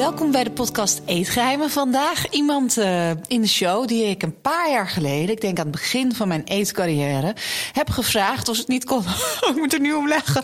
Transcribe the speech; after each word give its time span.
Welkom 0.00 0.30
bij 0.30 0.44
de 0.44 0.50
podcast 0.50 1.00
Eetgeheimen. 1.06 1.70
Vandaag 1.70 2.30
iemand 2.30 2.78
uh, 2.78 3.10
in 3.10 3.40
de 3.40 3.48
show 3.48 3.86
die 3.86 4.04
ik 4.04 4.22
een 4.22 4.40
paar 4.40 4.70
jaar 4.70 4.88
geleden, 4.88 5.30
ik 5.30 5.40
denk 5.40 5.58
aan 5.58 5.66
het 5.66 5.74
begin 5.74 6.14
van 6.14 6.28
mijn 6.28 6.44
eetcarrière, 6.44 7.34
heb 7.72 7.90
gevraagd 7.90 8.48
of 8.48 8.54
ze 8.54 8.60
het 8.60 8.70
niet 8.70 8.84
kon, 8.84 9.04
ik 9.50 9.56
moet 9.56 9.72
er 9.72 9.80
nu 9.80 9.92
om 9.92 10.08
leggen, 10.08 10.42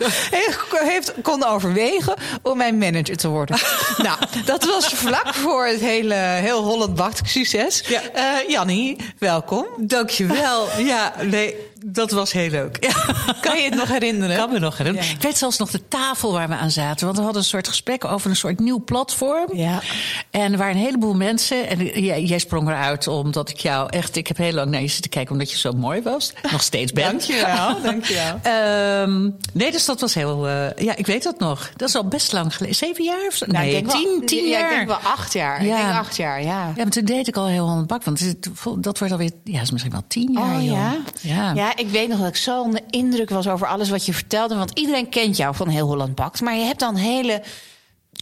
heeft, 0.69 1.13
kon 1.21 1.45
overwegen 1.45 2.15
om 2.41 2.57
mijn 2.57 2.77
manager 2.77 3.17
te 3.17 3.27
worden. 3.27 3.59
nou, 3.97 4.17
dat 4.45 4.65
was 4.65 4.87
vlak 4.87 5.33
voor 5.33 5.65
het 5.65 5.79
hele 5.79 6.15
heel 6.15 6.63
Holland 6.63 6.95
Bakt 6.95 7.21
succes. 7.29 7.83
Ja. 7.87 8.01
Uh, 8.15 8.49
Jannie, 8.49 8.97
welkom. 9.17 9.65
Dankjewel. 9.77 10.67
ja, 10.79 11.13
nee, 11.21 11.55
dat 11.85 12.11
was 12.11 12.31
heel 12.31 12.49
leuk. 12.49 12.77
Ja. 12.79 13.33
Kan 13.41 13.57
je 13.57 13.63
het 13.63 13.75
nog 13.75 13.87
herinneren? 13.87 14.37
Kan 14.37 14.51
me 14.51 14.59
nog 14.59 14.77
herinneren. 14.77 15.09
Ik 15.09 15.21
weet 15.21 15.37
zelfs 15.37 15.57
nog 15.57 15.71
de 15.71 15.87
tafel 15.87 16.31
waar 16.31 16.47
we 16.47 16.55
aan 16.55 16.71
zaten. 16.71 17.05
Want 17.05 17.17
we 17.17 17.23
hadden 17.23 17.41
een 17.41 17.47
soort 17.47 17.67
gesprek 17.67 18.05
over 18.05 18.29
een 18.29 18.35
soort 18.35 18.59
nieuw 18.59 18.83
platform. 18.83 19.57
Ja. 19.57 19.81
En 20.31 20.51
er 20.51 20.57
waren 20.57 20.75
een 20.75 20.81
heleboel 20.81 21.13
mensen. 21.15 21.67
En 21.67 21.85
jij, 21.85 22.23
jij 22.23 22.39
sprong 22.39 22.67
eruit 22.67 23.07
omdat 23.07 23.49
ik 23.49 23.57
jou 23.57 23.89
echt... 23.89 24.15
Ik 24.15 24.27
heb 24.27 24.37
heel 24.37 24.53
lang 24.53 24.71
naar 24.71 24.81
je 24.81 24.87
zitten 24.87 25.11
kijken 25.11 25.31
omdat 25.31 25.51
je 25.51 25.57
zo 25.57 25.71
mooi 25.71 26.01
was. 26.01 26.33
Nog 26.51 26.61
steeds 26.61 26.91
bent. 26.91 27.27
Dankjewel, 27.27 27.81
dankjewel. 27.91 28.39
um, 29.01 29.35
nee, 29.53 29.71
dus 29.71 29.85
dat 29.85 30.01
was 30.01 30.13
heel... 30.13 30.47
Uh, 30.47 30.73
ja, 30.75 30.95
ik 30.95 31.05
weet 31.05 31.23
dat 31.23 31.39
nog. 31.39 31.69
Dat 31.75 31.89
is 31.89 31.95
al 31.95 32.07
best 32.07 32.31
lang 32.31 32.55
geleden. 32.55 32.75
Zeven 32.75 33.03
jaar 33.03 33.25
of 33.27 33.33
zo? 33.33 33.45
Nou, 33.45 33.65
nee, 33.65 33.75
ik 33.75 33.87
tien, 33.87 34.09
wel, 34.17 34.27
tien 34.27 34.47
ja, 34.47 34.59
jaar. 34.59 34.71
ik 34.71 34.75
denk 34.75 34.87
wel 34.87 35.11
acht 35.11 35.33
jaar. 35.33 35.65
Ja. 35.65 35.77
Ik 35.77 35.85
denk 35.85 35.97
acht 35.97 36.15
jaar, 36.15 36.41
ja. 36.41 36.47
Ja, 36.47 36.83
maar 36.83 36.89
toen 36.89 37.05
deed 37.05 37.27
ik 37.27 37.35
al 37.35 37.47
heel 37.47 37.67
aan 37.67 37.77
het 37.77 37.87
bak. 37.87 38.03
Want 38.03 38.35
dat 38.83 38.99
wordt 38.99 39.13
alweer... 39.13 39.31
Ja, 39.43 39.61
is 39.61 39.71
misschien 39.71 39.91
wel 39.91 40.03
tien 40.07 40.31
jaar, 40.31 40.55
oh, 40.55 40.65
ja? 40.65 40.97
ja? 41.21 41.66
Ja, 41.67 41.75
ik 41.75 41.89
weet 41.89 42.07
nog 42.07 42.19
dat 42.19 42.27
ik 42.27 42.35
zo 42.35 42.61
onder 42.61 42.81
indruk 42.89 43.29
was 43.29 43.47
over 43.47 43.67
alles 43.67 43.89
wat 43.89 44.05
je 44.05 44.13
vertelde. 44.13 44.55
Want 44.55 44.79
iedereen 44.79 45.09
kent 45.09 45.37
jou 45.37 45.55
van 45.55 45.67
Heel 45.67 45.87
Holland 45.87 46.15
Bakt. 46.15 46.41
Maar 46.41 46.55
je 46.55 46.63
hebt 46.63 46.79
dan 46.79 46.95
hele 46.95 47.41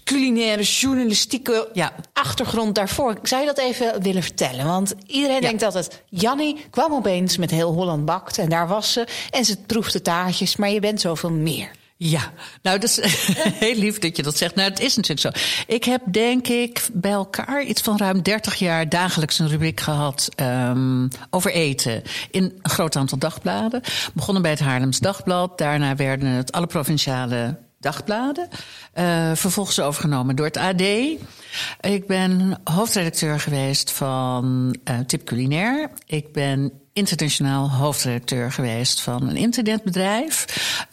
culinaire, 0.04 0.64
journalistieke 0.64 1.70
ja. 1.74 1.94
achtergrond 2.14 2.76
daarvoor. 2.76 3.18
Zou 3.24 3.42
je 3.42 3.48
dat 3.48 3.58
even 3.58 4.02
willen 4.02 4.24
vertellen? 4.24 4.66
Want 4.66 4.96
iedereen 5.08 5.36
ja. 5.36 5.42
denkt 5.42 5.64
altijd... 5.64 6.04
Jannie 6.10 6.66
kwam 6.70 6.94
opeens 6.94 7.38
met 7.38 7.52
Heel 7.52 7.74
Holland 7.74 8.06
Bakt 8.06 8.38
en 8.38 8.50
daar 8.50 8.68
was 8.68 8.94
ze. 8.94 9.08
En 9.30 9.46
ze 9.46 9.58
proefde 9.58 10.02
taartjes, 10.02 10.56
maar 10.56 10.70
je 10.70 10.80
bent 10.80 11.02
zoveel 11.02 11.32
meer. 11.32 11.72
Ja, 11.98 12.32
nou, 12.62 12.80
dat 12.80 12.90
is 12.90 13.00
heel 13.66 13.76
lief 13.76 14.00
dat 14.00 14.18
je 14.18 14.24
dat 14.24 14.38
zegt. 14.38 14.56
Nou, 14.56 14.70
het 14.70 14.80
is 14.80 14.96
natuurlijk 14.96 15.36
zo. 15.36 15.64
Ik 15.68 15.84
heb 15.84 16.02
denk 16.12 16.48
ik 16.48 16.88
bij 16.94 17.12
elkaar 17.12 17.64
iets 17.64 17.82
van 17.82 17.98
ruim 17.98 18.22
30 18.22 18.56
jaar 18.56 18.90
dagelijks 18.90 19.40
een 19.40 19.48
rubriek 19.48 19.80
gehad 19.80 20.30
um, 20.36 21.08
over 21.30 21.52
eten. 21.52 22.04
In 22.32 22.44
een 22.44 22.70
groot 22.72 22.96
aantal 22.96 23.18
dagbladen. 23.18 23.82
Begonnen 24.14 24.42
bij 24.42 24.52
het 24.52 24.60
Haarlems 24.60 25.00
Dagblad. 25.00 25.58
Daarna 25.58 25.96
werden 25.96 26.28
het 26.28 26.52
alle 26.52 26.68
provinciale 26.68 27.58
dagbladen. 27.80 28.48
Uh, 28.96 29.32
vervolgens 29.34 29.80
overgenomen 29.80 30.36
door 30.36 30.46
het 30.46 30.58
AD. 30.58 30.82
Ik 31.80 32.08
ben 32.08 32.60
hoofdredacteur 32.64 33.40
geweest 33.40 33.92
van 33.92 34.76
uh, 34.90 35.00
Tip 35.00 35.26
Culinair. 35.26 35.90
Ik 36.06 36.34
ben 36.34 36.72
internationaal 36.96 37.72
hoofdredacteur 37.72 38.52
geweest 38.52 39.02
van 39.02 39.30
een 39.30 39.36
internetbedrijf, 39.36 40.46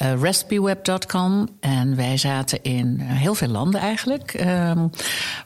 uh, 0.03 0.21
recipeweb.com. 0.21 1.49
En 1.61 1.97
wij 1.97 2.17
zaten 2.17 2.63
in 2.63 2.99
heel 3.01 3.35
veel 3.35 3.49
landen 3.49 3.81
eigenlijk. 3.81 4.35
Um, 4.41 4.91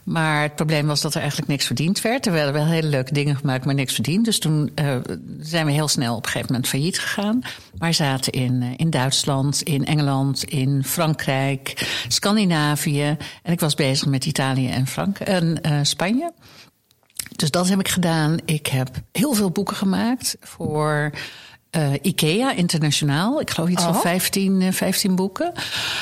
maar 0.02 0.42
het 0.42 0.54
probleem 0.54 0.86
was 0.86 1.00
dat 1.00 1.14
er 1.14 1.20
eigenlijk 1.20 1.50
niks 1.50 1.66
verdiend 1.66 2.00
werd. 2.00 2.26
Er 2.26 2.32
werden 2.32 2.52
wel 2.52 2.66
hele 2.66 2.88
leuke 2.88 3.12
dingen 3.12 3.36
gemaakt, 3.36 3.64
maar 3.64 3.74
niks 3.74 3.94
verdiend. 3.94 4.24
Dus 4.24 4.38
toen 4.38 4.72
uh, 4.74 4.96
zijn 5.40 5.66
we 5.66 5.72
heel 5.72 5.88
snel 5.88 6.16
op 6.16 6.24
een 6.24 6.30
gegeven 6.30 6.52
moment 6.52 6.70
failliet 6.70 6.98
gegaan. 6.98 7.40
Maar 7.78 7.94
zaten 7.94 8.32
in, 8.32 8.74
in 8.76 8.90
Duitsland, 8.90 9.62
in 9.62 9.86
Engeland, 9.86 10.44
in 10.44 10.84
Frankrijk, 10.84 11.88
Scandinavië. 12.08 13.16
En 13.42 13.52
ik 13.52 13.60
was 13.60 13.74
bezig 13.74 14.08
met 14.08 14.26
Italië 14.26 14.70
en, 14.70 14.86
Frank 14.86 15.18
en 15.18 15.60
Spanje. 15.86 16.32
Dus 17.36 17.50
dat 17.50 17.68
heb 17.68 17.78
ik 17.78 17.88
gedaan. 17.88 18.38
Ik 18.44 18.66
heb 18.66 18.88
heel 19.12 19.32
veel 19.32 19.50
boeken 19.50 19.76
gemaakt 19.76 20.36
voor 20.40 21.10
uh, 21.76 21.92
IKEA 22.02 22.52
internationaal. 22.52 23.40
Ik 23.40 23.50
geloof 23.50 23.68
iets 23.70 23.84
oh. 23.84 23.92
van 23.92 24.00
15, 24.00 24.60
uh, 24.60 24.72
15 24.72 25.14
boeken. 25.14 25.52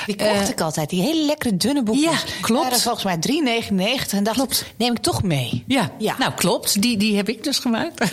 Die 0.06 0.16
kocht 0.16 0.42
uh, 0.42 0.48
ik 0.48 0.60
altijd, 0.60 0.90
die 0.90 1.02
hele 1.02 1.26
lekkere 1.26 1.56
dunne 1.56 1.82
boeken. 1.82 2.02
Ja, 2.02 2.18
klopt. 2.40 2.62
waren 2.62 2.80
volgens 2.80 3.04
mij 3.04 3.62
3,99 4.06 4.10
en 4.10 4.24
dacht 4.24 4.36
klopt. 4.36 4.64
neem 4.76 4.92
ik 4.92 4.98
toch 4.98 5.22
mee. 5.22 5.64
Ja, 5.66 5.90
ja. 5.98 6.14
nou 6.18 6.32
klopt. 6.32 6.82
Die, 6.82 6.96
die 6.96 7.16
heb 7.16 7.28
ik 7.28 7.44
dus 7.44 7.58
gemaakt. 7.58 8.12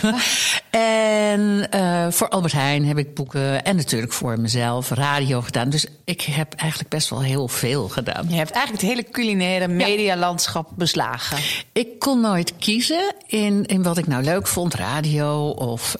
en 0.70 1.68
voor 2.12 2.28
Albert 2.28 2.52
Heijn 2.52 2.86
heb 2.86 2.98
ik 2.98 3.14
boeken 3.14 3.64
en 3.64 3.76
natuurlijk 3.76 4.12
voor 4.12 4.40
mezelf 4.40 4.90
radio 4.90 5.40
gedaan. 5.40 5.70
Dus 5.70 5.86
ik 6.04 6.22
heb 6.22 6.54
eigenlijk 6.54 6.90
best 6.90 7.10
wel 7.10 7.22
heel 7.22 7.48
veel 7.48 7.88
gedaan. 7.88 8.26
Je 8.28 8.36
hebt 8.36 8.50
eigenlijk 8.50 8.82
het 8.82 8.90
hele 8.90 9.10
culinaire 9.10 9.68
medialandschap 9.68 10.66
ja. 10.68 10.74
beslagen. 10.76 11.38
Ik 11.72 11.98
kon 11.98 12.20
nooit 12.20 12.52
kiezen 12.58 13.14
in, 13.26 13.64
in 13.66 13.82
wat 13.82 13.98
ik 13.98 14.06
nou 14.06 14.22
leuk 14.22 14.46
vond. 14.46 14.74
Radio 14.74 15.48
of 15.48 15.96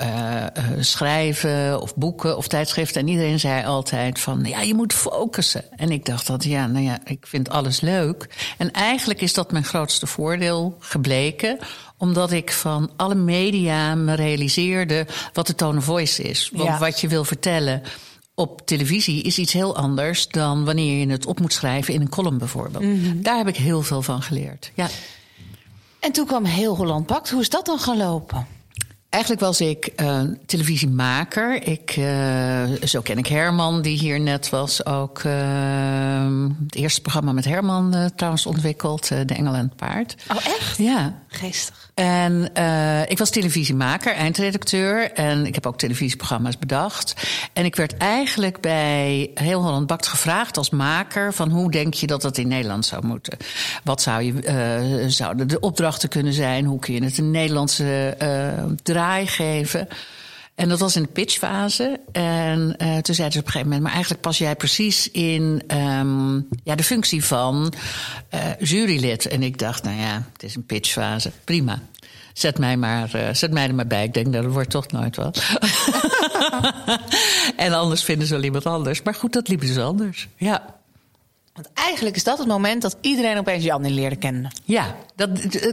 schrijven 0.81 1.52
of 1.81 1.95
boeken 1.97 2.37
of 2.37 2.49
tijdschriften. 2.49 3.01
En 3.01 3.09
iedereen 3.09 3.41
zei 3.41 3.65
altijd 3.65 4.21
van, 4.21 4.45
ja, 4.45 4.61
je 4.61 4.75
moet 4.75 4.93
focussen. 4.93 5.65
En 5.79 5.91
ik 5.91 6.05
dacht 6.05 6.27
dat, 6.27 6.45
ja, 6.45 6.67
nou 6.67 6.85
ja, 6.85 6.99
ik 7.05 7.27
vind 7.27 7.51
alles 7.51 7.81
leuk. 7.81 8.29
En 8.59 8.71
eigenlijk 8.73 9.21
is 9.21 9.35
dat 9.35 9.53
mijn 9.53 9.65
grootste 9.65 10.07
voordeel 10.07 10.77
gebleken 10.79 11.59
omdat 11.97 12.33
ik 12.33 12.53
van 12.53 12.91
alle 12.97 13.15
media 13.15 13.95
me 13.95 14.15
realiseerde 14.15 15.07
wat 15.33 15.47
de 15.47 15.55
tone 15.55 15.79
of 15.79 15.85
voice 15.85 16.23
is. 16.23 16.51
Want 16.53 16.69
ja. 16.69 16.79
wat 16.79 17.01
je 17.01 17.09
wil 17.09 17.25
vertellen 17.25 17.83
op 18.35 18.67
televisie 18.67 19.23
is 19.23 19.39
iets 19.39 19.53
heel 19.53 19.77
anders 19.77 20.29
dan 20.29 20.65
wanneer 20.65 20.99
je 20.99 21.13
het 21.13 21.27
op 21.27 21.41
moet 21.41 21.53
schrijven 21.53 21.95
in 21.95 22.01
een 22.01 22.09
column 22.09 22.39
bijvoorbeeld. 22.39 22.85
Mm 22.85 23.05
-hmm. 23.05 23.23
Daar 23.23 23.37
heb 23.37 23.49
ik 23.49 23.57
heel 23.57 23.83
veel 23.83 24.03
van 24.03 24.23
geleerd. 24.23 24.73
Ja. 24.75 24.89
En 26.01 26.13
toen 26.13 26.27
kwam 26.27 26.45
Heel 26.45 26.77
Holland 26.77 27.07
Bakt. 27.07 27.31
Hoe 27.31 27.41
is 27.41 27.49
dat 27.49 27.67
dan 27.67 27.79
gelopen? 27.79 28.47
Eigenlijk 29.13 29.43
was 29.43 29.61
ik 29.61 29.93
uh, 29.97 30.21
televisiemaker. 30.47 31.63
Ik, 31.69 31.97
uh, 31.97 32.63
zo 32.85 33.01
ken 33.01 33.19
ik 33.19 33.27
Herman, 33.27 33.83
die 33.83 33.99
hier 33.99 34.21
net 34.21 34.51
was. 34.51 34.87
Ook 34.87 35.23
uh, 35.23 35.33
het 36.65 36.75
eerste 36.75 37.01
programma 37.01 37.33
met 37.33 37.45
Herman 37.45 38.11
trouwens 38.17 38.47
ontwikkeld. 38.47 39.09
De 39.09 39.35
Engel 39.35 39.55
en 39.55 39.65
het 39.65 39.77
Paard. 39.77 40.17
Oh, 40.31 40.47
echt? 40.47 40.79
Ja. 40.79 41.22
Geestig. 41.33 41.91
En 41.95 42.51
ik 43.09 43.19
was 43.19 43.31
televisiemaker, 43.31 44.15
eindredacteur. 44.15 45.13
En 45.13 45.47
ik 45.47 45.55
heb 45.55 45.67
ook 45.67 45.79
televisieprogramma's 45.79 46.59
bedacht. 46.59 47.15
En 47.53 47.65
ik 47.65 47.77
werd 47.77 47.97
eigenlijk 47.97 48.61
bij 48.61 49.31
Heel 49.35 49.63
Holland 49.63 49.87
Bakt 49.87 50.07
gevraagd 50.07 50.57
als 50.57 50.71
maker... 50.71 51.35
van 51.35 51.51
hoe 51.51 51.71
denk 51.71 51.95
je 51.95 52.07
dat 52.07 52.23
dat 52.23 52.39
in 52.39 52.49
Nederland 52.49 52.87
zou 52.87 53.07
moeten? 53.07 53.37
Wat 53.85 54.03
zou 54.03 54.23
je, 54.23 55.05
zouden 55.09 55.49
de 55.49 55.61
opdrachten 55.61 56.09
kunnen 56.09 56.33
zijn? 56.33 56.65
Hoe 56.65 56.79
kun 56.79 56.95
je 56.95 57.05
het 57.05 57.19
in 57.19 57.31
Nederlandse 57.31 58.17
draai 58.83 59.27
geven. 59.27 59.89
En 60.55 60.69
dat 60.69 60.79
was 60.79 60.97
in 60.97 61.03
de 61.03 61.09
pitchfase. 61.09 62.01
En 62.13 62.75
uh, 62.79 62.99
toen 62.99 63.15
zeiden 63.15 63.33
ze 63.33 63.39
op 63.39 63.47
een 63.47 63.53
gegeven 63.53 63.63
moment... 63.63 63.83
maar 63.83 63.93
eigenlijk 63.93 64.23
pas 64.23 64.39
jij 64.39 64.57
precies 64.57 65.11
in 65.11 65.63
um, 65.75 66.49
ja, 66.65 66.75
de 66.75 66.83
functie 66.83 67.25
van 67.25 67.73
uh, 68.35 68.41
jurylid. 68.59 69.27
En 69.27 69.43
ik 69.43 69.59
dacht, 69.59 69.83
nou 69.83 69.97
ja, 69.97 70.27
het 70.33 70.43
is 70.43 70.55
een 70.55 70.67
pitchfase. 70.67 71.31
Prima. 71.45 71.81
Zet 72.33 72.59
mij, 72.59 72.77
maar, 72.77 73.11
uh, 73.15 73.29
zet 73.33 73.53
mij 73.53 73.69
er 73.69 73.75
maar 73.75 73.87
bij. 73.87 74.05
Ik 74.05 74.15
denk, 74.15 74.33
dat 74.33 74.45
wordt 74.45 74.71
toch 74.71 74.91
nooit 74.91 75.17
wat. 75.17 75.43
en 77.57 77.73
anders 77.73 78.05
vinden 78.05 78.27
ze 78.27 78.35
wel 78.35 78.43
iemand 78.43 78.67
anders. 78.67 79.03
Maar 79.03 79.15
goed, 79.15 79.33
dat 79.33 79.49
liep 79.49 79.61
dus 79.61 79.79
anders. 79.79 80.29
Ja. 80.37 80.81
Want 81.53 81.69
eigenlijk 81.75 82.17
is 82.17 82.25
dat 82.25 82.39
het 82.39 82.47
moment 82.47 82.83
dat 82.83 82.97
iedereen 83.01 83.39
opeens 83.39 83.65
Janne 83.65 83.91
leerde 83.91 84.17
kennen. 84.17 84.51
Ja, 84.65 84.97
dat, 85.15 85.31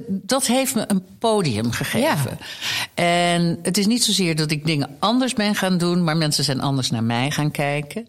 dat 0.07 0.45
heeft 0.45 0.75
me 0.75 0.83
een 0.87 1.05
podium 1.19 1.71
gegeven. 1.71 2.37
Ja. 2.95 3.03
En 3.03 3.59
het 3.61 3.77
is 3.77 3.85
niet 3.87 4.03
zozeer 4.03 4.35
dat 4.35 4.51
ik 4.51 4.65
dingen 4.65 4.95
anders 4.99 5.33
ben 5.33 5.55
gaan 5.55 5.77
doen, 5.77 6.03
maar 6.03 6.17
mensen 6.17 6.43
zijn 6.43 6.61
anders 6.61 6.89
naar 6.89 7.03
mij 7.03 7.31
gaan 7.31 7.51
kijken. 7.51 8.07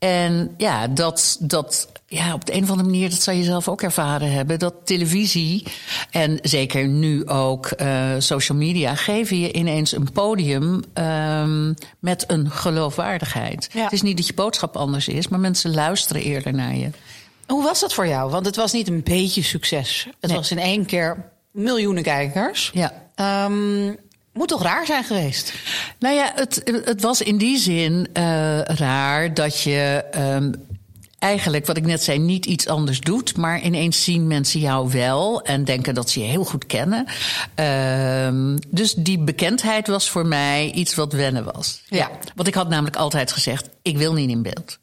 En 0.00 0.54
ja, 0.56 0.88
dat, 0.88 1.36
dat 1.40 1.88
ja, 2.06 2.34
op 2.34 2.44
de 2.44 2.54
een 2.54 2.62
of 2.62 2.70
andere 2.70 2.88
manier, 2.88 3.10
dat 3.10 3.22
zou 3.22 3.36
je 3.36 3.42
zelf 3.42 3.68
ook 3.68 3.82
ervaren 3.82 4.32
hebben, 4.32 4.58
dat 4.58 4.74
televisie 4.84 5.66
en 6.10 6.38
zeker 6.42 6.88
nu 6.88 7.26
ook 7.26 7.70
uh, 7.76 8.10
social 8.18 8.58
media 8.58 8.94
geven 8.94 9.40
je 9.40 9.52
ineens 9.52 9.92
een 9.92 10.12
podium 10.12 10.82
um, 10.94 11.74
met 11.98 12.24
een 12.26 12.50
geloofwaardigheid. 12.50 13.68
Ja. 13.72 13.82
Het 13.82 13.92
is 13.92 14.02
niet 14.02 14.16
dat 14.16 14.26
je 14.26 14.34
boodschap 14.34 14.76
anders 14.76 15.08
is, 15.08 15.28
maar 15.28 15.40
mensen 15.40 15.74
luisteren 15.74 16.22
eerder 16.22 16.52
naar 16.52 16.76
je. 16.76 16.90
Hoe 17.46 17.62
was 17.62 17.80
dat 17.80 17.94
voor 17.94 18.06
jou? 18.06 18.30
Want 18.30 18.46
het 18.46 18.56
was 18.56 18.72
niet 18.72 18.88
een 18.88 19.02
beetje 19.02 19.42
succes. 19.42 20.06
Het 20.20 20.30
nee. 20.30 20.38
was 20.38 20.50
in 20.50 20.58
één 20.58 20.86
keer 20.86 21.30
miljoenen 21.50 22.02
kijkers. 22.02 22.70
Ja. 22.74 22.92
Um, 23.46 23.96
Moet 24.32 24.48
toch 24.48 24.62
raar 24.62 24.86
zijn 24.86 25.04
geweest? 25.04 25.52
Nou 25.98 26.14
ja, 26.14 26.32
het, 26.34 26.62
het 26.84 27.02
was 27.02 27.22
in 27.22 27.38
die 27.38 27.58
zin 27.58 28.08
uh, 28.14 28.60
raar 28.60 29.34
dat 29.34 29.62
je 29.62 30.04
um, 30.16 30.54
eigenlijk, 31.18 31.66
wat 31.66 31.76
ik 31.76 31.86
net 31.86 32.02
zei, 32.02 32.18
niet 32.18 32.46
iets 32.46 32.66
anders 32.66 33.00
doet. 33.00 33.36
Maar 33.36 33.60
ineens 33.60 34.04
zien 34.04 34.26
mensen 34.26 34.60
jou 34.60 34.90
wel 34.90 35.42
en 35.42 35.64
denken 35.64 35.94
dat 35.94 36.10
ze 36.10 36.20
je 36.20 36.26
heel 36.26 36.44
goed 36.44 36.66
kennen. 36.66 37.06
Uh, 37.60 38.56
dus 38.68 38.94
die 38.94 39.18
bekendheid 39.18 39.86
was 39.86 40.10
voor 40.10 40.26
mij 40.26 40.70
iets 40.70 40.94
wat 40.94 41.12
wennen 41.12 41.44
was. 41.44 41.82
Ja. 41.88 42.10
Want 42.34 42.48
ik 42.48 42.54
had 42.54 42.68
namelijk 42.68 42.96
altijd 42.96 43.32
gezegd: 43.32 43.68
ik 43.82 43.98
wil 43.98 44.12
niet 44.12 44.30
in 44.30 44.42
beeld. 44.42 44.78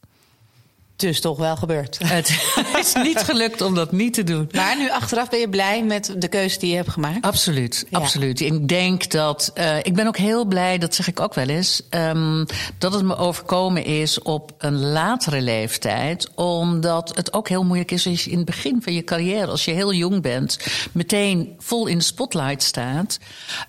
Dus 0.98 1.22
toch 1.22 1.38
wel 1.38 1.56
gebeurd. 1.56 1.98
Het 2.04 2.40
is 2.80 2.94
niet 2.94 3.20
gelukt 3.20 3.62
om 3.62 3.76
dat 3.76 3.92
niet 3.92 4.14
te 4.14 4.24
doen. 4.24 4.50
Maar 4.52 4.78
nu 4.78 4.92
achteraf 4.92 5.30
ben 5.30 5.40
je 5.40 5.50
blij 5.50 5.84
met 5.84 6.16
de 6.18 6.28
keuze 6.28 6.60
die 6.60 6.70
je 6.70 6.76
hebt 6.76 6.90
gemaakt? 6.90 7.26
Absoluut, 7.26 7.86
absoluut. 7.92 8.40
Ik 8.40 8.68
denk 8.68 9.12
dat. 9.12 9.52
Uh, 9.56 9.78
ik 9.78 9.96
ben 9.96 10.08
ook 10.08 10.18
heel 10.18 10.46
blij, 10.46 10.78
dat 10.78 10.96
zeg 10.96 11.08
ik 11.08 11.20
ook 11.20 11.34
wel 11.34 11.48
eens. 11.48 11.82
Um, 11.90 12.46
dat 12.78 12.94
het 12.94 13.04
me 13.04 13.18
overkomen 13.18 13.86
is 13.86 14.22
op 14.22 14.54
een 14.58 14.80
latere 14.80 15.42
leeftijd. 15.42 16.30
Omdat 16.36 17.16
het 17.16 17.34
ook 17.34 17.50
heel 17.50 17.64
moeilijk 17.64 17.92
is 17.92 18.08
als 18.08 18.24
je 18.24 18.32
in 18.32 18.38
het 18.38 18.46
begin 18.46 18.82
van 18.82 18.94
je 18.94 19.04
carrière, 19.04 19.52
als 19.52 19.66
je 19.66 19.72
heel 19.72 19.94
jong 19.94 20.22
bent, 20.22 20.60
meteen 20.92 21.56
vol 21.58 21.88
in 21.88 21.98
de 21.98 22.04
spotlight 22.04 22.64
staat. 22.64 23.20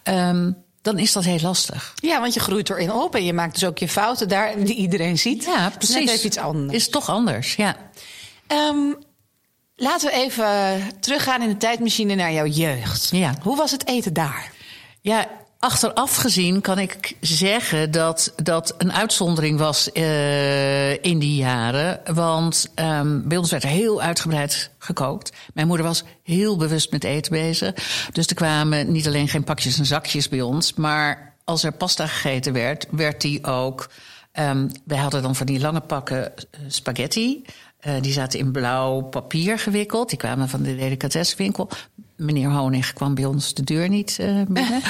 Um, 0.05 0.57
dan 0.89 0.99
is 0.99 1.13
dat 1.13 1.25
heel 1.25 1.41
lastig. 1.43 1.95
Ja, 1.95 2.21
want 2.21 2.35
je 2.35 2.41
groeit 2.41 2.71
erin 2.71 2.93
op 2.93 3.15
en 3.15 3.25
je 3.25 3.33
maakt 3.33 3.55
dus 3.55 3.65
ook 3.65 3.79
je 3.79 3.89
fouten 3.89 4.29
daar 4.29 4.65
die 4.65 4.75
iedereen 4.75 5.19
ziet. 5.19 5.45
Ja, 5.45 5.71
precies. 5.71 5.95
Net 5.95 6.09
even 6.09 6.27
iets 6.27 6.37
anders. 6.37 6.73
Is 6.73 6.89
toch 6.89 7.09
anders, 7.09 7.55
ja. 7.55 7.77
Um, 8.49 8.97
laten 9.77 10.09
we 10.09 10.15
even 10.15 10.83
teruggaan 11.01 11.43
in 11.43 11.49
de 11.49 11.57
tijdmachine 11.57 12.15
naar 12.15 12.33
jouw 12.33 12.47
jeugd. 12.47 13.09
Ja. 13.13 13.35
Hoe 13.43 13.57
was 13.57 13.71
het 13.71 13.87
eten 13.87 14.13
daar? 14.13 14.53
Ja, 15.01 15.29
Achteraf 15.61 16.17
gezien 16.17 16.61
kan 16.61 16.79
ik 16.79 17.17
zeggen 17.21 17.91
dat 17.91 18.33
dat 18.37 18.75
een 18.79 18.93
uitzondering 18.93 19.59
was 19.59 19.91
uh, 19.93 21.05
in 21.05 21.19
die 21.19 21.35
jaren. 21.35 22.01
Want 22.15 22.69
um, 22.75 23.29
bij 23.29 23.37
ons 23.37 23.51
werd 23.51 23.63
er 23.63 23.69
heel 23.69 24.03
uitgebreid 24.03 24.71
gekookt. 24.79 25.33
Mijn 25.55 25.67
moeder 25.67 25.87
was 25.87 26.05
heel 26.23 26.57
bewust 26.57 26.91
met 26.91 27.05
eten 27.05 27.33
bezig. 27.33 27.75
Dus 28.13 28.27
er 28.27 28.35
kwamen 28.35 28.93
niet 28.93 29.07
alleen 29.07 29.29
geen 29.29 29.45
pakjes 29.45 29.79
en 29.79 29.87
zakjes 29.87 30.29
bij 30.29 30.41
ons, 30.41 30.75
maar 30.75 31.35
als 31.45 31.65
er 31.65 31.73
pasta 31.73 32.07
gegeten 32.07 32.53
werd, 32.53 32.87
werd 32.91 33.21
die 33.21 33.45
ook. 33.45 33.91
Um, 34.33 34.71
wij 34.85 34.99
hadden 34.99 35.23
dan 35.23 35.37
van 35.37 35.47
die 35.47 35.61
lange 35.61 35.81
pakken 35.81 36.37
eh, 36.37 36.43
spaghetti. 36.69 37.45
Uh, 37.87 37.93
die 38.01 38.13
zaten 38.13 38.39
in 38.39 38.53
blauw 38.53 39.01
papier 39.01 39.59
gewikkeld. 39.59 40.09
Die 40.09 40.19
kwamen 40.19 40.49
van 40.49 40.63
de 40.63 40.77
delicatessenwinkel 40.77 41.69
meneer 42.17 42.51
Honig 42.51 42.93
kwam 42.93 43.15
bij 43.15 43.25
ons 43.25 43.55
de 43.55 43.65
deur 43.65 43.89
niet 43.89 44.19
uh, 44.21 44.43
binnen. 44.49 44.83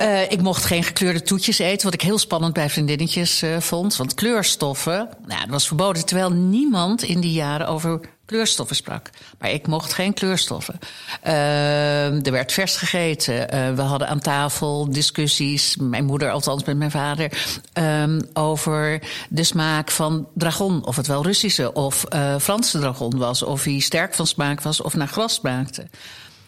uh, 0.00 0.30
ik 0.36 0.42
mocht 0.42 0.64
geen 0.64 0.82
gekleurde 0.82 1.22
toetjes 1.22 1.58
eten, 1.58 1.84
wat 1.84 1.94
ik 1.94 2.02
heel 2.02 2.18
spannend 2.18 2.52
bij 2.52 2.70
vriendinnetjes 2.70 3.44
vond. 3.58 3.96
Want 3.96 4.14
kleurstoffen, 4.14 5.08
nou, 5.26 5.40
dat 5.40 5.48
was 5.48 5.66
verboden. 5.66 6.06
Terwijl 6.06 6.32
niemand 6.32 7.02
in 7.02 7.20
die 7.20 7.32
jaren 7.32 7.68
over 7.68 8.00
kleurstoffen 8.32 8.76
sprak. 8.76 9.10
Maar 9.38 9.50
ik 9.50 9.66
mocht 9.66 9.92
geen 9.92 10.14
kleurstoffen. 10.14 10.78
er 11.22 12.32
werd 12.32 12.52
vers 12.52 12.76
gegeten. 12.76 13.46
we 13.76 13.82
hadden 13.82 14.08
aan 14.08 14.20
tafel 14.20 14.90
discussies, 14.90 15.76
mijn 15.76 16.04
moeder 16.04 16.30
althans 16.30 16.64
met 16.64 16.76
mijn 16.76 16.90
vader, 16.90 17.32
um, 17.74 18.20
over 18.32 19.02
de 19.28 19.44
smaak 19.44 19.90
van 19.90 20.28
dragon. 20.34 20.86
Of 20.86 20.96
het 20.96 21.06
wel 21.06 21.22
Russische 21.22 21.72
of 21.72 22.04
Franse 22.40 22.78
dragon 22.78 23.18
was. 23.18 23.42
Of 23.42 23.64
hij 23.64 23.78
sterk 23.78 24.14
van 24.14 24.26
smaak 24.26 24.60
was 24.60 24.80
of 24.80 24.94
naar 24.94 25.08
gras 25.08 25.34
smaakte. 25.34 25.86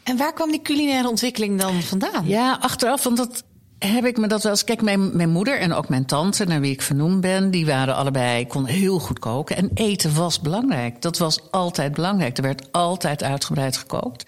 En 0.02 0.16
waar 0.16 0.32
kwam 0.32 0.50
die 0.50 0.62
culinaire 0.62 1.08
ontwikkeling 1.08 1.60
dan 1.60 1.82
vandaan? 1.82 2.26
Ja, 2.26 2.58
achteraf, 2.60 3.02
want 3.02 3.16
dat 3.16 3.44
heb 3.86 4.04
ik 4.04 4.16
me 4.16 4.26
dat 4.26 4.42
wel 4.42 4.52
eens. 4.52 4.64
Kijk, 4.64 4.82
mijn, 4.82 5.16
mijn 5.16 5.30
moeder 5.30 5.58
en 5.58 5.72
ook 5.72 5.88
mijn 5.88 6.06
tante, 6.06 6.44
naar 6.44 6.60
wie 6.60 6.72
ik 6.72 6.82
vernoemd 6.82 7.20
ben, 7.20 7.50
die 7.50 7.66
waren 7.66 7.94
allebei, 7.94 8.46
konden 8.46 8.72
heel 8.72 8.98
goed 8.98 9.18
koken. 9.18 9.56
En 9.56 9.70
eten 9.74 10.14
was 10.14 10.40
belangrijk. 10.40 11.02
Dat 11.02 11.18
was 11.18 11.50
altijd 11.50 11.94
belangrijk. 11.94 12.36
Er 12.36 12.42
werd 12.42 12.72
altijd 12.72 13.22
uitgebreid 13.22 13.76
gekookt. 13.76 14.24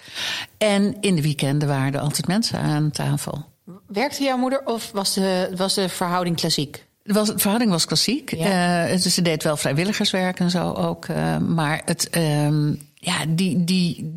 En 0.58 0.96
in 1.00 1.14
de 1.14 1.22
weekenden 1.22 1.68
waren 1.68 1.94
er 1.94 2.00
altijd 2.00 2.26
mensen 2.26 2.58
aan 2.58 2.90
tafel. 2.90 3.44
Werkte 3.86 4.22
jouw 4.22 4.36
moeder 4.36 4.60
of 4.64 4.90
was 4.92 5.14
de, 5.14 5.52
was 5.56 5.74
de 5.74 5.88
verhouding 5.88 6.36
klassiek? 6.36 6.84
De, 7.02 7.12
was, 7.12 7.28
de 7.28 7.38
verhouding 7.38 7.70
was 7.70 7.84
klassiek. 7.84 8.36
Ja. 8.36 8.88
Uh, 8.90 8.96
ze 8.96 9.22
deed 9.22 9.42
wel 9.42 9.56
vrijwilligerswerk 9.56 10.40
en 10.40 10.50
zo 10.50 10.72
ook. 10.72 11.06
Uh, 11.08 11.38
maar 11.38 11.82
het, 11.84 12.08
uh, 12.16 12.48
ja, 12.94 13.24
die, 13.28 13.64
die, 13.64 14.12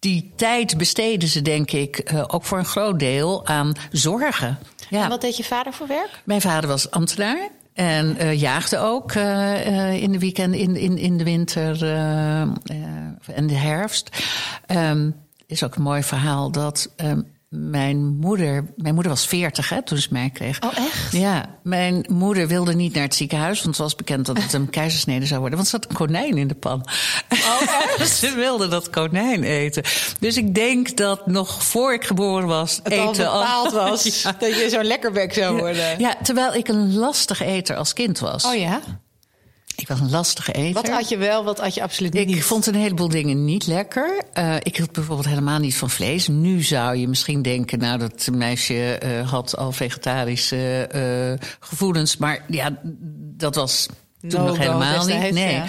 die 0.00 0.32
tijd 0.36 0.76
besteden 0.76 1.28
ze, 1.28 1.42
denk 1.42 1.70
ik, 1.70 2.12
uh, 2.12 2.24
ook 2.26 2.44
voor 2.44 2.58
een 2.58 2.64
groot 2.64 2.98
deel 2.98 3.46
aan 3.46 3.72
zorgen. 3.92 4.58
Ja. 4.88 5.02
En 5.02 5.08
wat 5.08 5.20
deed 5.20 5.36
je 5.36 5.44
vader 5.44 5.72
voor 5.72 5.86
werk? 5.86 6.22
Mijn 6.24 6.40
vader 6.40 6.68
was 6.68 6.90
ambtenaar. 6.90 7.48
En 7.72 8.16
uh, 8.20 8.40
jaagde 8.40 8.78
ook 8.78 9.14
uh, 9.14 10.02
in 10.02 10.12
de 10.12 10.18
weekend, 10.18 10.54
in, 10.54 10.76
in, 10.76 10.98
in 10.98 11.16
de 11.16 11.24
winter 11.24 11.84
en 13.26 13.46
de 13.46 13.54
herfst. 13.54 14.24
Um, 14.66 15.14
is 15.46 15.64
ook 15.64 15.74
een 15.74 15.82
mooi 15.82 16.02
verhaal 16.02 16.50
dat 16.50 16.90
um, 16.96 17.26
mijn 17.50 18.16
moeder, 18.16 18.64
mijn 18.76 18.94
moeder 18.94 19.12
was 19.12 19.26
veertig 19.26 19.68
hè, 19.68 19.82
toen 19.82 19.98
ze 19.98 20.08
mij 20.10 20.30
kreeg. 20.30 20.60
Oh, 20.62 20.78
echt? 20.78 21.12
Ja, 21.12 21.58
mijn 21.62 22.06
moeder 22.08 22.48
wilde 22.48 22.74
niet 22.74 22.94
naar 22.94 23.02
het 23.02 23.14
ziekenhuis, 23.14 23.62
want 23.62 23.76
het 23.76 23.84
was 23.84 23.94
bekend 23.94 24.26
dat 24.26 24.42
het 24.42 24.52
een 24.52 24.70
keizersnede 24.80 25.26
zou 25.26 25.40
worden. 25.40 25.58
Want 25.58 25.72
er 25.72 25.80
zat 25.80 25.90
een 25.90 25.96
konijn 25.96 26.38
in 26.38 26.48
de 26.48 26.54
pan. 26.54 26.84
Oh, 27.28 27.62
echt? 27.98 28.16
ze 28.18 28.34
wilde 28.34 28.68
dat 28.68 28.90
konijn 28.90 29.42
eten. 29.42 29.82
Dus 30.18 30.36
ik 30.36 30.54
denk 30.54 30.96
dat 30.96 31.26
nog 31.26 31.64
voor 31.64 31.92
ik 31.92 32.04
geboren 32.04 32.46
was, 32.46 32.80
het 32.82 32.92
eten 32.92 33.30
al 33.30 33.40
bepaald 33.40 33.72
was 33.72 34.04
ja. 34.22 34.34
dat 34.38 34.58
je 34.58 34.68
zo'n 34.70 34.84
lekkerbek 34.84 35.34
zou 35.34 35.58
worden. 35.58 35.98
Ja, 35.98 36.14
terwijl 36.22 36.54
ik 36.54 36.68
een 36.68 36.94
lastige 36.94 37.44
eter 37.44 37.76
als 37.76 37.92
kind 37.92 38.18
was. 38.18 38.44
Oh 38.44 38.54
ja? 38.54 38.80
Ik 39.80 39.88
was 39.88 40.00
een 40.00 40.10
lastige 40.10 40.52
eter. 40.52 40.82
Wat 40.82 40.90
had 40.90 41.08
je 41.08 41.16
wel, 41.16 41.44
wat 41.44 41.60
had 41.60 41.74
je 41.74 41.82
absoluut 41.82 42.12
niet? 42.12 42.30
Ik 42.30 42.42
vond 42.42 42.66
een 42.66 42.74
heleboel 42.74 43.08
dingen 43.08 43.44
niet 43.44 43.66
lekker. 43.66 44.22
Uh, 44.38 44.56
ik 44.56 44.76
hield 44.76 44.92
bijvoorbeeld 44.92 45.28
helemaal 45.28 45.58
niet 45.58 45.76
van 45.76 45.90
vlees. 45.90 46.28
Nu 46.28 46.62
zou 46.62 46.96
je 46.96 47.08
misschien 47.08 47.42
denken, 47.42 47.78
nou, 47.78 47.98
dat 47.98 48.28
meisje 48.32 49.00
uh, 49.04 49.30
had 49.30 49.56
al 49.56 49.72
vegetarische 49.72 50.90
uh, 50.94 51.48
gevoelens. 51.60 52.16
Maar 52.16 52.44
ja, 52.48 52.78
dat 53.36 53.54
was 53.54 53.88
toen 54.28 54.40
no, 54.40 54.46
nog 54.46 54.58
helemaal 54.58 55.06
niet. 55.06 55.32
Nee. 55.32 55.54
Ja. 55.54 55.64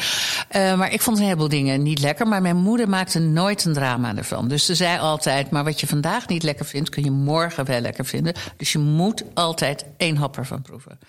Uh, 0.71 0.77
maar 0.77 0.93
ik 0.93 1.01
vond 1.01 1.17
een 1.17 1.23
heleboel 1.23 1.49
dingen 1.49 1.83
niet 1.83 1.99
lekker. 1.99 2.27
Maar 2.27 2.41
mijn 2.41 2.57
moeder 2.57 2.89
maakte 2.89 3.19
nooit 3.19 3.65
een 3.65 3.73
drama 3.73 4.15
ervan. 4.15 4.47
Dus 4.47 4.65
ze 4.65 4.75
zei 4.75 4.99
altijd: 4.99 5.49
Maar 5.49 5.63
wat 5.63 5.79
je 5.79 5.87
vandaag 5.87 6.27
niet 6.27 6.43
lekker 6.43 6.65
vindt, 6.65 6.89
kun 6.89 7.03
je 7.03 7.11
morgen 7.11 7.65
wel 7.65 7.79
lekker 7.79 8.05
vinden. 8.05 8.33
Dus 8.57 8.71
je 8.71 8.79
moet 8.79 9.23
altijd 9.33 9.85
één 9.97 10.15
hap 10.15 10.37
ervan 10.37 10.61
proeven. 10.61 10.99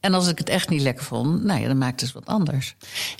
En 0.00 0.14
als 0.14 0.28
ik 0.28 0.38
het 0.38 0.48
echt 0.48 0.68
niet 0.68 0.82
lekker 0.82 1.04
vond, 1.04 1.44
nou 1.44 1.60
ja, 1.60 1.66
dan 1.66 1.78
maakte 1.78 2.06
ze 2.06 2.12
wat 2.12 2.26
anders. 2.26 2.74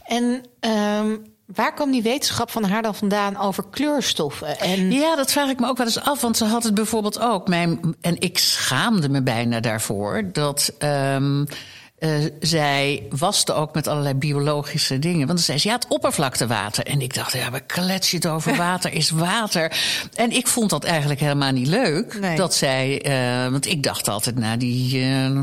En 0.05 0.43
um, 0.61 1.23
waar 1.55 1.75
kwam 1.75 1.91
die 1.91 2.03
wetenschap 2.03 2.51
van 2.51 2.65
haar 2.65 2.83
dan 2.83 2.95
vandaan 2.95 3.37
over 3.37 3.65
kleurstoffen? 3.71 4.59
En... 4.59 4.93
Ja, 4.93 5.17
dat 5.17 5.33
vraag 5.33 5.51
ik 5.51 5.61
me 5.61 5.67
ook 5.67 5.77
wel 5.77 5.87
eens 5.87 6.01
af. 6.01 6.21
Want 6.21 6.37
ze 6.37 6.45
had 6.45 6.65
het 6.65 6.75
bijvoorbeeld 6.75 7.21
ook. 7.21 7.49
Mijn, 7.49 7.97
en 8.01 8.21
ik 8.21 8.39
schaamde 8.39 9.09
me 9.09 9.23
bijna 9.23 9.61
daarvoor 9.61 10.29
dat. 10.33 10.73
Um, 10.79 11.47
uh, 12.01 12.25
zij 12.41 13.07
waste 13.11 13.53
ook 13.53 13.75
met 13.75 13.87
allerlei 13.87 14.15
biologische 14.15 14.99
dingen. 14.99 15.27
Want 15.27 15.29
dan 15.29 15.39
zei 15.39 15.59
ze, 15.59 15.69
ja, 15.69 15.75
het 15.75 15.87
oppervlaktewater. 15.89 16.87
En 16.87 17.01
ik 17.01 17.15
dacht, 17.15 17.33
ja, 17.33 17.51
maar 17.51 17.61
klets 17.61 18.11
je 18.11 18.17
het 18.17 18.27
over 18.27 18.57
water, 18.67 18.93
is 18.93 19.11
water. 19.11 19.73
En 20.15 20.31
ik 20.31 20.47
vond 20.47 20.71
dat 20.71 20.85
eigenlijk 20.85 21.21
helemaal 21.21 21.53
niet 21.53 21.67
leuk. 21.67 22.21
Nee. 22.21 22.37
Dat 22.37 22.55
zij, 22.55 23.07
uh, 23.07 23.51
want 23.51 23.67
ik 23.67 23.83
dacht 23.83 24.09
altijd, 24.09 24.39
nou, 24.39 24.57
die... 24.57 25.01
Uh, 25.01 25.41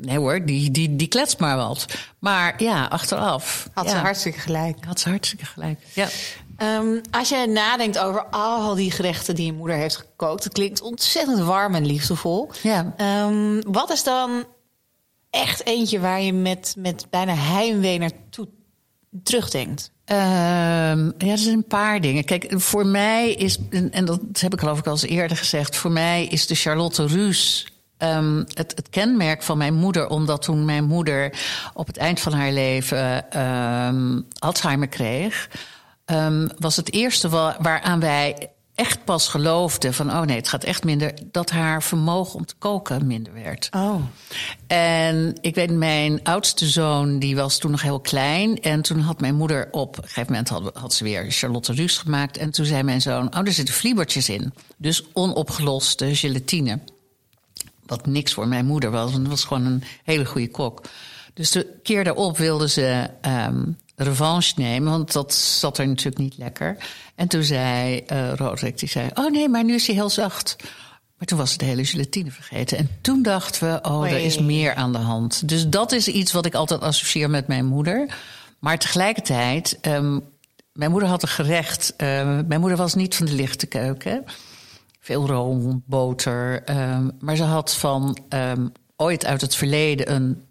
Nee 0.00 0.18
hoor, 0.18 0.44
die, 0.44 0.70
die, 0.70 0.96
die 0.96 1.08
kletst 1.08 1.38
maar 1.38 1.56
wat. 1.56 1.86
Maar 2.18 2.62
ja, 2.62 2.84
achteraf. 2.84 3.68
Had 3.72 3.84
ja. 3.84 3.90
ze 3.90 3.96
hartstikke 3.96 4.38
gelijk. 4.38 4.84
Had 4.84 5.00
ze 5.00 5.08
hartstikke 5.08 5.44
gelijk, 5.44 5.80
ja. 5.94 6.08
Um, 6.62 7.00
als 7.10 7.28
je 7.28 7.46
nadenkt 7.48 7.98
over 7.98 8.26
al 8.26 8.74
die 8.74 8.90
gerechten 8.90 9.34
die 9.34 9.46
je 9.46 9.52
moeder 9.52 9.76
heeft 9.76 9.96
gekookt... 9.96 10.44
het 10.44 10.52
klinkt 10.52 10.80
ontzettend 10.80 11.38
warm 11.38 11.74
en 11.74 11.86
liefdevol. 11.86 12.50
Ja. 12.62 12.94
Um, 13.26 13.72
wat 13.72 13.90
is 13.90 14.02
dan 14.02 14.44
echt 15.30 15.66
eentje 15.66 16.00
waar 16.00 16.20
je 16.20 16.32
met, 16.32 16.74
met 16.78 17.06
bijna 17.10 17.34
heimwee 17.34 17.98
naartoe 17.98 18.48
terugdenkt? 19.22 19.90
Um, 20.06 20.16
ja, 20.16 21.12
er 21.18 21.38
zijn 21.38 21.54
een 21.54 21.66
paar 21.66 22.00
dingen. 22.00 22.24
Kijk, 22.24 22.52
voor 22.56 22.86
mij 22.86 23.32
is, 23.32 23.58
en 23.90 24.04
dat 24.04 24.20
heb 24.32 24.52
ik 24.52 24.58
geloof 24.58 24.78
ik 24.78 24.86
al 24.86 24.92
eens 24.92 25.02
eerder 25.02 25.36
gezegd... 25.36 25.76
voor 25.76 25.92
mij 25.92 26.26
is 26.26 26.46
de 26.46 26.54
Charlotte 26.54 27.06
Ruus 27.06 27.66
um, 28.02 28.44
het, 28.54 28.72
het, 28.76 28.88
kenmerk 28.90 29.42
van 29.42 29.58
mijn 29.58 29.74
moeder, 29.74 30.08
omdat 30.08 30.42
toen 30.42 30.64
mijn 30.64 30.84
moeder 30.84 31.32
op 31.74 31.86
het 31.86 31.96
eind 31.96 32.20
van 32.20 32.32
haar 32.32 32.52
leven 32.52 33.38
um, 33.40 34.26
Alzheimer 34.38 34.88
kreeg, 34.88 35.48
um, 36.06 36.50
was 36.58 36.76
het 36.76 36.92
eerste 36.92 37.28
wa 37.28 37.56
waaraan 37.60 38.00
wij 38.00 38.50
echt 38.80 39.04
pas 39.04 39.28
geloofden 39.28 39.94
van 39.94 40.10
oh 40.10 40.20
nee, 40.20 40.36
het 40.36 40.48
gaat 40.48 40.64
echt 40.64 40.84
minder, 40.84 41.14
dat 41.30 41.50
haar 41.50 41.82
vermogen 41.82 42.38
om 42.38 42.46
te 42.46 42.54
koken 42.58 43.06
minder 43.06 43.32
werd. 43.32 43.68
Oh. 43.70 44.02
En 44.66 45.34
ik 45.40 45.54
weet, 45.54 45.70
mijn 45.70 46.22
oudste 46.22 46.68
zoon, 46.68 47.18
die 47.18 47.36
was 47.36 47.58
toen 47.58 47.70
nog 47.70 47.82
heel 47.82 48.00
klein. 48.00 48.60
En 48.60 48.82
toen 48.82 49.00
had 49.00 49.20
mijn 49.20 49.34
moeder 49.34 49.68
op 49.70 49.96
een 49.96 50.02
gegeven 50.02 50.32
moment 50.32 50.48
had, 50.48 50.70
had 50.76 50.94
ze 50.94 51.04
weer 51.04 51.30
Charlotte 51.30 51.72
Ruus 51.72 51.98
gemaakt. 51.98 52.36
En 52.36 52.50
toen 52.50 52.64
zei 52.64 52.82
mijn 52.82 53.00
zoon, 53.00 53.34
oh, 53.36 53.46
er 53.46 53.52
zitten 53.52 53.74
vliebertjes 53.74 54.28
in. 54.28 54.54
Dus 54.76 55.04
onopgeloste 55.12 56.16
gelatine 56.16 56.78
Wat 57.90 58.06
niks 58.06 58.32
voor 58.32 58.48
mijn 58.48 58.66
moeder 58.66 58.90
was, 58.90 59.10
want 59.10 59.22
het 59.22 59.28
was 59.28 59.44
gewoon 59.44 59.64
een 59.64 59.82
hele 60.04 60.24
goede 60.24 60.50
kok. 60.50 60.82
Dus 61.34 61.50
de 61.50 61.78
keer 61.82 62.04
daarop 62.04 62.38
wilde 62.38 62.68
ze 62.68 63.10
ehm, 63.20 63.62
revanche 63.96 64.52
nemen, 64.56 64.90
want 64.90 65.12
dat 65.12 65.34
zat 65.34 65.78
er 65.78 65.88
natuurlijk 65.88 66.18
niet 66.18 66.38
lekker. 66.38 66.76
En 67.14 67.28
toen 67.28 67.42
zei 67.42 68.04
uh, 68.12 68.32
Roderick, 68.34 68.78
die 68.78 68.88
zei, 68.88 69.08
oh 69.14 69.30
nee, 69.30 69.48
maar 69.48 69.64
nu 69.64 69.74
is 69.74 69.86
hij 69.86 69.94
heel 69.94 70.10
zacht. 70.10 70.56
Maar 71.18 71.26
toen 71.26 71.38
was 71.38 71.50
het 71.50 71.60
de 71.60 71.66
hele 71.66 71.84
gelatine 71.84 72.30
vergeten. 72.30 72.78
En 72.78 72.88
toen 73.00 73.22
dachten 73.22 73.72
we, 73.72 73.90
oh, 73.90 74.10
er 74.10 74.18
is 74.18 74.38
meer 74.38 74.74
aan 74.74 74.92
de 74.92 74.98
hand. 74.98 75.48
Dus 75.48 75.68
dat 75.68 75.92
is 75.92 76.08
iets 76.08 76.32
wat 76.32 76.46
ik 76.46 76.54
altijd 76.54 76.80
associeer 76.80 77.30
met 77.30 77.46
mijn 77.46 77.66
moeder. 77.66 78.14
Maar 78.58 78.78
tegelijkertijd, 78.78 79.78
um, 79.82 80.22
mijn 80.72 80.90
moeder 80.90 81.08
had 81.08 81.22
een 81.22 81.28
gerecht. 81.28 81.94
Uh, 81.96 82.06
mijn 82.46 82.60
moeder 82.60 82.78
was 82.78 82.94
niet 82.94 83.14
van 83.14 83.26
de 83.26 83.32
lichte 83.32 83.66
keuken. 83.66 84.24
Veel 85.10 85.26
room, 85.26 85.82
boter. 85.86 86.62
Um, 86.70 87.10
maar 87.20 87.36
ze 87.36 87.42
had 87.42 87.74
van 87.74 88.18
um, 88.28 88.72
ooit 88.96 89.24
uit 89.26 89.40
het 89.40 89.54
verleden 89.54 90.12
een 90.12 90.44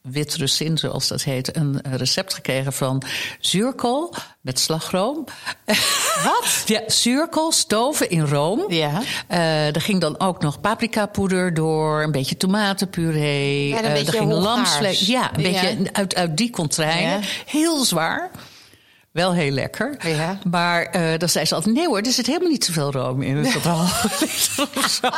wit 0.00 0.34
russin, 0.34 0.78
zoals 0.78 1.08
dat 1.08 1.22
heet, 1.22 1.56
een 1.56 1.80
recept 1.82 2.34
gekregen 2.34 2.72
van 2.72 3.02
zuurkool 3.40 4.14
met 4.40 4.58
slagroom. 4.58 5.24
Wat? 6.24 6.62
ja, 6.66 6.82
zuurkool, 6.86 7.52
stoven 7.52 8.10
in 8.10 8.26
room. 8.26 8.72
Ja. 8.72 9.02
Uh, 9.30 9.74
er 9.74 9.80
ging 9.80 10.00
dan 10.00 10.20
ook 10.20 10.42
nog 10.42 10.60
paprikapoeder 10.60 11.54
door, 11.54 12.02
een 12.02 12.12
beetje 12.12 12.36
tomatenpuree. 12.36 13.68
Ja, 13.68 13.78
een 13.78 13.84
uh, 13.84 14.06
er 14.06 14.12
ging 14.12 14.32
lamsvlees. 14.32 15.06
Ja, 15.06 15.36
een 15.36 15.42
ja. 15.42 15.60
beetje 15.60 15.92
uit, 15.92 16.14
uit 16.14 16.36
die 16.36 16.50
contraien. 16.50 17.20
Ja. 17.20 17.20
Heel 17.46 17.84
zwaar. 17.84 18.30
Wel 19.14 19.34
heel 19.34 19.50
lekker. 19.50 19.96
Ja. 20.08 20.38
Maar 20.50 20.96
uh, 20.96 21.18
dan 21.18 21.28
zei 21.28 21.44
ze 21.44 21.54
altijd: 21.54 21.74
nee 21.74 21.86
hoor, 21.86 21.98
er 21.98 22.12
zit 22.12 22.26
helemaal 22.26 22.48
niet 22.48 22.64
zoveel 22.64 22.92
room 22.92 23.22
in. 23.22 23.40
Nee. 23.40 23.52
Dat 23.52 23.66
al 23.66 23.86
zo. 25.00 25.08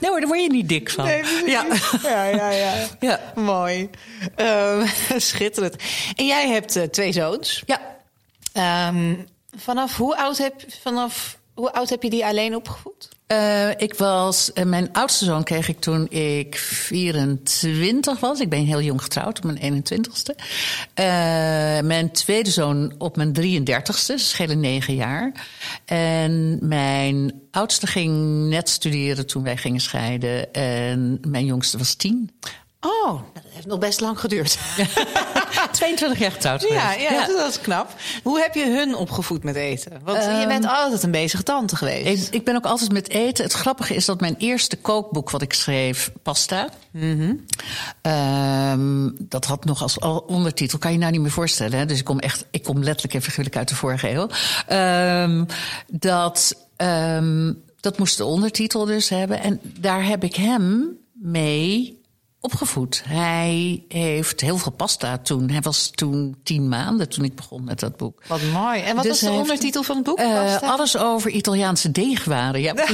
nee 0.00 0.10
hoor, 0.10 0.20
daar 0.20 0.28
word 0.28 0.40
je 0.40 0.48
niet 0.50 0.68
dik 0.68 0.90
van. 0.90 1.04
Nee, 1.04 1.24
ja. 1.46 1.66
ja, 2.02 2.24
ja, 2.24 2.50
ja. 2.50 2.72
ja. 3.00 3.20
Mooi. 3.34 3.90
Um, 4.36 4.86
schitterend. 5.16 5.76
En 6.16 6.26
jij 6.26 6.48
hebt 6.48 6.76
uh, 6.76 6.82
twee 6.82 7.12
zoons. 7.12 7.62
Ja. 7.66 7.80
Um, 8.88 9.26
vanaf 9.56 9.96
hoe 9.96 10.16
oud 10.16 10.38
heb, 10.38 10.54
vanaf 10.82 11.38
hoe 11.54 11.72
oud 11.72 11.88
heb 11.90 12.02
je 12.02 12.10
die 12.10 12.24
alleen 12.24 12.54
opgevoed? 12.54 13.08
Uh, 13.32 13.70
ik 13.76 13.94
was, 13.94 14.50
uh, 14.54 14.64
mijn 14.64 14.92
oudste 14.92 15.24
zoon 15.24 15.44
kreeg 15.44 15.68
ik 15.68 15.80
toen 15.80 16.10
ik 16.10 16.56
24 16.56 18.20
was. 18.20 18.40
Ik 18.40 18.48
ben 18.48 18.64
heel 18.64 18.80
jong 18.80 19.02
getrouwd, 19.02 19.38
op 19.38 19.44
mijn 19.44 19.84
21ste. 19.84 20.34
Uh, 20.34 20.44
mijn 21.80 22.10
tweede 22.12 22.50
zoon 22.50 22.94
op 22.98 23.16
mijn 23.16 23.32
33ste, 23.32 23.94
ze 23.94 24.18
schelen 24.18 24.60
negen 24.60 24.94
jaar. 24.94 25.32
En 25.84 26.58
mijn 26.60 27.32
oudste 27.50 27.86
ging 27.86 28.46
net 28.48 28.68
studeren 28.68 29.26
toen 29.26 29.42
wij 29.42 29.56
gingen 29.56 29.80
scheiden. 29.80 30.52
En 30.52 31.18
mijn 31.28 31.44
jongste 31.44 31.78
was 31.78 31.94
tien. 31.94 32.30
Oh, 32.80 33.20
dat 33.32 33.42
heeft 33.48 33.66
nog 33.66 33.78
best 33.78 34.00
lang 34.00 34.20
geduurd. 34.20 34.58
22 35.72 36.18
jaar 36.18 36.32
getrouwd 36.32 36.62
ja, 36.62 36.92
ja, 36.92 37.10
ja, 37.12 37.26
dat 37.26 37.50
is 37.50 37.60
knap. 37.60 37.94
Hoe 38.22 38.40
heb 38.40 38.54
je 38.54 38.70
hun 38.70 38.94
opgevoed 38.94 39.44
met 39.44 39.56
eten? 39.56 40.00
Want 40.04 40.24
um, 40.24 40.40
je 40.40 40.46
bent 40.46 40.66
altijd 40.66 41.02
een 41.02 41.10
bezige 41.10 41.42
tante 41.42 41.76
geweest. 41.76 42.26
Ik, 42.26 42.34
ik, 42.34 42.44
ben 42.44 42.56
ook 42.56 42.64
altijd 42.64 42.92
met 42.92 43.08
eten. 43.08 43.44
Het 43.44 43.52
grappige 43.52 43.94
is 43.94 44.04
dat 44.04 44.20
mijn 44.20 44.34
eerste 44.38 44.76
kookboek 44.76 45.30
wat 45.30 45.42
ik 45.42 45.52
schreef, 45.52 46.12
Pasta... 46.22 46.68
Mm 46.90 47.18
-hmm. 47.20 47.44
um, 48.12 49.16
dat 49.18 49.44
had 49.44 49.64
nog 49.64 49.82
als 49.82 49.98
ondertitel, 50.26 50.78
kan 50.78 50.92
je 50.92 50.98
nou 50.98 51.12
niet 51.12 51.20
meer 51.20 51.30
voorstellen. 51.30 51.78
Hè? 51.78 51.86
Dus 51.86 51.98
ik 51.98 52.04
kom 52.04 52.18
echt, 52.18 52.44
ik 52.50 52.62
kom 52.62 52.82
letterlijk 52.82 53.14
en 53.14 53.22
figuurlijk 53.22 53.56
uit 53.56 53.68
de 53.68 53.74
vorige 53.74 54.10
eeuw. 54.10 54.28
Um, 55.22 55.46
dat, 55.86 56.56
dat 57.80 57.98
moest 57.98 58.16
de 58.16 58.24
ondertitel 58.24 58.84
dus 58.84 59.08
hebben. 59.08 59.40
En 59.42 59.60
daar 59.62 60.04
heb 60.04 60.24
ik 60.24 60.34
hem 60.34 60.98
mee 61.12 61.99
opgevoed. 62.40 63.02
Hij 63.06 63.84
heeft 63.88 64.40
heel 64.40 64.58
veel 64.58 64.72
pasta 64.72 65.18
toen. 65.18 65.50
Hij 65.50 65.60
was 65.60 65.90
toen 65.90 66.36
tien 66.42 66.68
maanden 66.68 67.08
toen 67.08 67.24
ik 67.24 67.34
begon 67.34 67.64
met 67.64 67.80
dat 67.80 67.96
boek. 67.96 68.22
Wat 68.26 68.40
mooi. 68.52 68.80
En 68.80 68.94
wat 68.94 69.04
dus 69.04 69.20
was 69.20 69.30
de 69.30 69.36
ondertitel 69.36 69.82
van 69.82 69.96
het 69.96 70.04
boek? 70.04 70.20
Uh, 70.20 70.62
alles 70.62 70.96
over 70.96 71.30
Italiaanse 71.30 71.90
deegwaren. 71.90 72.60
Ja. 72.60 72.74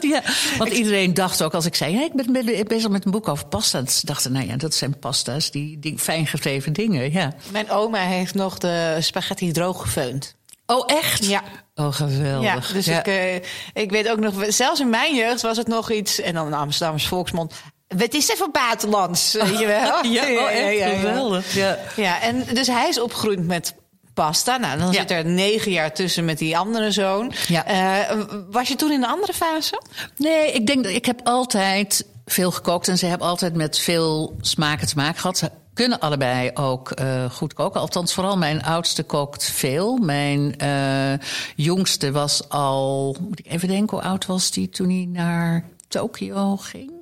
ja. 0.00 0.22
Want 0.58 0.70
iedereen 0.70 1.14
dacht 1.14 1.42
ook 1.42 1.54
als 1.54 1.66
ik 1.66 1.74
zei... 1.74 1.94
Hey, 1.94 2.04
ik 2.04 2.12
ben 2.12 2.66
bezig 2.66 2.88
met 2.88 3.04
een 3.04 3.10
boek 3.10 3.28
over 3.28 3.46
pasta. 3.46 3.86
Ze 3.86 4.06
dachten, 4.06 4.32
nou 4.32 4.46
ja, 4.46 4.56
dat 4.56 4.74
zijn 4.74 4.98
pasta's, 4.98 5.50
die, 5.50 5.78
die 5.78 5.98
fijn 5.98 6.28
dingen. 6.72 7.12
Ja. 7.12 7.34
Mijn 7.52 7.70
oma 7.70 7.98
heeft 7.98 8.34
nog 8.34 8.58
de 8.58 8.96
spaghetti 9.00 9.52
droog 9.52 9.80
gefeund. 9.80 10.38
Oh, 10.70 10.82
echt? 10.86 11.26
Ja. 11.26 11.42
Oh, 11.74 11.92
geweldig. 11.92 12.68
Ja, 12.68 12.72
dus 12.72 12.86
ja. 12.86 13.04
Ik, 13.04 13.06
uh, 13.06 13.34
ik 13.82 13.90
weet 13.90 14.08
ook 14.08 14.18
nog, 14.18 14.34
zelfs 14.48 14.80
in 14.80 14.90
mijn 14.90 15.14
jeugd 15.14 15.42
was 15.42 15.56
het 15.56 15.68
nog 15.68 15.90
iets, 15.90 16.20
en 16.20 16.34
dan 16.34 16.52
Amsterdamse 16.52 17.08
volksmond. 17.08 17.54
Het 17.96 18.14
is 18.14 18.28
even 18.28 18.50
buitenlands, 18.52 19.32
weet 19.40 19.58
je 19.58 19.66
wel? 19.66 20.04
ja, 20.04 20.22
oh, 20.22 20.50
echt, 20.50 20.62
ja, 20.62 20.68
ja, 20.68 20.88
geweldig. 20.88 21.54
Ja. 21.54 21.78
ja, 21.96 22.20
en 22.20 22.44
dus 22.52 22.66
hij 22.66 22.88
is 22.88 23.00
opgegroeid 23.00 23.46
met 23.46 23.74
pasta. 24.14 24.56
Nou, 24.56 24.78
dan 24.78 24.92
zit 24.92 25.10
er 25.10 25.24
negen 25.26 25.72
jaar 25.72 25.92
tussen 25.92 26.24
met 26.24 26.38
die 26.38 26.58
andere 26.58 26.90
zoon. 26.90 27.32
Ja. 27.48 27.70
Uh, 28.10 28.22
was 28.50 28.68
je 28.68 28.76
toen 28.76 28.92
in 28.92 29.02
een 29.02 29.10
andere 29.10 29.32
fase? 29.32 29.82
Nee, 30.16 30.52
ik 30.52 30.66
denk 30.66 30.84
dat 30.84 30.92
ik 30.92 31.04
heb 31.04 31.20
altijd 31.24 32.06
veel 32.24 32.50
gekookt 32.50 32.88
en 32.88 32.98
ze 32.98 33.06
hebben 33.06 33.26
altijd 33.26 33.54
met 33.54 33.78
veel 33.78 34.36
smaken 34.40 34.86
te 34.86 34.96
maken 34.96 35.20
gehad 35.20 35.50
kunnen 35.80 36.00
allebei 36.00 36.50
ook 36.54 37.00
uh, 37.00 37.30
goed 37.30 37.54
koken. 37.54 37.80
Althans, 37.80 38.14
vooral 38.14 38.36
mijn 38.36 38.62
oudste 38.62 39.02
kookt 39.02 39.44
veel. 39.44 39.96
Mijn 39.96 40.54
uh, 40.62 41.26
jongste 41.56 42.12
was 42.12 42.48
al, 42.48 43.16
moet 43.20 43.38
ik 43.38 43.46
even 43.46 43.68
denken, 43.68 43.96
hoe 43.96 44.06
oud 44.06 44.26
was 44.26 44.50
die 44.50 44.68
toen 44.68 44.88
hij 44.88 45.08
naar 45.08 45.64
Tokio 45.88 46.56
ging? 46.56 46.92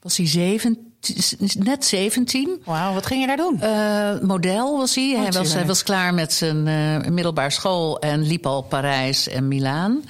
Was 0.00 0.16
hij 0.16 0.26
17? 0.26 0.86
Net 1.58 1.84
17. 1.84 2.62
Wauw, 2.64 2.94
wat 2.94 3.06
ging 3.06 3.20
je 3.20 3.26
daar 3.26 3.36
doen? 3.36 3.60
Uh, 3.62 4.20
model 4.28 4.76
was 4.76 4.94
hij. 4.94 5.14
Oh, 5.14 5.22
hij, 5.22 5.32
was, 5.32 5.52
hij 5.52 5.66
was 5.66 5.82
klaar 5.82 6.14
met 6.14 6.32
zijn 6.32 6.66
uh, 6.66 7.10
middelbare 7.10 7.50
school 7.50 7.98
en 7.98 8.22
liep 8.22 8.46
al 8.46 8.62
Parijs 8.62 9.28
en 9.28 9.48
Milaan. 9.48 10.04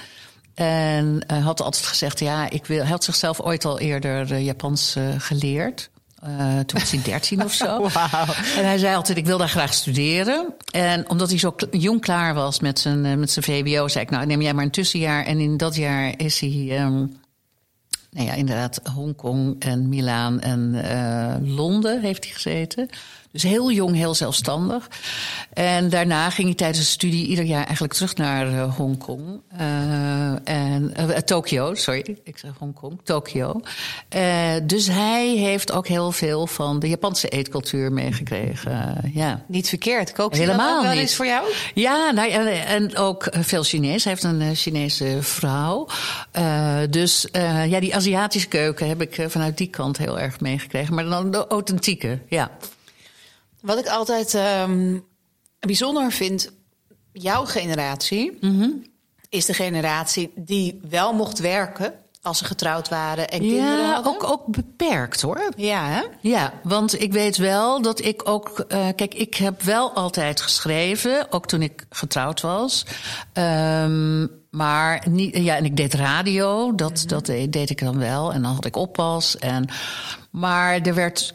En 0.53 1.25
uh, 1.31 1.45
had 1.45 1.61
altijd 1.61 1.85
gezegd: 1.85 2.19
ja, 2.19 2.49
ik 2.49 2.65
wil. 2.65 2.79
Hij 2.79 2.89
had 2.89 3.03
zichzelf 3.03 3.39
ooit 3.41 3.65
al 3.65 3.79
eerder 3.79 4.37
Japans 4.37 4.95
geleerd. 5.17 5.89
Uh, 6.27 6.59
toen 6.59 6.79
was 6.79 6.91
hij 6.91 7.01
dertien 7.03 7.43
of 7.43 7.53
zo. 7.53 7.77
Wow. 7.77 8.29
En 8.57 8.65
hij 8.65 8.77
zei 8.77 8.95
altijd, 8.95 9.17
ik 9.17 9.25
wil 9.25 9.37
daar 9.37 9.49
graag 9.49 9.73
studeren. 9.73 10.53
En 10.71 11.09
omdat 11.09 11.29
hij 11.29 11.39
zo 11.39 11.55
jong 11.71 12.01
klaar 12.01 12.33
was 12.33 12.59
met 12.59 12.79
zijn, 12.79 13.05
uh, 13.05 13.15
met 13.15 13.31
zijn 13.31 13.45
VBO... 13.45 13.87
zei 13.87 14.03
ik, 14.03 14.09
nou 14.09 14.25
neem 14.25 14.41
jij 14.41 14.53
maar 14.53 14.63
een 14.63 14.71
tussenjaar. 14.71 15.25
En 15.25 15.39
in 15.39 15.57
dat 15.57 15.75
jaar 15.75 16.13
is 16.17 16.39
hij... 16.39 16.81
Um, 16.81 17.17
nou 18.11 18.27
ja, 18.27 18.33
inderdaad, 18.33 18.79
Hongkong 18.93 19.55
en 19.59 19.89
Milaan 19.89 20.39
en 20.39 20.71
uh, 20.73 21.55
Londen 21.55 22.01
heeft 22.01 22.23
hij 22.23 22.33
gezeten. 22.33 22.89
Dus 23.31 23.43
heel 23.43 23.71
jong, 23.71 23.95
heel 23.95 24.13
zelfstandig. 24.15 24.87
En 25.53 25.89
daarna 25.89 26.29
ging 26.29 26.47
hij 26.47 26.57
tijdens 26.57 26.79
de 26.79 26.85
studie 26.85 27.27
ieder 27.27 27.45
jaar 27.45 27.63
eigenlijk 27.63 27.93
terug 27.93 28.15
naar 28.15 28.51
uh, 28.51 28.75
Hongkong. 28.75 29.41
Uh, 29.59 30.49
en 30.49 30.93
uh, 30.99 31.07
Tokio, 31.17 31.75
sorry, 31.75 32.17
ik 32.23 32.37
zeg 32.37 32.51
Hongkong, 32.57 32.99
Tokio. 33.03 33.61
dus 34.63 34.87
hij 34.87 35.27
heeft 35.27 35.71
ook 35.71 35.87
heel 35.87 36.11
veel 36.11 36.47
van 36.47 36.79
de 36.79 36.89
Japanse 36.89 37.29
eetcultuur 37.29 37.91
meegekregen. 37.91 39.11
ja. 39.13 39.43
Niet 39.47 39.69
verkeerd, 39.69 40.11
kook 40.11 40.33
je 40.33 40.39
Helemaal 40.39 40.73
dat 40.73 40.83
wel 40.83 40.91
niet. 40.91 41.01
eens 41.01 41.15
voor 41.15 41.25
jou? 41.25 41.53
Ja, 41.73 42.11
nou, 42.11 42.29
en, 42.31 42.65
en 42.65 42.97
ook 42.97 43.27
veel 43.31 43.63
Chinees. 43.63 44.03
Hij 44.03 44.13
heeft 44.13 44.23
een 44.23 44.55
Chinese 44.55 45.17
vrouw. 45.21 45.87
dus 46.89 47.27
ja, 47.67 47.79
die 47.79 47.95
Aziatische 47.95 48.47
keuken 48.47 48.87
heb 48.87 49.01
ik 49.01 49.25
vanuit 49.27 49.57
die 49.57 49.67
kant 49.69 49.97
heel 49.97 50.19
erg 50.19 50.39
meegekregen. 50.39 50.93
Maar 50.95 51.05
dan 51.05 51.31
de 51.31 51.47
authentieke, 51.47 52.19
ja. 52.27 52.51
Wat 53.61 53.79
ik 53.79 53.87
altijd 53.87 54.33
um, 54.33 55.05
bijzonder 55.59 56.11
vind, 56.11 56.51
jouw 57.13 57.45
generatie 57.45 58.37
mm 58.41 58.59
-hmm. 58.59 58.83
is 59.29 59.45
de 59.45 59.53
generatie 59.53 60.31
die 60.35 60.79
wel 60.89 61.13
mocht 61.13 61.39
werken 61.39 61.93
als 62.21 62.37
ze 62.37 62.45
getrouwd 62.45 62.89
waren 62.89 63.29
en 63.29 63.39
kinderen 63.39 63.77
ja, 63.77 63.93
hadden. 63.93 64.13
ook, 64.13 64.23
ook 64.23 64.45
beperkt 64.45 65.21
hoor. 65.21 65.51
Ja, 65.55 65.87
hè? 65.87 66.03
Ja, 66.21 66.53
want 66.63 67.01
ik 67.01 67.11
weet 67.11 67.37
wel 67.37 67.81
dat 67.81 68.05
ik 68.05 68.29
ook... 68.29 68.65
Uh, 68.67 68.87
kijk, 68.95 69.13
ik 69.13 69.35
heb 69.35 69.61
wel 69.61 69.93
altijd 69.93 70.41
geschreven, 70.41 71.31
ook 71.31 71.47
toen 71.47 71.61
ik 71.61 71.85
getrouwd 71.89 72.41
was. 72.41 72.85
Um, 73.33 74.31
maar 74.49 75.05
niet, 75.09 75.37
ja, 75.37 75.55
en 75.55 75.65
ik 75.65 75.77
deed 75.77 75.93
radio, 75.93 76.75
dat, 76.75 76.89
mm 76.89 76.97
-hmm. 76.97 77.07
dat 77.07 77.25
deed 77.25 77.69
ik 77.69 77.79
dan 77.79 77.97
wel. 77.97 78.33
En 78.33 78.41
dan 78.41 78.53
had 78.53 78.65
ik 78.65 78.75
oppas. 78.75 79.37
En, 79.37 79.69
maar 80.31 80.79
er 80.81 80.93
werd 80.93 81.33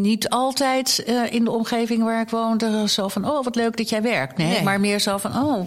niet 0.00 0.28
altijd 0.28 1.04
uh, 1.06 1.32
in 1.32 1.44
de 1.44 1.50
omgeving 1.50 2.02
waar 2.02 2.20
ik 2.20 2.28
woonde 2.30 2.88
zo 2.88 3.08
van... 3.08 3.30
oh, 3.30 3.44
wat 3.44 3.54
leuk 3.54 3.76
dat 3.76 3.88
jij 3.88 4.02
werkt. 4.02 4.36
Nee, 4.38 4.46
nee. 4.48 4.62
maar 4.62 4.80
meer 4.80 4.98
zo 5.00 5.16
van, 5.18 5.36
oh, 5.44 5.66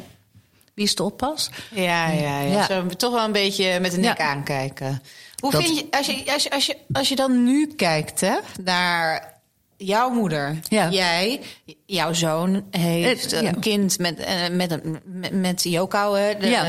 wie 0.74 0.86
is 0.86 0.96
de 0.96 1.04
oppas? 1.04 1.50
Ja, 1.72 2.08
ja, 2.10 2.40
ja. 2.40 2.40
ja. 2.42 2.66
Zo, 2.66 2.86
toch 2.86 3.14
wel 3.14 3.24
een 3.26 3.32
beetje 3.32 3.80
met 3.80 3.92
de 3.92 3.98
nek 3.98 4.18
ja. 4.18 4.24
aankijken. 4.30 5.02
Hoe 5.40 5.52
dat... 5.52 5.64
vind 5.64 5.78
je 5.78 5.88
als, 5.92 6.06
je, 6.06 6.24
als, 6.34 6.44
je, 6.44 6.50
als, 6.52 6.66
je, 6.66 6.78
als 6.92 7.10
je 7.10 7.16
dan 7.16 7.44
nu 7.44 7.68
kijkt 7.76 8.22
hè, 8.22 8.36
naar 8.64 9.36
jouw 9.78 10.10
moeder, 10.10 10.60
Ja. 10.70 10.90
jij, 10.90 11.42
jouw 11.86 12.14
zoon 12.14 12.64
heeft 12.72 13.34
Eh, 13.34 13.42
ja. 13.42 13.48
een 13.48 13.60
kind 13.60 14.00
met, 14.00 14.20
eh, 14.20 14.36
met, 14.52 14.72
een- 14.72 15.00
met, 15.06 15.32
met 15.32 15.64
hè, 16.14 16.38
de- 16.40 16.48
ja, 16.50 16.64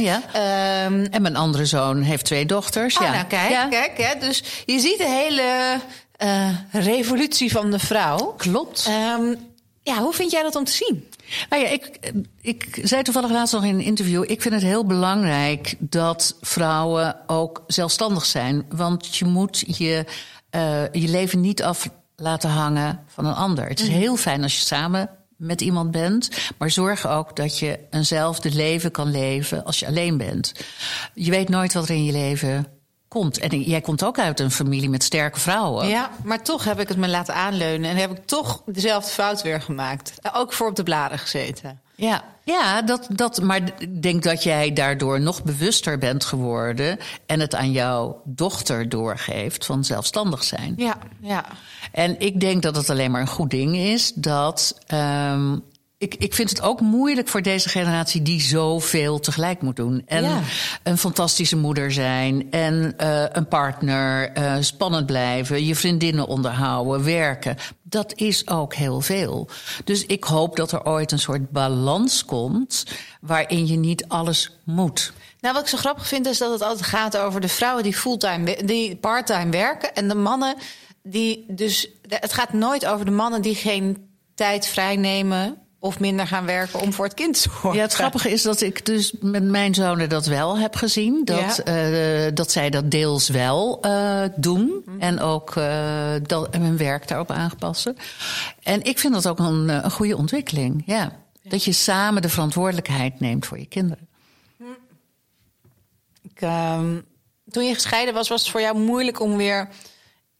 ja. 0.00 0.22
Ehm, 0.32 1.06
En 1.10 1.22
mijn 1.22 1.36
andere 1.36 1.64
zoon 1.66 2.02
heeft 2.02 2.24
twee 2.24 2.46
dochters. 2.46 2.96
oh, 2.98 3.02
ja. 3.04 3.12
nou 3.12 3.24
kijk, 3.24 3.70
kijk. 3.70 3.98
Hè, 3.98 4.18
dus 4.26 4.42
je 4.66 4.78
ziet 4.78 4.98
de 4.98 5.08
hele 5.08 5.76
eh, 6.20 6.48
revolutie 6.72 7.50
van 7.50 7.70
de 7.70 7.78
vrouw. 7.78 8.34
Klopt. 8.36 8.84
Ehm, 8.88 9.34
ja, 9.82 9.98
hoe 10.02 10.12
vind 10.12 10.30
jij 10.30 10.42
dat 10.42 10.56
om 10.56 10.64
te 10.64 10.72
zien? 10.72 11.08
Nou 11.50 11.62
ja, 11.62 11.68
ik, 11.68 12.12
ik 12.40 12.80
zei 12.82 13.02
toevallig 13.02 13.30
laatst 13.30 13.54
nog 13.54 13.64
in 13.64 13.74
een 13.74 13.80
interview. 13.80 14.22
Ik 14.26 14.42
vind 14.42 14.54
het 14.54 14.62
heel 14.62 14.86
belangrijk 14.86 15.74
dat 15.78 16.36
vrouwen 16.40 17.16
ook 17.26 17.62
zelfstandig 17.66 18.26
zijn. 18.26 18.66
Want 18.68 19.16
je 19.16 19.24
moet 19.24 19.64
je, 19.66 20.04
eh, 20.50 20.92
je 20.92 21.08
leven 21.08 21.40
niet 21.40 21.62
af 21.62 21.88
laten 22.16 22.50
hangen 22.50 23.04
van 23.06 23.26
een 23.26 23.34
ander. 23.34 23.68
Het 23.68 23.80
is 23.80 23.88
heel 23.88 24.16
fijn 24.16 24.42
als 24.42 24.58
je 24.58 24.64
samen 24.64 25.10
met 25.36 25.60
iemand 25.60 25.90
bent. 25.90 26.30
Maar 26.58 26.70
zorg 26.70 27.06
ook 27.06 27.36
dat 27.36 27.58
je 27.58 27.78
eenzelfde 27.90 28.50
leven 28.50 28.90
kan 28.90 29.10
leven 29.10 29.64
als 29.64 29.78
je 29.78 29.86
alleen 29.86 30.16
bent. 30.16 30.52
Je 31.14 31.30
weet 31.30 31.48
nooit 31.48 31.72
wat 31.72 31.88
er 31.88 31.94
in 31.94 32.04
je 32.04 32.12
leven 32.12 32.79
komt. 33.10 33.38
En 33.38 33.60
jij 33.60 33.80
komt 33.80 34.04
ook 34.04 34.18
uit 34.18 34.40
een 34.40 34.50
familie 34.50 34.88
met 34.90 35.02
sterke 35.02 35.40
vrouwen. 35.40 35.88
Ja, 35.88 36.10
maar 36.24 36.42
toch 36.42 36.64
heb 36.64 36.80
ik 36.80 36.88
het 36.88 36.96
me 36.96 37.08
laten 37.08 37.34
aanleunen 37.34 37.90
en 37.90 37.96
heb 37.96 38.10
ik 38.10 38.26
toch 38.26 38.62
dezelfde 38.66 39.10
fout 39.10 39.42
weer 39.42 39.60
gemaakt. 39.60 40.12
Ook 40.32 40.52
voor 40.52 40.68
op 40.68 40.76
de 40.76 40.82
bladen 40.82 41.18
gezeten. 41.18 41.80
Ja, 41.94 42.24
ja 42.42 42.82
dat, 42.82 43.06
dat, 43.10 43.40
maar 43.42 43.60
ik 43.78 44.02
denk 44.02 44.22
dat 44.22 44.42
jij 44.42 44.72
daardoor 44.72 45.20
nog 45.20 45.42
bewuster 45.42 45.98
bent 45.98 46.24
geworden 46.24 46.98
en 47.26 47.40
het 47.40 47.54
aan 47.54 47.72
jouw 47.72 48.20
dochter 48.24 48.88
doorgeeft 48.88 49.66
van 49.66 49.84
zelfstandig 49.84 50.44
zijn. 50.44 50.74
Ja, 50.76 50.96
ja. 51.20 51.44
En 51.92 52.20
ik 52.20 52.40
denk 52.40 52.62
dat 52.62 52.76
het 52.76 52.90
alleen 52.90 53.10
maar 53.10 53.20
een 53.20 53.26
goed 53.26 53.50
ding 53.50 53.76
is 53.76 54.12
dat. 54.14 54.78
ehm, 54.86 55.56
ik, 56.00 56.14
ik 56.14 56.34
vind 56.34 56.50
het 56.50 56.60
ook 56.62 56.80
moeilijk 56.80 57.28
voor 57.28 57.42
deze 57.42 57.68
generatie 57.68 58.22
die 58.22 58.40
zoveel 58.40 59.20
tegelijk 59.20 59.62
moet 59.62 59.76
doen. 59.76 60.02
En 60.06 60.22
Ja. 60.22 60.40
een 60.82 60.98
fantastische 60.98 61.56
moeder 61.56 61.92
zijn. 61.92 62.50
En 62.50 62.94
eh, 62.96 63.24
een 63.32 63.48
partner. 63.48 64.30
eh, 64.32 64.56
spannend 64.60 65.06
blijven. 65.06 65.64
Je 65.66 65.74
vriendinnen 65.74 66.26
onderhouden. 66.26 67.04
Werken. 67.04 67.56
Dat 67.82 68.12
is 68.14 68.48
ook 68.48 68.74
heel 68.74 69.00
veel. 69.00 69.48
Dus 69.84 70.06
ik 70.06 70.24
hoop 70.24 70.56
dat 70.56 70.72
er 70.72 70.84
ooit 70.84 71.12
een 71.12 71.18
soort 71.18 71.50
balans 71.50 72.24
komt. 72.24 72.84
waarin 73.20 73.66
je 73.66 73.76
niet 73.76 74.04
alles 74.08 74.50
moet. 74.64 75.12
Nou, 75.40 75.54
wat 75.54 75.62
ik 75.62 75.68
zo 75.68 75.76
grappig 75.76 76.06
vind 76.08 76.26
is 76.26 76.38
dat 76.38 76.52
het 76.52 76.62
altijd 76.62 76.86
gaat 76.86 77.16
over 77.16 77.40
de 77.40 77.48
vrouwen 77.48 77.82
die 77.82 77.94
fulltime, 77.96 78.58
die 78.64 78.96
parttime 78.96 79.50
werken 79.50 79.94
en 79.94 80.08
de 80.08 80.14
mannen 80.14 80.54
die 81.02 81.44
dus. 81.48 81.88
Het 82.08 82.32
gaat 82.32 82.52
nooit 82.52 82.86
over 82.86 83.04
de 83.04 83.10
mannen 83.10 83.42
die 83.42 83.54
geen 83.54 84.08
tijd 84.34 84.66
vrijnemen 84.66 85.56
of 85.82 85.98
minder 86.00 86.26
gaan 86.26 86.46
werken 86.46 86.80
om 86.80 86.92
voor 86.92 87.04
het 87.04 87.14
kind 87.14 87.34
te 87.34 87.40
zorgen. 87.40 87.72
Ja, 87.72 87.80
het 87.82 87.92
grappige 87.92 88.30
is 88.30 88.42
dat 88.42 88.60
ik 88.60 88.86
dus 88.86 89.12
met 89.20 89.42
mijn 89.44 89.74
zonen 89.74 90.08
dat 90.08 90.26
wel 90.26 90.58
heb 90.58 90.74
gezien. 90.76 91.24
Dat, 91.24 91.62
Ja. 91.64 92.26
eh, 92.26 92.30
dat 92.34 92.50
zij 92.50 92.70
dat 92.70 92.90
deels 92.90 93.28
wel 93.28 93.78
eh, 93.82 94.22
doen. 94.36 94.84
En 94.98 95.20
ook 95.20 95.56
eh, 95.56 96.12
dat, 96.22 96.48
en 96.50 96.62
hun 96.62 96.76
werk 96.76 97.08
daarop 97.08 97.30
aanpassen. 97.30 97.96
En 98.62 98.82
ik 98.82 98.98
vind 98.98 99.12
dat 99.14 99.28
ook 99.28 99.38
een, 99.38 99.68
een 99.68 99.90
goede 99.90 100.16
ontwikkeling. 100.16 100.82
Ja. 100.86 101.18
Dat 101.42 101.64
je 101.64 101.72
samen 101.72 102.22
de 102.22 102.28
verantwoordelijkheid 102.28 103.20
neemt 103.20 103.46
voor 103.46 103.58
je 103.58 103.66
kinderen. 103.66 104.08
Ik, 106.22 106.40
ehm, 106.40 107.00
toen 107.50 107.64
je 107.64 107.74
gescheiden 107.74 108.14
was, 108.14 108.28
was 108.28 108.40
het 108.40 108.50
voor 108.50 108.60
jou 108.60 108.78
moeilijk 108.78 109.20
om 109.20 109.36
weer 109.36 109.68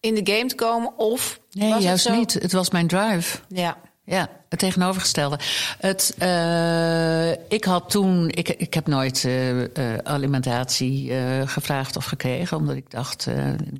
in 0.00 0.14
de 0.24 0.32
game 0.34 0.46
te 0.48 0.54
komen? 0.54 0.98
Of 0.98 1.40
Nee, 1.50 1.72
het 1.72 1.82
juist 1.82 2.04
zo- 2.04 2.14
niet. 2.14 2.32
Het 2.32 2.52
was 2.52 2.70
mijn 2.70 2.86
drive. 2.86 3.38
Ja. 3.48 3.76
Ja, 4.04 4.28
het 4.50 4.58
tegenovergestelde. 4.58 5.38
Het, 5.78 6.14
eh, 6.18 7.30
ik 7.30 7.64
had 7.64 7.90
toen, 7.90 8.28
ik, 8.28 8.48
ik 8.48 8.74
heb 8.74 8.86
nooit 8.86 9.24
eh, 9.24 9.64
eh, 9.64 9.70
alimentatie 10.02 11.12
gevraagd 11.46 11.96
of 11.96 12.04
gekregen, 12.04 12.56
omdat 12.56 12.76
ik 12.76 12.90
dacht, 12.90 13.26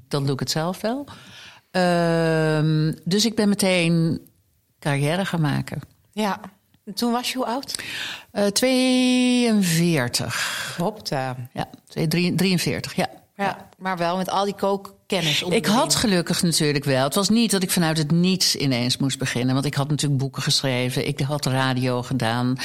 dan 0.08 0.24
doe 0.24 0.32
ik 0.32 0.40
het 0.40 0.50
zelf 0.50 0.80
wel. 0.80 1.06
Ehm, 1.70 2.92
dus 3.04 3.24
ik 3.24 3.34
ben 3.34 3.48
meteen 3.48 4.20
carrière 4.78 5.24
gaan 5.24 5.40
maken. 5.40 5.80
ja. 6.12 6.40
En 6.84 6.94
Toen 6.94 7.12
was 7.12 7.30
je 7.32 7.36
hoe 7.36 7.46
oud? 7.46 7.82
Eh 8.30 8.46
42. 8.46 10.74
Hopta. 10.76 11.36
Ja, 11.52 11.68
43, 12.36 12.94
ja. 12.94 13.08
Ja, 13.36 13.68
maar 13.78 13.96
wel 13.96 14.16
met 14.16 14.30
al 14.30 14.44
die 14.44 14.54
kookkennis. 14.54 14.98
Onder 15.42 15.52
Ik 15.58 15.66
had 15.66 15.94
gelukkig 15.94 16.42
natuurlijk 16.42 16.84
wel. 16.84 17.04
Het 17.04 17.14
was 17.14 17.28
niet 17.28 17.50
dat 17.50 17.62
ik 17.62 17.70
vanuit 17.70 17.98
het 17.98 18.10
niets 18.10 18.56
ineens 18.56 18.96
moest 18.96 19.18
beginnen. 19.18 19.54
Want 19.54 19.66
ik 19.66 19.74
had 19.74 19.88
natuurlijk 19.88 20.20
boeken 20.20 20.42
geschreven. 20.42 21.06
Ik 21.06 21.20
had 21.20 21.46
radio 21.46 22.02
gedaan. 22.02 22.56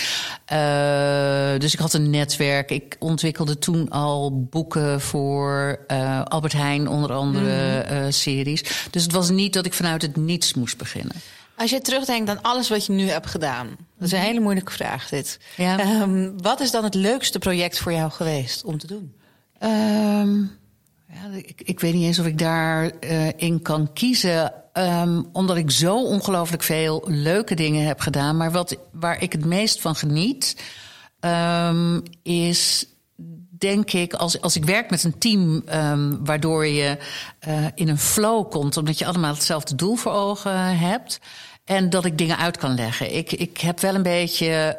Eh, 0.46 1.60
dus 1.60 1.74
ik 1.74 1.80
had 1.80 1.94
een 1.94 2.10
netwerk. 2.10 2.72
Ik 2.72 2.96
ontwikkelde 3.00 3.60
toen 3.60 3.90
al 3.90 4.44
boeken 4.50 5.02
voor 5.02 5.80
eh, 5.88 6.22
Albert 6.24 6.54
Heijn, 6.54 6.88
onder 6.88 7.14
andere 7.14 7.84
Mhm. 7.84 7.94
eh, 7.94 8.06
series. 8.10 8.64
Dus 8.92 9.04
het 9.04 9.12
was 9.12 9.30
niet 9.30 9.54
dat 9.54 9.66
ik 9.66 9.74
vanuit 9.74 10.02
het 10.02 10.16
niets 10.16 10.54
moest 10.54 10.78
beginnen. 10.78 11.16
Als 11.58 11.70
je 11.70 11.82
terugdenkt 11.82 12.30
aan 12.30 12.42
alles 12.42 12.70
wat 12.70 12.86
je 12.86 12.92
nu 12.94 13.10
hebt 13.10 13.28
gedaan. 13.28 13.68
Dat 13.98 14.08
is 14.08 14.12
een 14.12 14.20
hele 14.20 14.40
moeilijke 14.40 14.72
vraag 14.72 15.10
dit. 15.10 15.40
Ja. 15.58 15.80
Ehm, 15.80 16.30
wat 16.38 16.60
is 16.60 16.72
dan 16.72 16.84
het 16.84 16.94
leukste 16.96 17.40
project 17.40 17.80
voor 17.80 17.92
jou 17.94 18.12
geweest 18.12 18.64
om 18.64 18.78
te 18.78 18.88
doen? 18.88 19.14
Ehm, 19.60 20.38
ja, 21.16 21.38
ik, 21.38 21.62
ik 21.64 21.80
weet 21.80 21.94
niet 21.94 22.06
eens 22.06 22.20
of 22.20 22.26
ik 22.26 22.38
daarin 22.38 23.38
in 23.38 23.62
kan 23.62 23.94
kiezen. 23.94 24.54
ehm, 24.74 25.22
omdat 25.32 25.58
ik 25.58 25.72
zo 25.72 26.04
ongelooflijk 26.04 26.64
veel 26.64 27.04
leuke 27.08 27.56
dingen 27.56 27.86
heb 27.86 28.00
gedaan. 28.00 28.38
Maar 28.38 28.52
wat, 28.52 28.78
waar 28.92 29.22
ik 29.22 29.32
het 29.32 29.46
meest 29.46 29.82
van 29.82 29.96
geniet, 29.96 30.64
ehm, 31.20 32.00
is 32.24 32.88
denk 33.58 33.92
ik, 33.92 34.14
als, 34.14 34.42
als 34.42 34.56
ik 34.56 34.66
werk 34.66 34.90
met 34.90 35.04
een 35.04 35.18
team, 35.18 35.62
ehm, 35.66 36.16
waardoor 36.24 36.66
je 36.66 36.98
eh, 37.40 37.66
in 37.76 37.88
een 37.88 37.98
flow 37.98 38.50
komt, 38.50 38.78
omdat 38.78 39.00
je 39.00 39.06
allemaal 39.06 39.34
hetzelfde 39.34 39.76
doel 39.76 39.96
voor 39.96 40.12
ogen 40.12 40.78
hebt. 40.78 41.20
En 41.64 41.90
dat 41.90 42.06
ik 42.06 42.18
dingen 42.18 42.38
uit 42.38 42.58
kan 42.58 42.76
leggen. 42.76 43.16
Ik, 43.16 43.32
ik 43.32 43.58
heb 43.58 43.80
wel 43.80 43.96
een 43.96 44.04
beetje, 44.04 44.78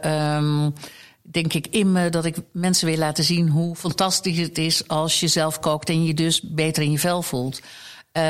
denk 1.30 1.52
ik, 1.52 1.66
in 1.70 1.92
me 1.92 2.10
dat 2.10 2.24
ik 2.24 2.36
mensen 2.52 2.86
wil 2.86 2.96
laten 2.98 3.24
zien 3.24 3.48
hoe 3.48 3.76
fantastisch 3.76 4.38
het 4.38 4.58
is 4.58 4.88
als 4.88 5.20
je 5.20 5.28
zelf 5.28 5.60
kookt 5.60 5.88
en 5.88 6.04
je 6.04 6.14
dus 6.14 6.40
beter 6.42 6.82
in 6.82 6.90
je 6.90 6.98
vel 6.98 7.22
voelt. 7.22 7.60
Eh, 8.12 8.22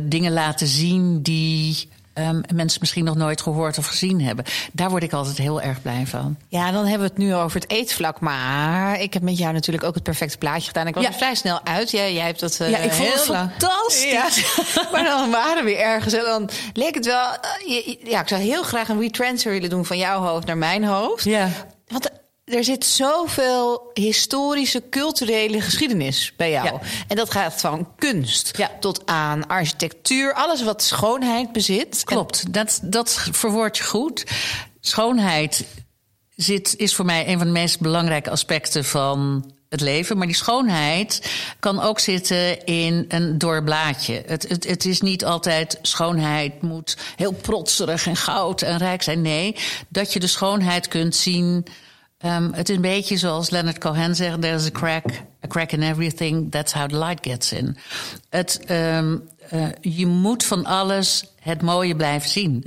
dingen 0.00 0.32
laten 0.32 0.66
zien 0.66 1.22
die 1.22 1.88
ehm, 2.12 2.40
mensen 2.54 2.78
misschien 2.80 3.04
nog 3.04 3.16
nooit 3.16 3.40
gehoord 3.40 3.78
of 3.78 3.86
gezien 3.86 4.20
hebben. 4.22 4.44
Daar 4.72 4.90
word 4.90 5.02
ik 5.02 5.12
altijd 5.12 5.38
heel 5.38 5.60
erg 5.60 5.82
blij 5.82 6.06
van. 6.06 6.36
Ja, 6.48 6.70
dan 6.70 6.86
hebben 6.86 7.06
we 7.08 7.14
het 7.14 7.22
nu 7.22 7.34
over 7.34 7.60
het 7.60 7.70
eetvlak. 7.70 8.20
Maar 8.20 9.00
ik 9.00 9.12
heb 9.14 9.22
met 9.22 9.38
jou 9.38 9.52
natuurlijk 9.52 9.84
ook 9.84 9.94
het 9.94 10.02
perfecte 10.02 10.38
plaatje 10.38 10.66
gedaan. 10.66 10.86
Ik 10.86 10.94
was 10.94 11.04
Ja. 11.04 11.10
er 11.10 11.16
vrij 11.16 11.34
snel 11.34 11.60
uit. 11.64 11.90
Jij, 11.90 12.14
jij 12.14 12.26
hebt 12.26 12.40
dat 12.40 12.60
eh, 12.60 12.70
Ja, 12.70 12.78
ik 12.78 12.92
vond 12.92 13.12
het 13.14 13.28
lang- 13.28 13.50
fantastisch. 13.50 14.10
Ja, 14.12 14.28
maar 14.92 15.04
dan 15.04 15.30
waren 15.30 15.64
we 15.64 15.76
ergens. 15.76 16.12
En 16.14 16.24
dan 16.24 16.48
leek 16.72 16.94
het 16.94 17.06
wel... 17.06 17.28
eh, 17.66 17.96
ja, 18.04 18.20
ik 18.20 18.28
zou 18.28 18.40
heel 18.42 18.62
graag 18.62 18.88
een 18.88 19.00
retransfer 19.00 19.52
willen 19.52 19.70
doen 19.70 19.84
van 19.86 19.98
jouw 19.98 20.20
hoofd 20.20 20.46
naar 20.46 20.58
mijn 20.58 20.84
hoofd. 20.84 21.24
Ja. 21.24 21.48
Want 21.88 22.10
er 22.44 22.64
zit 22.64 22.84
zoveel 22.84 23.90
historische, 23.94 24.82
culturele 24.90 25.60
geschiedenis 25.60 26.32
bij 26.36 26.50
jou. 26.50 26.64
Ja. 26.64 26.80
En 27.08 27.16
dat 27.16 27.30
gaat 27.30 27.60
van 27.60 27.94
kunst 27.96 28.56
Ja. 28.56 28.70
tot 28.80 29.06
aan 29.06 29.46
architectuur. 29.46 30.34
Alles 30.34 30.62
wat 30.62 30.82
schoonheid 30.82 31.52
bezit. 31.52 32.04
Klopt, 32.04 32.52
dat, 32.52 32.80
dat 32.82 33.28
verwoord 33.30 33.76
je 33.76 33.84
goed. 33.84 34.24
Schoonheid 34.80 35.64
zit, 36.36 36.74
is 36.76 36.94
voor 36.94 37.04
mij 37.04 37.28
een 37.28 37.38
van 37.38 37.46
de 37.46 37.52
meest 37.52 37.80
belangrijke 37.80 38.30
aspecten 38.30 38.84
van 38.84 39.50
het 39.68 39.80
leven. 39.80 40.16
Maar 40.18 40.26
die 40.26 40.36
schoonheid 40.36 41.32
kan 41.58 41.80
ook 41.80 41.98
zitten 41.98 42.64
in 42.64 43.04
een 43.08 43.38
door 43.38 43.64
blaadje. 43.64 44.22
Het, 44.26 44.48
het, 44.48 44.68
het 44.68 44.84
is 44.84 45.00
niet 45.00 45.24
altijd 45.24 45.78
schoonheid 45.82 46.62
moet 46.62 46.96
heel 47.16 47.32
protserig 47.32 48.06
en 48.06 48.16
goud 48.16 48.62
en 48.62 48.78
rijk 48.78 49.02
zijn. 49.02 49.22
Nee, 49.22 49.56
dat 49.88 50.12
je 50.12 50.20
de 50.20 50.26
schoonheid 50.26 50.88
kunt 50.88 51.14
zien. 51.14 51.66
Ehm, 52.18 52.52
het 52.52 52.68
is 52.68 52.76
een 52.76 52.82
beetje 52.82 53.16
zoals 53.16 53.50
Leonard 53.50 53.78
Cohen 53.78 54.16
zegt: 54.16 54.40
there's 54.40 54.66
a 54.66 54.70
crack, 54.70 55.04
a 55.44 55.48
crack 55.48 55.72
in 55.72 55.82
everything. 55.82 56.50
That's 56.50 56.72
how 56.72 56.88
the 56.88 56.98
light 56.98 57.26
gets 57.26 57.52
in. 57.52 57.76
Het, 58.30 58.60
ehm, 58.66 59.16
eh, 59.48 59.66
je 59.80 60.06
moet 60.06 60.44
van 60.44 60.64
alles 60.64 61.24
het 61.40 61.62
mooie 61.62 61.96
blijven 61.96 62.30
zien. 62.30 62.62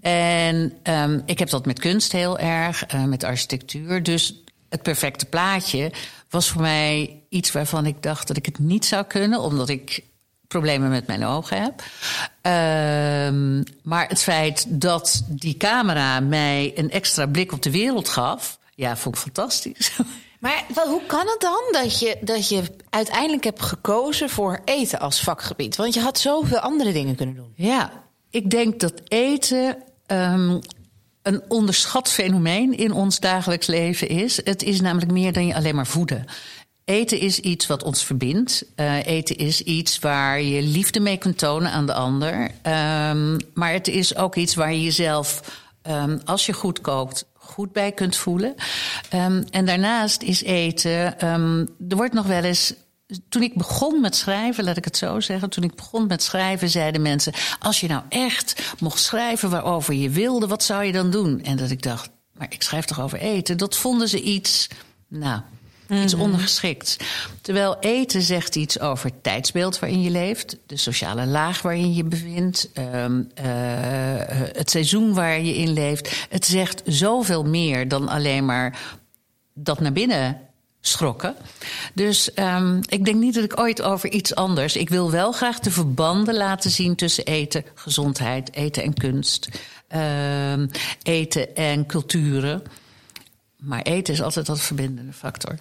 En 0.00 0.72
ehm, 0.82 1.20
ik 1.24 1.38
heb 1.38 1.48
dat 1.50 1.66
met 1.66 1.78
kunst 1.78 2.12
heel 2.12 2.38
erg, 2.38 2.86
eh, 2.86 3.04
met 3.04 3.24
architectuur. 3.24 4.02
Dus 4.02 4.42
het 4.68 4.82
perfecte 4.82 5.26
plaatje 5.26 5.92
was 6.30 6.48
voor 6.48 6.60
mij 6.60 7.22
iets 7.28 7.52
waarvan 7.52 7.86
ik 7.86 8.02
dacht 8.02 8.28
dat 8.28 8.36
ik 8.36 8.46
het 8.46 8.58
niet 8.58 8.84
zou 8.84 9.04
kunnen, 9.04 9.40
omdat 9.40 9.68
ik 9.68 10.04
problemen 10.48 10.90
met 10.90 11.06
mijn 11.06 11.24
ogen 11.24 11.62
heb. 11.62 11.82
Ehm, 12.40 13.62
maar 13.82 14.08
het 14.08 14.22
feit 14.22 14.64
dat 14.68 15.24
die 15.28 15.56
camera 15.56 16.20
mij 16.20 16.72
een 16.74 16.90
extra 16.90 17.26
blik 17.26 17.52
op 17.52 17.62
de 17.62 17.70
wereld 17.70 18.08
gaf, 18.08 18.58
ja, 18.74 18.96
vond 18.96 19.14
ik 19.14 19.20
fantastisch. 19.20 19.92
Maar 20.38 20.64
hoe 20.86 21.06
kan 21.06 21.26
het 21.26 21.40
dan 21.40 21.82
dat 21.82 21.98
je, 21.98 22.18
dat 22.20 22.48
je 22.48 22.62
uiteindelijk 22.90 23.44
hebt 23.44 23.62
gekozen 23.62 24.30
voor 24.30 24.60
eten 24.64 25.00
als 25.00 25.20
vakgebied? 25.20 25.76
Want 25.76 25.94
je 25.94 26.00
had 26.00 26.18
zoveel 26.18 26.58
andere 26.58 26.92
dingen 26.92 27.14
kunnen 27.14 27.34
doen. 27.34 27.52
Ja, 27.54 27.92
ik 28.30 28.50
denk 28.50 28.80
dat 28.80 28.92
eten 29.08 29.82
um, 30.06 30.60
een 31.28 31.42
onderschat 31.48 32.08
fenomeen 32.10 32.76
in 32.76 32.92
ons 32.92 33.20
dagelijks 33.20 33.66
leven 33.66 34.08
is. 34.08 34.40
Het 34.44 34.62
is 34.62 34.80
namelijk 34.80 35.12
meer 35.12 35.32
dan 35.32 35.46
je 35.46 35.54
alleen 35.54 35.74
maar 35.74 35.86
voeden. 35.86 36.24
Eten 36.84 37.20
is 37.20 37.40
iets 37.40 37.66
wat 37.66 37.82
ons 37.82 38.04
verbindt. 38.04 38.64
Uh, 38.76 39.06
eten 39.06 39.36
is 39.36 39.62
iets 39.62 39.98
waar 39.98 40.42
je 40.42 40.62
liefde 40.62 41.00
mee 41.00 41.16
kunt 41.16 41.38
tonen 41.38 41.70
aan 41.70 41.86
de 41.86 41.92
ander. 41.92 42.42
Um, 42.42 43.36
maar 43.54 43.72
het 43.72 43.88
is 43.88 44.16
ook 44.16 44.36
iets 44.36 44.54
waar 44.54 44.72
je 44.72 44.82
jezelf, 44.82 45.42
um, 45.90 46.20
als 46.24 46.46
je 46.46 46.52
goed 46.52 46.80
kookt, 46.80 47.24
goed 47.34 47.72
bij 47.72 47.92
kunt 47.92 48.16
voelen. 48.16 48.54
Um, 49.14 49.44
en 49.50 49.66
daarnaast 49.66 50.22
is 50.22 50.42
eten. 50.42 51.20
er 51.88 51.96
wordt 51.96 52.14
nog 52.14 52.26
wel 52.26 52.42
eens 52.42 52.74
toen 53.28 53.42
ik 53.42 53.54
begon 53.54 54.00
met 54.00 54.16
schrijven, 54.16 54.64
laat 54.64 54.76
ik 54.76 54.84
het 54.84 54.96
zo 54.96 55.20
zeggen. 55.20 55.50
Toen 55.50 55.64
ik 55.64 55.74
begon 55.74 56.06
met 56.06 56.22
schrijven, 56.22 56.68
zeiden 56.68 57.02
mensen: 57.02 57.32
Als 57.58 57.80
je 57.80 57.88
nou 57.88 58.02
echt 58.08 58.74
mocht 58.78 59.00
schrijven 59.00 59.50
waarover 59.50 59.94
je 59.94 60.10
wilde, 60.10 60.46
wat 60.46 60.62
zou 60.62 60.84
je 60.84 60.92
dan 60.92 61.10
doen? 61.10 61.42
En 61.42 61.56
dat 61.56 61.70
ik 61.70 61.82
dacht: 61.82 62.10
Maar 62.32 62.46
ik 62.50 62.62
schrijf 62.62 62.84
toch 62.84 63.00
over 63.00 63.18
eten? 63.18 63.56
Dat 63.56 63.76
vonden 63.76 64.08
ze 64.08 64.22
iets. 64.22 64.68
Nou, 65.08 65.40
iets 65.88 66.14
mm 66.14 66.20
ondergeschikt. 66.20 66.96
Terwijl 67.40 67.76
eten 67.80 68.22
zegt 68.22 68.56
iets 68.56 68.80
over 68.80 69.10
het 69.10 69.22
tijdsbeeld 69.22 69.78
waarin 69.78 70.02
je 70.02 70.10
leeft, 70.10 70.56
de 70.66 70.76
sociale 70.76 71.26
laag 71.26 71.62
waarin 71.62 71.94
je 71.94 72.04
bevindt, 72.04 72.70
um, 72.78 73.30
uh, 73.40 73.44
het 74.52 74.70
seizoen 74.70 75.14
waar 75.14 75.40
je 75.40 75.56
in 75.56 75.72
leeft. 75.72 76.26
Het 76.28 76.46
zegt 76.46 76.82
zoveel 76.84 77.44
meer 77.44 77.88
dan 77.88 78.08
alleen 78.08 78.44
maar 78.44 78.78
dat 79.54 79.80
naar 79.80 79.92
binnen 79.92 80.47
schrokken. 80.88 81.36
Dus 81.94 82.30
um, 82.34 82.80
ik 82.88 83.04
denk 83.04 83.16
niet 83.16 83.34
dat 83.34 83.44
ik 83.44 83.60
ooit 83.60 83.82
over 83.82 84.10
iets 84.10 84.34
anders. 84.34 84.76
Ik 84.76 84.88
wil 84.88 85.10
wel 85.10 85.32
graag 85.32 85.58
de 85.58 85.70
verbanden 85.70 86.34
laten 86.34 86.70
zien 86.70 86.96
tussen 86.96 87.24
eten, 87.24 87.64
gezondheid, 87.74 88.54
eten 88.54 88.82
en 88.82 88.94
kunst, 88.94 89.48
um, 89.94 90.70
eten 91.02 91.54
en 91.54 91.86
culturen. 91.86 92.62
Maar 93.56 93.82
eten 93.82 94.14
is 94.14 94.22
altijd 94.22 94.46
dat 94.46 94.60
verbindende 94.60 95.12
factor. 95.12 95.58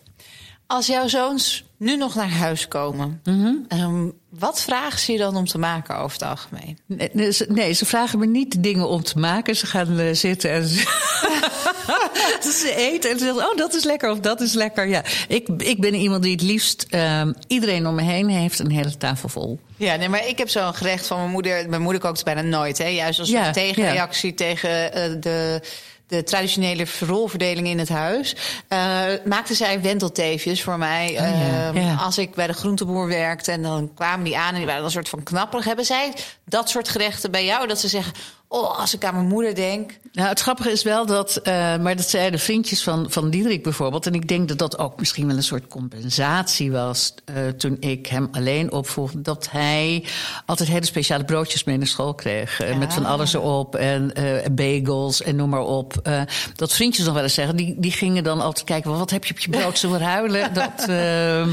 Als 0.68 0.88
jouw 0.88 1.08
zoons 1.08 1.64
nu 1.78 1.98
nog 1.98 2.16
naar 2.16 2.32
huis 2.32 2.68
komen, 2.68 3.22
mm 3.24 3.44
-hmm. 3.44 3.80
um, 3.80 4.14
wat 4.30 4.62
vragen 4.62 5.00
ze 5.00 5.12
je 5.12 5.18
dan 5.18 5.36
om 5.36 5.46
te 5.46 5.58
maken 5.58 5.98
over 5.98 6.20
het 6.20 6.30
algemeen? 6.30 6.78
Nee, 6.86 7.32
ze, 7.32 7.46
nee, 7.50 7.74
ze 7.74 7.86
vragen 7.86 8.20
me 8.20 8.26
niet 8.26 8.64
dingen 8.64 8.90
om 8.90 9.04
te 9.04 9.20
maken. 9.20 9.56
Ze 9.56 9.66
gaan 9.66 10.00
uh, 10.00 10.14
zitten 10.14 10.52
en 10.52 10.68
ze, 10.68 10.76
ze 12.62 12.74
eten 12.76 13.10
en 13.12 13.20
ze 13.20 13.26
zeggen: 13.26 13.50
Oh, 13.50 13.58
dat 13.58 13.74
is 13.74 13.84
lekker 13.84 14.12
of 14.12 14.20
dat 14.20 14.42
is 14.42 14.54
lekker. 14.54 14.88
Ja, 14.88 15.04
ik, 15.28 15.48
ik 15.58 15.80
ben 15.80 15.94
iemand 15.94 16.24
die 16.24 16.32
het 16.32 16.42
liefst 16.42 16.86
um, 16.92 17.36
iedereen 17.48 17.88
om 17.88 17.96
me 17.96 18.02
heen 18.02 18.30
heeft 18.30 18.60
een 18.60 18.72
hele 18.72 18.98
tafel 18.98 19.30
vol. 19.30 19.60
Ja, 19.76 19.96
nee, 19.96 20.10
maar 20.10 20.28
ik 20.28 20.38
heb 20.38 20.50
zo'n 20.50 20.74
gerecht 20.74 21.08
van 21.08 21.18
mijn 21.18 21.32
moeder. 21.32 21.70
Mijn 21.70 21.82
moeder 21.82 22.02
kookt 22.02 22.24
bijna 22.24 22.42
nooit, 22.42 22.78
hè? 22.78 22.88
Juist 22.88 23.20
als 23.20 23.30
ja, 23.30 23.48
een 23.48 23.54
tegenreactie 23.54 24.30
ja. 24.30 24.36
tegen 24.36 24.70
uh, 24.70 25.22
de 25.22 25.62
de 26.08 26.24
traditionele 26.24 26.86
rolverdeling 27.00 27.68
in 27.68 27.80
het 27.80 27.90
huis. 27.90 28.36
Uh, 28.70 29.04
maakte 29.26 29.54
zij 29.54 29.82
wentelteefjes 29.82 30.64
voor 30.64 30.78
mij. 30.78 31.10
Oh, 31.10 31.16
ja. 31.16 31.72
ja. 31.74 31.96
Als 31.96 32.18
ik 32.18 32.36
bij 32.36 32.48
de 32.48 32.54
groenteboer 32.54 33.08
werkte 33.08 33.52
en 33.52 33.62
dan 33.62 33.92
kwamen 33.96 34.26
die 34.26 34.38
aan 34.38 34.52
en 34.52 34.58
die 34.58 34.66
waren 34.66 34.84
een 34.84 34.92
soort 34.92 35.10
van 35.10 35.24
knapperig. 35.24 35.66
Hebben 35.66 35.86
zij 35.86 36.14
dat 36.46 36.70
soort 36.70 36.90
gerechten 36.90 37.32
bij 37.32 37.46
jou? 37.46 37.68
Dat 37.68 37.80
ze 37.80 37.88
zeggen, 37.88 38.14
Oh, 38.50 38.80
als 38.80 38.94
ik 38.94 39.04
aan 39.04 39.14
mijn 39.14 39.28
moeder 39.28 39.56
denk. 39.56 39.92
Nou, 40.12 40.30
het 40.30 40.40
grappige 40.40 40.72
is 40.72 40.84
wel 40.84 41.06
dat, 41.06 41.40
uh, 41.44 41.78
maar 41.78 41.96
dat 41.96 42.10
zeiden 42.10 42.40
vriendjes 42.40 42.84
van, 42.84 43.06
van 43.10 43.30
Diederik 43.30 43.64
bijvoorbeeld. 43.64 44.06
En 44.06 44.14
ik 44.14 44.28
denk 44.28 44.48
dat 44.48 44.58
dat 44.58 44.78
ook 44.78 45.00
misschien 45.00 45.28
wel 45.28 45.36
een 45.36 45.44
soort 45.44 45.68
compensatie 45.68 46.72
was 46.72 47.14
uh, 47.26 47.48
toen 47.48 47.78
ik 47.80 48.08
hem 48.08 48.28
alleen 48.32 48.72
opvoeg. 48.72 49.12
Dat 49.16 49.52
hij 49.52 50.04
altijd 50.46 50.70
hele 50.70 50.86
speciale 50.86 51.26
broodjes 51.26 51.64
mee 51.64 51.78
naar 51.78 51.88
school 51.88 52.14
kreeg. 52.14 52.62
Uh, 52.62 52.70
ja. 52.70 52.78
Met 52.78 52.94
van 52.94 53.06
alles 53.06 53.34
erop 53.34 53.76
en 53.76 54.14
bagels 54.52 55.22
en 55.22 55.36
noem 55.36 55.50
maar 55.50 55.60
op. 55.60 56.10
dat 56.56 56.74
vriendjes 56.74 57.06
nog 57.06 57.14
wel 57.14 57.24
eens 57.24 57.34
zeggen, 57.34 57.56
die, 57.56 57.76
die 57.78 57.92
gingen 57.92 58.24
dan 58.24 58.42
altijd 58.42 58.66
kijken, 58.66 58.92
wat 58.98 59.10
heb 59.10 59.26
je 59.26 59.34
op 59.34 59.40
je 59.40 59.50
brood? 59.50 59.78
Zullen 59.78 60.00
we 60.00 60.04
huilen? 60.04 60.54
dat, 60.54 60.88
ehm, 60.88 61.50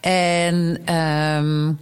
en... 0.00 0.94
Um, 0.94 1.78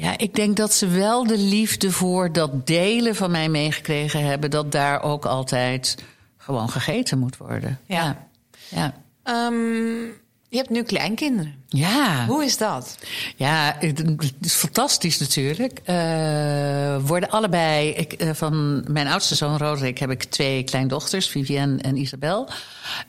ja, 0.00 0.18
ik 0.18 0.34
denk 0.34 0.56
dat 0.56 0.72
ze 0.72 0.88
wel 0.88 1.26
de 1.26 1.38
liefde 1.38 1.90
voor 1.90 2.32
dat 2.32 2.66
delen 2.66 3.14
van 3.14 3.30
mij 3.30 3.48
meegekregen 3.48 4.24
hebben. 4.24 4.50
Dat 4.50 4.72
daar 4.72 5.02
ook 5.02 5.24
altijd 5.24 5.96
gewoon 6.36 6.70
gegeten 6.70 7.18
moet 7.18 7.36
worden. 7.36 7.78
Ja. 7.86 8.26
ja. 8.68 8.94
Um, 9.24 10.12
je 10.48 10.56
hebt 10.56 10.70
nu 10.70 10.82
kleinkinderen. 10.82 11.54
Ja. 11.68 12.26
Hoe 12.26 12.44
is 12.44 12.56
dat? 12.56 12.98
Ja, 13.36 13.76
het 13.78 14.04
is 14.40 14.52
fantastisch 14.54 15.18
natuurlijk. 15.18 15.80
Uh, 15.86 16.96
worden 17.06 17.30
allebei, 17.30 17.90
ik, 17.90 18.22
uh, 18.22 18.30
van 18.32 18.84
mijn 18.88 19.06
oudste 19.06 19.34
zoon 19.34 19.58
Roderick 19.58 19.98
heb 19.98 20.10
ik 20.10 20.24
twee 20.24 20.64
kleindochters, 20.64 21.28
Vivienne 21.28 21.82
en 21.82 21.96
Isabel. 21.96 22.48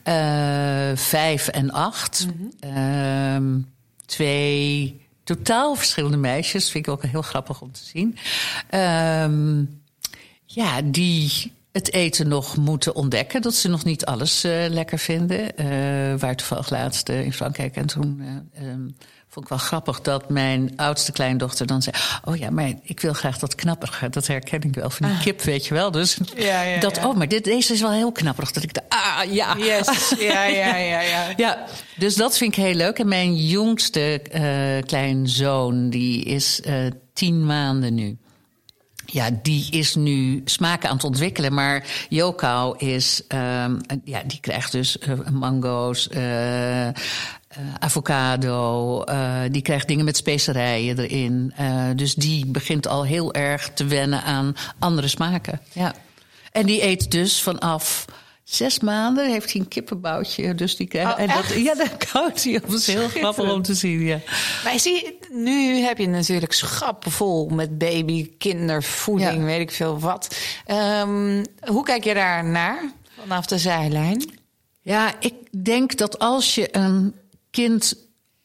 Uh, 0.08 0.16
vijf 0.94 1.48
en 1.48 1.70
acht. 1.70 2.26
Mm 2.26 2.52
-hmm. 2.60 3.66
twee 4.06 5.01
totaal 5.24 5.74
verschillende 5.74 6.16
meisjes. 6.16 6.70
Vind 6.70 6.86
ik 6.86 6.92
ook 6.92 7.02
heel 7.02 7.22
grappig 7.22 7.60
om 7.60 7.72
te 7.72 7.84
zien. 7.84 8.16
Um, 9.30 9.82
ja, 10.44 10.82
die 10.82 11.52
het 11.72 11.92
eten 11.92 12.28
nog 12.28 12.56
moeten 12.56 12.94
ontdekken. 12.94 13.42
Dat 13.42 13.54
ze 13.54 13.68
nog 13.68 13.84
niet 13.84 14.04
alles 14.04 14.44
uh, 14.44 14.66
lekker 14.68 14.98
vinden. 14.98 15.40
Uh, 15.40 16.18
waar 16.18 16.36
toevallig 16.36 16.70
laatst 16.70 17.08
uh, 17.08 17.24
in 17.24 17.32
Frankrijk 17.32 17.76
en 17.76 17.86
toen 17.86 18.22
um, 18.62 18.96
vond 19.32 19.44
ik 19.44 19.50
wel 19.50 19.58
grappig 19.58 20.00
dat 20.00 20.30
mijn 20.30 20.72
oudste 20.76 21.12
kleindochter 21.12 21.66
dan 21.66 21.82
zei: 21.82 21.96
Oh 22.24 22.36
ja, 22.36 22.50
maar 22.50 22.72
ik 22.82 23.00
wil 23.00 23.12
graag 23.12 23.38
dat 23.38 23.54
knapperige. 23.54 24.08
Dat 24.08 24.26
herken 24.26 24.62
ik 24.62 24.74
wel 24.74 24.90
van 24.90 25.06
die 25.06 25.16
ah. 25.16 25.22
kip, 25.22 25.40
weet 25.40 25.66
je 25.66 25.74
wel. 25.74 25.90
Dus 25.90 26.18
ja, 26.36 26.62
ja, 26.62 26.80
dat, 26.80 26.96
ja. 26.96 27.08
oh, 27.08 27.16
maar 27.16 27.28
dit, 27.28 27.44
deze 27.44 27.72
is 27.72 27.80
wel 27.80 27.92
heel 27.92 28.12
knapperig. 28.12 28.50
Dat 28.50 28.62
ik 28.62 28.74
dacht, 28.74 28.86
ah 28.88 29.32
ja. 29.32 29.56
Yes. 29.56 30.14
Ja, 30.18 30.44
ja, 30.44 30.76
ja, 30.76 31.00
ja. 31.00 31.32
ja, 31.36 31.64
dus 31.96 32.14
dat 32.14 32.36
vind 32.36 32.56
ik 32.56 32.64
heel 32.64 32.74
leuk. 32.74 32.98
En 32.98 33.08
mijn 33.08 33.36
jongste 33.36 34.20
uh, 34.34 34.86
kleinzoon, 34.86 35.90
die 35.90 36.24
is 36.24 36.60
uh, 36.66 36.86
tien 37.12 37.46
maanden 37.46 37.94
nu. 37.94 38.16
Ja, 39.06 39.30
die 39.42 39.70
is 39.70 39.94
nu 39.94 40.42
smaken 40.44 40.88
aan 40.88 40.94
het 40.94 41.04
ontwikkelen. 41.04 41.54
Maar 41.54 41.84
Jokau 42.08 42.78
is, 42.78 43.22
um, 43.28 43.80
ja, 44.04 44.22
die 44.26 44.40
krijgt 44.40 44.72
dus 44.72 44.96
uh, 45.08 45.28
mango's, 45.30 46.08
uh, 46.16 46.88
uh, 47.58 47.74
avocado. 47.78 49.04
Uh, 49.04 49.40
die 49.50 49.62
krijgt 49.62 49.88
dingen 49.88 50.04
met 50.04 50.16
specerijen 50.16 50.98
erin. 50.98 51.54
Uh, 51.60 51.84
dus 51.96 52.14
die 52.14 52.46
begint 52.46 52.86
al 52.86 53.04
heel 53.04 53.34
erg 53.34 53.70
te 53.74 53.84
wennen 53.84 54.22
aan 54.22 54.56
andere 54.78 55.08
smaken. 55.08 55.60
Ja. 55.72 55.94
En 56.52 56.66
die 56.66 56.84
eet 56.84 57.10
dus 57.10 57.42
vanaf 57.42 58.04
zes 58.44 58.80
maanden 58.80 59.30
heeft 59.30 59.52
hij 59.52 59.60
een 59.60 59.68
kippenboutje. 59.68 60.54
Dus 60.54 60.76
die 60.76 60.86
krijgt. 60.86 61.12
Oh, 61.12 61.20
en 61.20 61.28
dat, 61.28 61.52
ja, 61.54 61.74
dat 61.74 61.96
koudt 61.96 62.44
hij 62.44 62.56
op. 62.56 62.70
Dat 62.70 62.78
is 62.78 62.86
heel 62.86 63.08
grappig 63.08 63.52
om 63.52 63.62
te 63.62 63.74
zien. 63.74 64.00
Ja. 64.00 64.18
Maar 64.64 64.78
zie, 64.78 65.18
nu 65.30 65.76
heb 65.76 65.98
je 65.98 66.08
natuurlijk 66.08 66.52
schappen 66.52 67.10
vol 67.10 67.48
met 67.48 67.78
baby, 67.78 68.30
kindervoeding, 68.38 69.38
ja. 69.38 69.44
weet 69.44 69.60
ik 69.60 69.70
veel 69.70 69.98
wat. 69.98 70.36
Um, 70.66 71.44
hoe 71.60 71.84
kijk 71.84 72.04
je 72.04 72.14
daar 72.14 72.44
naar 72.44 72.92
vanaf 73.20 73.46
de 73.46 73.58
zijlijn? 73.58 74.30
Ja, 74.82 75.12
ik 75.20 75.34
denk 75.64 75.96
dat 75.96 76.18
als 76.18 76.54
je 76.54 76.76
een 76.76 77.14
kind 77.52 77.94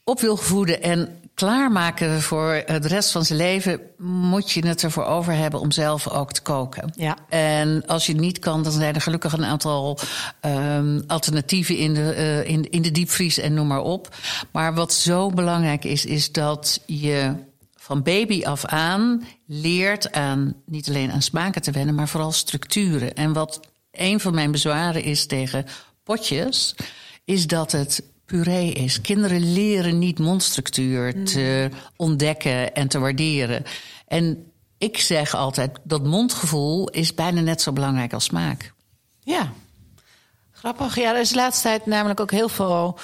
op 0.04 0.20
wil 0.20 0.38
voeden 0.38 0.82
en 0.82 1.20
klaarmaken 1.34 2.22
voor 2.22 2.63
de 2.65 2.88
rest 2.88 3.12
van 3.12 3.26
zijn 3.26 3.39
leven, 3.39 3.80
moet 3.98 4.52
je 4.52 4.67
het 4.67 4.84
ervoor 4.84 5.06
over 5.06 5.34
hebben 5.34 5.60
om 5.60 5.72
zelf 5.72 6.10
ook 6.10 6.32
te 6.32 6.41
koken. 6.41 6.93
Ja. 6.96 7.17
En 7.30 7.86
als 7.86 8.06
je 8.06 8.12
het 8.12 8.22
niet 8.22 8.39
kan, 8.39 8.63
dan 8.63 8.72
zijn 8.72 8.96
er 8.96 9.02
gelukkig 9.02 9.34
een 9.34 9.46
aantal 9.46 10.00
um, 10.46 11.04
alternatieven 11.08 11.78
in 11.78 11.93
de, 11.93 12.15
uh, 12.17 12.50
in, 12.50 12.70
in 12.70 12.82
de 12.82 12.91
diepvries 12.91 13.38
en 13.38 13.54
noem 13.54 13.67
maar 13.67 13.82
op. 13.82 14.15
Maar 14.52 14.74
wat 14.74 14.93
zo 14.93 15.30
belangrijk 15.30 15.84
is, 15.84 16.06
is 16.06 16.32
dat 16.32 16.82
je 16.86 17.34
van 17.76 18.04
baby 18.04 18.43
af 18.43 18.65
aan 18.65 19.28
leert 19.46 20.12
aan 20.12 20.56
niet 20.65 20.88
alleen 20.88 21.12
aan 21.12 21.22
smaken 21.22 21.62
te 21.62 21.72
wennen, 21.72 21.96
maar 21.96 22.08
vooral 22.08 22.32
structuren. 22.32 23.15
En 23.15 23.34
wat 23.34 23.60
een 23.91 24.20
van 24.20 24.34
mijn 24.34 24.52
bezwaren 24.52 25.04
is 25.04 25.26
tegen 25.26 25.65
potjes, 26.04 26.76
is 27.26 27.48
dat 27.48 27.72
het 27.72 28.04
puree 28.28 28.72
is. 28.72 29.02
Kinderen 29.02 29.54
leren 29.54 30.00
niet 30.00 30.20
mondstructuur 30.20 31.24
te 31.24 31.70
ontdekken 31.96 32.74
en 32.74 32.88
te 32.88 33.00
waarderen. 33.00 33.63
En 34.08 34.52
ik 34.78 34.98
zeg 34.98 35.36
altijd 35.36 35.80
dat 35.84 36.04
mondgevoel 36.04 36.90
is 36.90 37.13
bijna 37.13 37.42
net 37.42 37.62
zo 37.62 37.74
belangrijk 37.74 38.13
als 38.13 38.24
smaak. 38.24 38.74
Ja, 39.20 39.52
grappig. 40.52 40.96
Ja, 40.96 41.13
er 41.13 41.20
is 41.20 41.30
de 41.30 41.36
laatste 41.36 41.68
tijd 41.68 41.86
namelijk 41.86 42.20
ook 42.20 42.32
heel 42.32 42.50
veel 42.50 43.00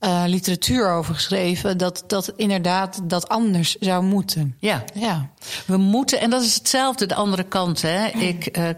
uh, 0.00 0.22
literatuur 0.26 0.90
over 0.90 1.14
geschreven. 1.14 1.78
Dat, 1.78 2.04
dat 2.06 2.32
inderdaad 2.36 3.00
dat 3.02 3.28
anders 3.28 3.76
zou 3.76 4.04
moeten. 4.04 4.56
Ja. 4.58 4.84
ja, 4.94 5.30
we 5.66 5.76
moeten, 5.76 6.20
en 6.20 6.30
dat 6.30 6.42
is 6.42 6.54
hetzelfde 6.54 7.06
de 7.06 7.14
andere 7.14 7.44
kant. 7.44 7.82
Hè. 7.82 8.06
Ik. 8.06 8.58
Uh, 8.58 8.68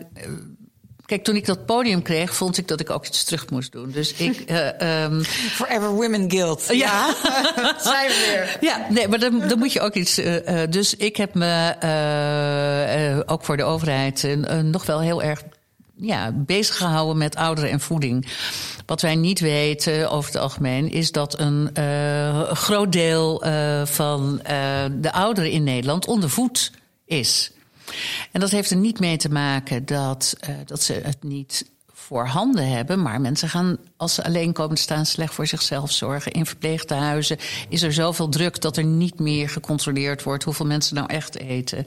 Kijk, 1.10 1.24
toen 1.24 1.36
ik 1.36 1.46
dat 1.46 1.66
podium 1.66 2.02
kreeg, 2.02 2.34
vond 2.34 2.58
ik 2.58 2.68
dat 2.68 2.80
ik 2.80 2.90
ook 2.90 3.06
iets 3.06 3.24
terug 3.24 3.50
moest 3.50 3.72
doen. 3.72 3.90
Dus 3.90 4.12
ik. 4.12 4.50
Uh, 4.50 5.02
um... 5.04 5.22
Forever 5.24 5.88
Women 5.88 6.30
Guild. 6.30 6.66
Ja, 6.72 7.14
zijn 7.78 8.08
we 8.08 8.24
weer. 8.26 8.70
Ja, 8.70 8.86
nee, 8.88 9.08
maar 9.08 9.18
dan, 9.18 9.48
dan 9.48 9.58
moet 9.58 9.72
je 9.72 9.80
ook 9.80 9.94
iets. 9.94 10.18
Uh, 10.18 10.60
dus 10.70 10.96
ik 10.96 11.16
heb 11.16 11.34
me 11.34 11.74
uh, 13.16 13.20
ook 13.26 13.44
voor 13.44 13.56
de 13.56 13.62
overheid 13.62 14.36
nog 14.62 14.86
wel 14.86 15.00
heel 15.00 15.22
erg 15.22 15.42
ja, 15.96 16.32
bezig 16.32 16.76
gehouden 16.76 17.18
met 17.18 17.36
ouderen 17.36 17.70
en 17.70 17.80
voeding. 17.80 18.26
Wat 18.86 19.00
wij 19.00 19.14
niet 19.14 19.40
weten 19.40 20.10
over 20.10 20.32
het 20.32 20.40
algemeen 20.40 20.90
is 20.90 21.12
dat 21.12 21.38
een 21.38 21.70
groot 22.52 22.92
deel 22.92 23.44
van 23.84 24.40
de 24.92 25.12
ouderen 25.12 25.50
in 25.50 25.64
Nederland 25.64 26.06
ondervoed 26.06 26.72
is. 27.06 27.50
En 28.32 28.40
dat 28.40 28.50
heeft 28.50 28.70
er 28.70 28.76
niet 28.76 29.00
mee 29.00 29.16
te 29.16 29.28
maken 29.28 29.86
dat, 29.86 30.36
uh, 30.48 30.54
dat 30.64 30.82
ze 30.82 30.92
het 30.92 31.22
niet 31.22 31.70
voorhanden 31.92 32.68
hebben. 32.68 33.02
Maar 33.02 33.20
mensen 33.20 33.48
gaan, 33.48 33.76
als 33.96 34.14
ze 34.14 34.24
alleen 34.24 34.52
komen 34.52 34.76
te 34.76 34.82
staan, 34.82 35.06
slecht 35.06 35.34
voor 35.34 35.46
zichzelf 35.46 35.92
zorgen. 35.92 36.32
In 36.32 36.46
verpleeghuizen 36.46 37.38
is 37.68 37.82
er 37.82 37.92
zoveel 37.92 38.28
druk 38.28 38.60
dat 38.60 38.76
er 38.76 38.84
niet 38.84 39.20
meer 39.20 39.48
gecontroleerd 39.48 40.22
wordt 40.22 40.44
hoeveel 40.44 40.66
mensen 40.66 40.94
nou 40.94 41.08
echt 41.08 41.38
eten. 41.38 41.86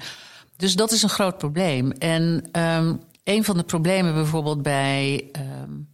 Dus 0.57 0.75
dat 0.75 0.91
is 0.91 1.03
een 1.03 1.09
groot 1.09 1.37
probleem. 1.37 1.91
En 1.91 2.49
um, 2.59 3.01
een 3.23 3.43
van 3.43 3.57
de 3.57 3.63
problemen 3.63 4.13
bijvoorbeeld 4.13 4.61
bij, 4.61 5.29
um, 5.63 5.87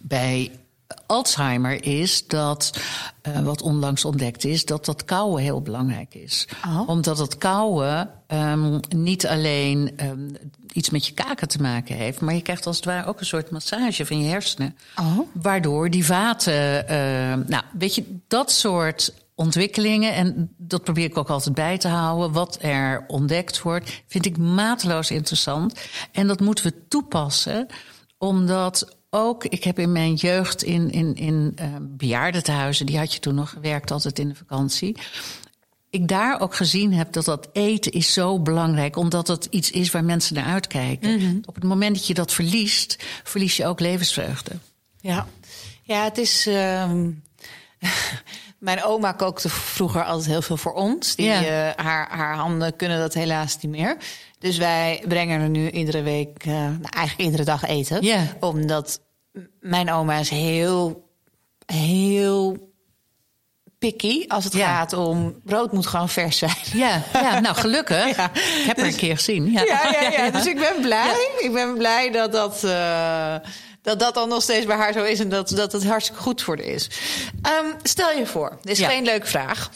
bij 0.00 0.50
Alzheimer 1.06 1.84
is 1.84 2.26
dat, 2.26 2.80
uh, 3.28 3.40
wat 3.40 3.62
onlangs 3.62 4.04
ontdekt 4.04 4.44
is, 4.44 4.64
dat 4.64 4.84
dat 4.84 5.04
kouwen 5.04 5.42
heel 5.42 5.62
belangrijk 5.62 6.14
is. 6.14 6.48
Oh. 6.66 6.88
Omdat 6.88 7.18
het 7.18 7.38
kouwen 7.38 8.10
um, 8.28 8.80
niet 8.88 9.26
alleen 9.26 9.90
um, 10.00 10.30
iets 10.72 10.90
met 10.90 11.06
je 11.06 11.12
kaken 11.12 11.48
te 11.48 11.60
maken 11.60 11.96
heeft, 11.96 12.20
maar 12.20 12.34
je 12.34 12.42
krijgt 12.42 12.66
als 12.66 12.76
het 12.76 12.84
ware 12.84 13.06
ook 13.06 13.20
een 13.20 13.26
soort 13.26 13.50
massage 13.50 14.06
van 14.06 14.20
je 14.20 14.28
hersenen. 14.28 14.76
Oh. 14.98 15.18
Waardoor 15.32 15.90
die 15.90 16.04
vaten, 16.04 16.84
uh, 16.84 17.46
nou, 17.46 17.62
weet 17.78 17.94
je, 17.94 18.18
dat 18.28 18.50
soort 18.50 19.14
ontwikkelingen, 19.34 20.14
en 20.14 20.54
dat 20.56 20.84
probeer 20.84 21.04
ik 21.04 21.18
ook 21.18 21.30
altijd 21.30 21.54
bij 21.54 21.78
te 21.78 21.88
houden, 21.88 22.32
wat 22.32 22.58
er 22.60 23.04
ontdekt 23.06 23.62
wordt, 23.62 24.02
vind 24.06 24.26
ik 24.26 24.38
mateloos 24.38 25.10
interessant. 25.10 25.80
En 26.12 26.26
dat 26.26 26.40
moeten 26.40 26.64
we 26.64 26.88
toepassen, 26.88 27.66
omdat 28.18 28.96
ook, 29.14 29.44
ik 29.44 29.64
heb 29.64 29.78
in 29.78 29.92
mijn 29.92 30.14
jeugd 30.14 30.62
in, 30.62 30.90
in, 30.90 31.14
in 31.14 31.56
uh, 31.60 31.66
bejaardentehuizen, 31.80 32.86
die 32.86 32.98
had 32.98 33.12
je 33.12 33.20
toen 33.20 33.34
nog 33.34 33.50
gewerkt, 33.50 33.90
altijd 33.90 34.18
in 34.18 34.28
de 34.28 34.34
vakantie. 34.34 34.96
Ik 35.90 36.08
daar 36.08 36.40
ook 36.40 36.54
gezien 36.54 36.92
heb 36.92 37.12
dat 37.12 37.24
dat 37.24 37.48
eten 37.52 37.92
is 37.92 38.12
zo 38.12 38.40
belangrijk, 38.40 38.96
omdat 38.96 39.28
het 39.28 39.44
iets 39.50 39.70
is 39.70 39.90
waar 39.90 40.04
mensen 40.04 40.34
naar 40.34 40.44
uitkijken. 40.44 41.10
Mm 41.10 41.18
-hmm. 41.18 41.42
Op 41.44 41.54
het 41.54 41.64
moment 41.64 41.96
dat 41.96 42.06
je 42.06 42.14
dat 42.14 42.32
verliest, 42.32 42.96
verlies 43.24 43.56
je 43.56 43.66
ook 43.66 43.80
levensvreugde. 43.80 44.52
Ja, 45.00 45.26
ja 45.82 46.04
het 46.04 46.18
is. 46.18 46.46
Uh, 46.46 46.92
mijn 48.58 48.84
oma 48.84 49.12
kookte 49.12 49.48
vroeger 49.48 50.04
altijd 50.04 50.30
heel 50.30 50.42
veel 50.42 50.56
voor 50.56 50.74
ons. 50.74 51.14
Die, 51.16 51.26
ja. 51.26 51.42
uh, 51.42 51.84
haar, 51.84 52.08
haar 52.10 52.36
handen 52.36 52.76
kunnen 52.76 52.98
dat 52.98 53.14
helaas 53.14 53.58
niet 53.60 53.72
meer. 53.72 53.96
Dus 54.42 54.56
wij 54.56 55.02
brengen 55.08 55.40
er 55.40 55.48
nu 55.48 55.70
iedere 55.70 56.02
week, 56.02 56.44
uh, 56.46 56.54
nou, 56.54 56.78
eigenlijk 56.90 57.28
iedere 57.28 57.44
dag 57.44 57.64
eten. 57.64 58.02
Yeah. 58.04 58.22
Omdat 58.40 59.00
mijn 59.60 59.90
oma 59.90 60.18
is 60.18 60.28
heel, 60.28 61.08
heel 61.66 62.72
picky 63.78 64.24
als 64.28 64.44
het 64.44 64.52
ja. 64.52 64.76
gaat 64.76 64.92
om 64.92 65.40
brood 65.44 65.72
moet 65.72 65.86
gewoon 65.86 66.08
vers 66.08 66.38
zijn. 66.38 66.56
Ja, 66.72 67.02
ja 67.12 67.40
nou 67.40 67.54
gelukkig. 67.54 68.04
Ja. 68.16 68.30
Ik 68.34 68.64
heb 68.66 68.76
dus, 68.76 68.84
er 68.84 68.92
een 68.92 68.98
keer 68.98 69.16
gezien. 69.16 69.52
Ja. 69.52 69.62
Ja, 69.62 69.88
ja, 70.00 70.10
ja, 70.10 70.30
dus 70.36 70.46
ik 70.46 70.58
ben 70.58 70.80
blij. 70.80 71.28
Ik 71.38 71.52
ben 71.52 71.76
blij 71.76 72.10
dat 72.10 72.32
dat, 72.32 72.62
uh, 72.64 73.34
dat 73.82 73.98
dat 73.98 74.14
dan 74.14 74.28
nog 74.28 74.42
steeds 74.42 74.66
bij 74.66 74.76
haar 74.76 74.92
zo 74.92 75.04
is 75.04 75.20
en 75.20 75.28
dat, 75.28 75.48
dat 75.48 75.72
het 75.72 75.84
hartstikke 75.86 76.22
goed 76.22 76.42
voor 76.42 76.56
haar 76.56 76.66
is. 76.66 76.90
Um, 77.64 77.74
stel 77.82 78.10
je 78.18 78.26
voor, 78.26 78.58
dit 78.62 78.78
is 78.78 78.86
geen 78.86 79.04
leuke 79.04 79.26
vraag. 79.26 79.70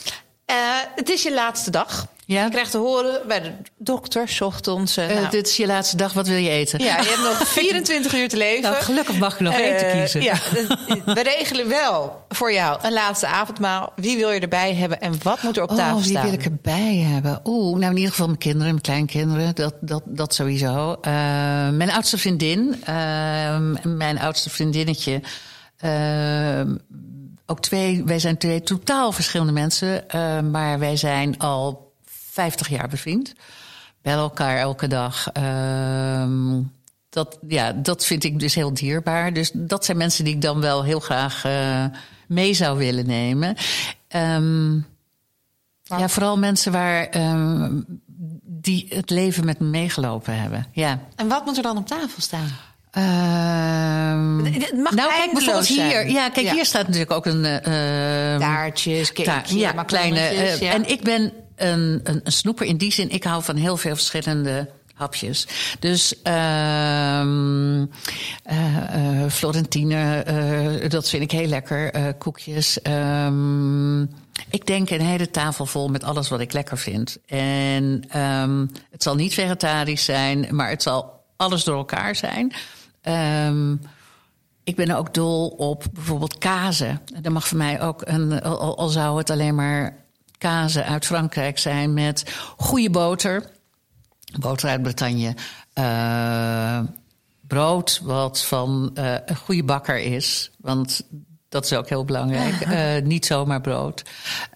Uh, 0.51 0.57
het 0.95 1.11
is 1.11 1.23
je 1.23 1.33
laatste 1.33 1.71
dag. 1.71 2.07
Ja. 2.27 2.45
Je 2.45 2.51
krijgt 2.51 2.71
te 2.71 2.79
horen 2.79 3.21
bij 3.27 3.43
de 3.43 3.53
dokter, 3.79 4.37
ochtends. 4.41 4.99
Uh, 4.99 5.07
nou. 5.07 5.31
Dit 5.31 5.49
is 5.49 5.57
je 5.57 5.67
laatste 5.67 5.97
dag, 5.97 6.13
wat 6.13 6.27
wil 6.27 6.37
je 6.37 6.49
eten? 6.49 6.79
Ja, 6.79 7.01
je 7.01 7.09
hebt 7.09 7.39
nog 7.39 7.49
24 7.63 8.15
uur 8.15 8.29
te 8.29 8.37
leven. 8.37 8.63
Nou, 8.63 8.83
gelukkig 8.83 9.19
mag 9.19 9.35
ik 9.35 9.41
nog 9.41 9.59
uh, 9.59 9.67
eten 9.67 9.93
kiezen. 9.93 10.23
Ja, 10.23 10.35
we 11.15 11.23
regelen 11.23 11.69
wel 11.69 12.25
voor 12.29 12.53
jou 12.53 12.79
een 12.83 12.93
laatste 12.93 13.27
avondmaal. 13.27 13.93
Wie 13.97 14.17
wil 14.17 14.31
je 14.31 14.41
erbij 14.41 14.75
hebben 14.75 15.01
en 15.01 15.15
wat 15.23 15.43
moet 15.43 15.57
er 15.57 15.63
op 15.63 15.71
oh, 15.71 15.77
tafel 15.77 16.01
staan? 16.01 16.13
wie 16.13 16.31
wil 16.31 16.41
ik 16.41 16.45
erbij 16.45 16.97
hebben? 16.97 17.41
Oeh, 17.45 17.79
nou 17.79 17.91
in 17.91 17.97
ieder 17.97 18.11
geval 18.11 18.27
mijn 18.27 18.39
kinderen, 18.39 18.71
mijn 18.71 18.81
kleinkinderen. 18.81 19.55
Dat, 19.55 19.75
dat, 19.81 20.03
dat 20.05 20.35
sowieso. 20.35 20.91
Uh, 20.91 21.13
mijn 21.71 21.91
oudste 21.91 22.19
vriendin, 22.19 22.83
mijn 23.83 24.19
oudste 24.19 24.51
vriendinnetje... 24.51 25.21
ook 27.47 27.61
twee, 27.61 28.03
wij 28.05 28.19
zijn 28.19 28.39
twee 28.39 28.63
totaal 28.63 29.13
verschillende 29.13 29.53
mensen, 29.53 30.05
maar 30.51 30.79
wij 30.79 30.97
zijn 30.97 31.39
al 31.39 31.86
50 32.37 32.69
jaar 32.69 32.89
bevriend. 32.89 33.33
Bellen 34.03 34.19
elkaar 34.23 34.57
elke 34.59 34.87
dag. 34.87 35.27
Uh, 35.39 36.29
dat, 37.09 37.39
ja, 37.49 37.73
dat 37.73 38.05
vind 38.05 38.25
ik 38.25 38.41
dus 38.41 38.55
heel 38.55 38.75
dierbaar. 38.75 39.33
Dus 39.33 39.51
dat 39.55 39.85
zijn 39.85 39.97
mensen 39.97 40.25
die 40.25 40.35
ik 40.35 40.41
dan 40.43 40.61
wel 40.61 40.85
heel 40.85 41.01
graag 41.01 41.45
uh, 41.47 41.85
mee 42.29 42.55
zou 42.55 42.79
willen 42.79 43.07
nemen. 43.07 43.57
Um, 44.17 44.87
ja, 45.83 46.09
vooral 46.09 46.39
mensen 46.39 46.73
waar, 46.73 47.15
um, 47.17 47.85
die 48.43 48.87
het 48.89 49.11
leven 49.11 49.45
met 49.45 49.59
me 49.59 49.67
meegelopen 49.67 50.41
hebben. 50.41 50.67
Ja. 50.73 50.99
En 51.15 51.29
wat 51.29 51.45
moet 51.45 51.57
er 51.57 51.63
dan 51.63 51.77
op 51.77 51.87
tafel 51.87 52.23
staan? 52.23 52.49
Het 54.45 54.77
mag 54.83 54.95
nou, 54.95 55.09
kijk 55.11 55.33
bijvoorbeeld 55.33 55.67
zijn. 55.67 55.89
hier. 55.89 56.11
Ja, 56.11 56.29
kijk, 56.29 56.47
Ja. 56.47 56.53
hier 56.53 56.65
staat 56.65 56.85
natuurlijk 56.87 57.11
ook 57.13 57.27
een. 57.27 57.45
uh, 57.45 58.37
Taartjes, 58.39 59.13
ja, 59.47 59.73
kleine. 59.83 60.35
uh, 60.35 60.61
ja. 60.61 60.73
En 60.73 60.89
ik 60.91 61.03
ben 61.03 61.33
een, 61.57 62.01
een, 62.03 62.21
snoeper 62.25 62.67
in 62.67 62.77
die 62.77 62.93
zin. 62.93 63.11
Ik 63.11 63.25
hou 63.25 63.43
van 63.43 63.57
heel 63.57 63.77
veel 63.77 63.95
verschillende 63.95 64.69
hapjes. 64.95 65.47
Dus 65.79 66.15
um, 66.23 67.81
uh, 67.83 68.77
uh, 68.97 69.31
Florentine, 69.31 70.25
uh, 70.83 70.91
dat 70.91 71.09
vind 71.09 71.23
ik 71.23 71.31
heel 71.31 71.49
lekker. 71.49 72.15
Koekjes. 72.15 72.79
Um, 72.83 74.11
ik 74.51 74.67
denk 74.67 74.91
een 74.91 75.01
hele 75.01 75.31
tafel 75.31 75.67
vol 75.67 75.89
met 75.89 76.05
alles 76.05 76.29
wat 76.29 76.41
ik 76.41 76.53
lekker 76.53 76.79
vind. 76.79 77.19
En 77.27 78.05
um, 78.21 78.71
het 78.91 79.03
zal 79.03 79.15
niet 79.15 79.35
vegetarisch 79.35 80.05
zijn, 80.05 80.47
maar 80.51 80.69
het 80.69 80.83
zal 80.83 81.25
alles 81.37 81.65
door 81.65 81.77
elkaar 81.77 82.17
zijn. 82.17 82.53
Ik 84.65 84.77
ben 84.77 84.91
ook 84.91 85.15
dol 85.15 85.49
op 85.49 85.85
bijvoorbeeld 85.93 86.39
kazen. 86.39 87.01
Dat 87.23 87.33
mag 87.33 87.49
voor 87.49 87.59
mij 87.59 87.83
ook 87.83 88.03
een, 88.05 88.43
al 88.43 88.89
zou 88.89 89.19
het 89.19 89.31
alleen 89.31 89.55
maar 89.55 90.06
kazen 90.39 90.85
uit 90.85 91.07
Frankrijk 91.07 91.59
zijn 91.59 91.95
met 91.95 92.35
goede 92.57 92.91
boter. 92.91 93.51
Boter 94.41 94.69
uit 94.69 94.83
Bretagne. 94.83 95.35
Uh, 95.79 96.81
brood 97.47 98.01
wat 98.03 98.45
van 98.45 98.91
uh, 98.95 99.15
een 99.27 99.37
goede 99.37 99.65
bakker 99.65 99.99
is. 99.99 100.51
Want 100.59 101.03
dat 101.49 101.65
is 101.65 101.73
ook 101.73 101.89
heel 101.89 102.05
belangrijk. 102.05 102.67
Uh, 102.67 103.07
niet 103.13 103.27
zomaar 103.27 103.61
brood. 103.61 104.05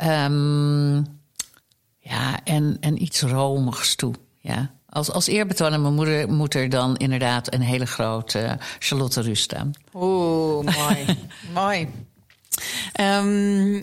Um, 0.05 1.07
ja, 1.99 2.41
en, 2.45 2.77
en 2.81 3.03
iets 3.03 3.23
romigs 3.23 3.95
toe. 3.95 4.15
Ja. 4.39 4.71
Als, 4.89 5.11
als 5.11 5.27
eerbetoon 5.27 5.73
aan 5.73 5.83
mijn 5.83 5.95
moeder 5.95 6.33
moet 6.33 6.55
er 6.55 6.69
dan 6.69 6.97
inderdaad 6.97 7.55
een 7.55 7.61
hele 7.61 7.87
grote 7.87 8.59
Charlotte 8.79 9.21
Russe 9.21 9.43
staan. 9.43 9.71
Oeh, 9.95 10.77
mooi. 10.77 11.19
mooi. 11.55 11.89
Um, 13.01 13.75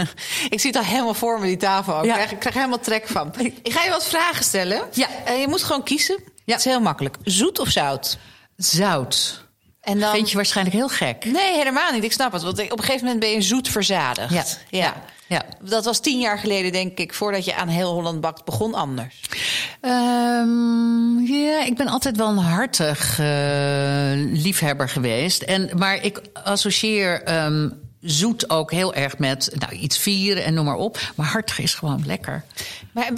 ik 0.54 0.60
zie 0.60 0.70
het 0.70 0.76
al 0.76 0.84
helemaal 0.84 1.14
voor 1.14 1.40
me, 1.40 1.46
die 1.46 1.56
tafel. 1.56 1.98
Ik, 1.98 2.04
Ja. 2.04 2.12
krijg, 2.14 2.30
ik 2.30 2.38
krijg 2.38 2.54
helemaal 2.54 2.80
trek 2.80 3.08
van. 3.08 3.32
Ik 3.62 3.72
ga 3.72 3.84
je 3.84 3.90
wat 3.90 4.06
vragen 4.06 4.44
stellen. 4.44 4.82
Ja. 4.92 5.08
Uh, 5.28 5.40
je 5.40 5.48
moet 5.48 5.62
gewoon 5.62 5.82
kiezen. 5.82 6.16
Ja. 6.24 6.52
Het 6.52 6.58
is 6.58 6.64
heel 6.72 6.80
makkelijk. 6.80 7.16
Zoet 7.24 7.58
of 7.58 7.68
zout? 7.68 8.18
Zout. 8.56 9.44
En 9.80 9.98
dan... 10.00 10.14
Vind 10.14 10.30
je 10.30 10.36
waarschijnlijk 10.36 10.76
heel 10.76 10.88
gek. 10.88 11.24
Nee, 11.24 11.52
helemaal 11.56 11.92
niet. 11.92 12.04
Ik 12.04 12.12
snap 12.12 12.32
het. 12.32 12.42
Want 12.42 12.62
op 12.70 12.78
een 12.78 12.84
gegeven 12.84 13.04
moment 13.04 13.20
ben 13.20 13.30
je 13.30 13.42
zoet 13.42 13.68
verzadigd. 13.68 14.32
Ja. 14.32 14.44
ja. 14.68 14.94
Ja. 15.26 15.42
Dat 15.60 15.84
was 15.84 16.00
tien 16.00 16.20
jaar 16.20 16.38
geleden, 16.38 16.72
denk 16.72 16.98
ik, 16.98 17.14
voordat 17.14 17.44
je 17.44 17.54
aan 17.54 17.68
Heel 17.68 17.92
Holland 17.92 18.20
Bakt 18.20 18.44
begon 18.44 18.74
anders. 18.74 19.20
Um, 19.80 21.26
ja, 21.26 21.64
ik 21.64 21.76
ben 21.76 21.86
altijd 21.88 22.16
wel 22.16 22.28
een 22.28 22.36
hartig 22.36 23.18
uh, 23.18 23.26
liefhebber 24.42 24.88
geweest. 24.88 25.42
En, 25.42 25.70
maar 25.76 26.04
ik 26.04 26.20
associeer 26.32 27.34
um, 27.44 27.81
zoet 28.02 28.50
ook 28.50 28.70
heel 28.70 28.94
erg 28.94 29.18
met 29.18 29.50
nou, 29.58 29.72
iets 29.72 29.98
vieren 29.98 30.44
en 30.44 30.54
noem 30.54 30.64
maar 30.64 30.76
op. 30.76 31.12
Maar 31.16 31.26
hartig 31.26 31.58
is 31.58 31.74
gewoon 31.74 32.02
lekker. 32.06 32.44
Maar 32.92 33.10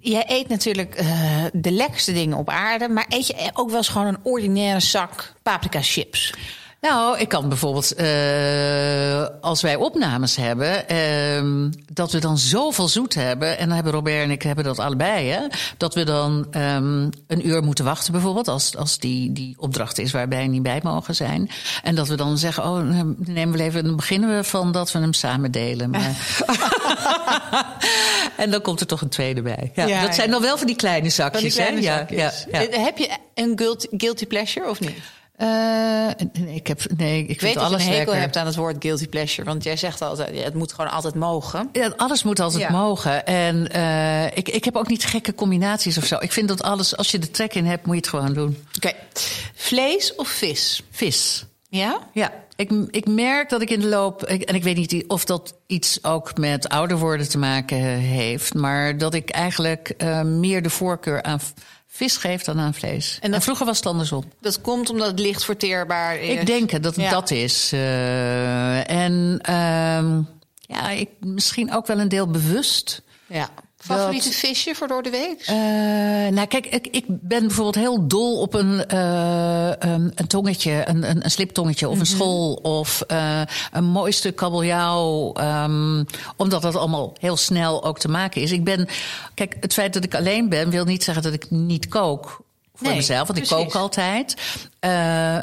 jij 0.00 0.24
eet 0.26 0.48
natuurlijk 0.48 1.00
uh, 1.00 1.44
de 1.52 1.70
lekkerste 1.70 2.12
dingen 2.12 2.36
op 2.36 2.48
aarde. 2.48 2.88
Maar 2.88 3.06
eet 3.08 3.26
je 3.26 3.50
ook 3.52 3.68
wel 3.68 3.76
eens 3.76 3.88
gewoon 3.88 4.06
een 4.06 4.18
ordinaire 4.22 4.80
zak 4.80 5.32
paprika 5.42 5.82
chips? 5.82 6.34
Nou, 6.88 7.18
ik 7.18 7.28
kan 7.28 7.48
bijvoorbeeld, 7.48 8.00
uh, 8.00 9.26
als 9.40 9.62
wij 9.62 9.76
opnames 9.76 10.36
hebben, 10.36 10.84
uh, 10.92 11.70
dat 11.92 12.12
we 12.12 12.18
dan 12.18 12.38
zoveel 12.38 12.88
zoet 12.88 13.14
hebben. 13.14 13.58
En 13.58 13.66
dan 13.66 13.74
hebben 13.74 13.92
Robert 13.92 14.22
en 14.22 14.30
ik 14.30 14.42
hebben 14.42 14.64
dat 14.64 14.78
allebei, 14.78 15.28
hè. 15.28 15.40
Dat 15.76 15.94
we 15.94 16.04
dan 16.04 16.46
um, 16.56 17.10
een 17.26 17.48
uur 17.48 17.62
moeten 17.62 17.84
wachten, 17.84 18.12
bijvoorbeeld, 18.12 18.48
als, 18.48 18.76
als 18.76 18.98
die, 18.98 19.32
die 19.32 19.54
opdracht 19.58 19.98
is 19.98 20.12
waarbij 20.12 20.42
we 20.42 20.48
niet 20.48 20.62
bij 20.62 20.80
mogen 20.82 21.14
zijn. 21.14 21.50
En 21.82 21.94
dat 21.94 22.08
we 22.08 22.14
dan 22.14 22.38
zeggen, 22.38 22.64
oh, 22.64 22.74
dan 22.74 23.16
nemen 23.18 23.58
we 23.58 23.62
even, 23.62 23.84
dan 23.84 23.96
beginnen 23.96 24.36
we 24.36 24.44
van 24.44 24.72
dat 24.72 24.92
we 24.92 24.98
hem 24.98 25.12
samen 25.12 25.50
delen. 25.50 25.90
Maar... 25.90 26.16
en 28.36 28.50
dan 28.50 28.60
komt 28.60 28.80
er 28.80 28.86
toch 28.86 29.00
een 29.00 29.08
tweede 29.08 29.42
bij. 29.42 29.72
Ja, 29.74 29.86
ja 29.86 30.02
dat 30.02 30.14
zijn 30.14 30.30
dan 30.30 30.42
wel 30.42 30.58
van 30.58 30.66
die 30.66 30.76
kleine 30.76 31.10
zakjes, 31.10 31.42
die 31.42 31.52
kleine 31.52 31.76
hè? 31.76 31.82
Zakjes. 31.82 32.46
Ja, 32.50 32.60
ja, 32.60 32.80
Heb 32.80 32.98
je 32.98 33.16
een 33.34 33.78
guilty 33.90 34.26
pleasure 34.26 34.68
of 34.68 34.80
niet? 34.80 34.98
Uh, 35.40 35.46
nee, 36.32 36.54
ik 36.54 36.66
heb, 36.66 36.80
nee, 36.96 37.26
ik, 37.26 37.40
weet 37.40 37.56
alles 37.56 37.82
je 37.82 37.88
een 37.88 37.94
hekel 37.94 37.96
lekker. 38.04 38.20
hebt 38.20 38.36
aan 38.36 38.46
het 38.46 38.56
woord 38.56 38.76
guilty 38.78 39.08
pleasure. 39.08 39.48
Want 39.48 39.64
jij 39.64 39.76
zegt 39.76 40.02
altijd, 40.02 40.44
het 40.44 40.54
moet 40.54 40.72
gewoon 40.72 40.90
altijd 40.90 41.14
mogen. 41.14 41.68
Ja, 41.72 41.92
alles 41.96 42.22
moet 42.22 42.40
altijd 42.40 42.62
Ja. 42.62 42.70
mogen. 42.70 43.26
En 43.26 43.68
uh, 43.76 44.24
ik, 44.24 44.48
ik 44.48 44.64
heb 44.64 44.76
ook 44.76 44.88
niet 44.88 45.04
gekke 45.04 45.34
combinaties 45.34 45.98
of 45.98 46.04
zo. 46.04 46.16
Ik 46.20 46.32
vind 46.32 46.48
dat 46.48 46.62
alles, 46.62 46.96
als 46.96 47.10
je 47.10 47.18
de 47.18 47.30
trek 47.30 47.54
in 47.54 47.66
hebt, 47.66 47.86
moet 47.86 47.94
je 47.94 48.00
het 48.00 48.10
gewoon 48.10 48.32
doen. 48.34 48.64
Oké. 48.76 48.92
Vlees 49.54 50.14
of 50.14 50.28
vis? 50.28 50.82
Vis. 50.90 51.44
Ja? 51.68 51.98
Ja, 52.12 52.32
ik, 52.56 52.70
ik 52.90 53.06
merk 53.06 53.48
dat 53.48 53.62
ik 53.62 53.70
in 53.70 53.80
de 53.80 53.86
loop. 53.88 54.26
ik- 54.26 54.42
En 54.42 54.54
ik 54.54 54.62
weet 54.62 54.76
niet 54.76 55.04
of 55.08 55.24
dat 55.24 55.54
iets 55.66 56.04
ook 56.04 56.36
met 56.38 56.68
ouder 56.68 56.98
worden 56.98 57.28
te 57.28 57.38
maken 57.38 57.76
heeft. 57.98 58.54
Maar 58.54 58.98
dat 58.98 59.14
ik 59.14 59.30
eigenlijk 59.30 59.94
uh, 59.98 60.22
meer 60.22 60.62
de 60.62 60.70
voorkeur 60.70 61.22
aan 61.22 61.40
vis 61.96 62.16
geef 62.16 62.42
dan 62.42 62.58
aan 62.60 62.74
vlees. 62.74 63.14
En 63.16 63.22
En, 63.22 63.30
dat- 63.30 63.42
vroeger 63.42 63.66
was 63.66 63.76
het 63.76 63.86
andersom. 63.86 64.24
Dat 64.40 64.60
komt 64.60 64.90
omdat 64.90 65.06
het 65.06 65.18
licht 65.18 65.44
verteerbaar 65.44 66.18
is. 66.18 66.40
Ik 66.40 66.46
denk 66.46 66.70
dat 66.70 66.84
het 66.84 67.04
Ja. 67.04 67.10
dat 67.10 67.30
is. 67.30 67.72
Uh, 67.72 68.90
en 68.90 69.38
uh, 69.50 70.18
ja, 70.60 70.90
ik, 70.90 71.08
misschien 71.20 71.74
ook 71.74 71.86
wel 71.86 71.98
een 71.98 72.08
deel 72.08 72.26
bewust. 72.30 73.02
Ja. 73.26 73.48
Favoriete 73.86 74.28
Dat- 74.28 74.38
visje 74.38 74.74
voor 74.74 74.88
door 74.88 75.02
de 75.02 75.10
week? 75.10 75.40
Uh, 75.50 75.56
nou, 76.34 76.46
kijk, 76.46 76.66
ik, 76.66 76.86
ik 76.86 77.04
ben 77.08 77.40
bijvoorbeeld 77.40 77.74
heel 77.74 78.06
dol 78.06 78.40
op 78.40 78.54
een, 78.54 78.84
uh, 78.94 79.68
um, 79.68 80.12
een 80.14 80.26
tongetje, 80.26 80.82
een, 80.88 81.10
een, 81.10 81.24
een 81.24 81.30
sliptongetje 81.30 81.88
of 81.88 81.98
een 81.98 82.06
school 82.06 82.52
of 82.54 83.04
uh, 83.12 83.40
een 83.72 83.84
mooi 83.84 84.12
stuk 84.12 84.36
kabeljauw. 84.36 85.34
Um, 85.40 86.04
omdat 86.36 86.62
dat 86.62 86.76
allemaal 86.76 87.12
heel 87.20 87.36
snel 87.36 87.84
ook 87.84 87.98
te 87.98 88.08
maken 88.08 88.42
is. 88.42 88.52
Ik 88.52 88.64
ben, 88.64 88.88
kijk, 89.34 89.56
het 89.60 89.72
feit 89.72 89.92
dat 89.92 90.04
ik 90.04 90.14
alleen 90.14 90.48
ben 90.48 90.70
wil 90.70 90.84
niet 90.84 91.04
zeggen 91.04 91.22
dat 91.22 91.32
ik 91.32 91.50
niet 91.50 91.88
kook. 91.88 92.44
Voor 92.76 92.86
Nee, 92.86 92.96
mezelf, 92.96 93.26
want 93.26 93.38
ik 93.38 93.46
kook 93.46 93.74
altijd. 93.74 94.36
Uh, 94.80 94.90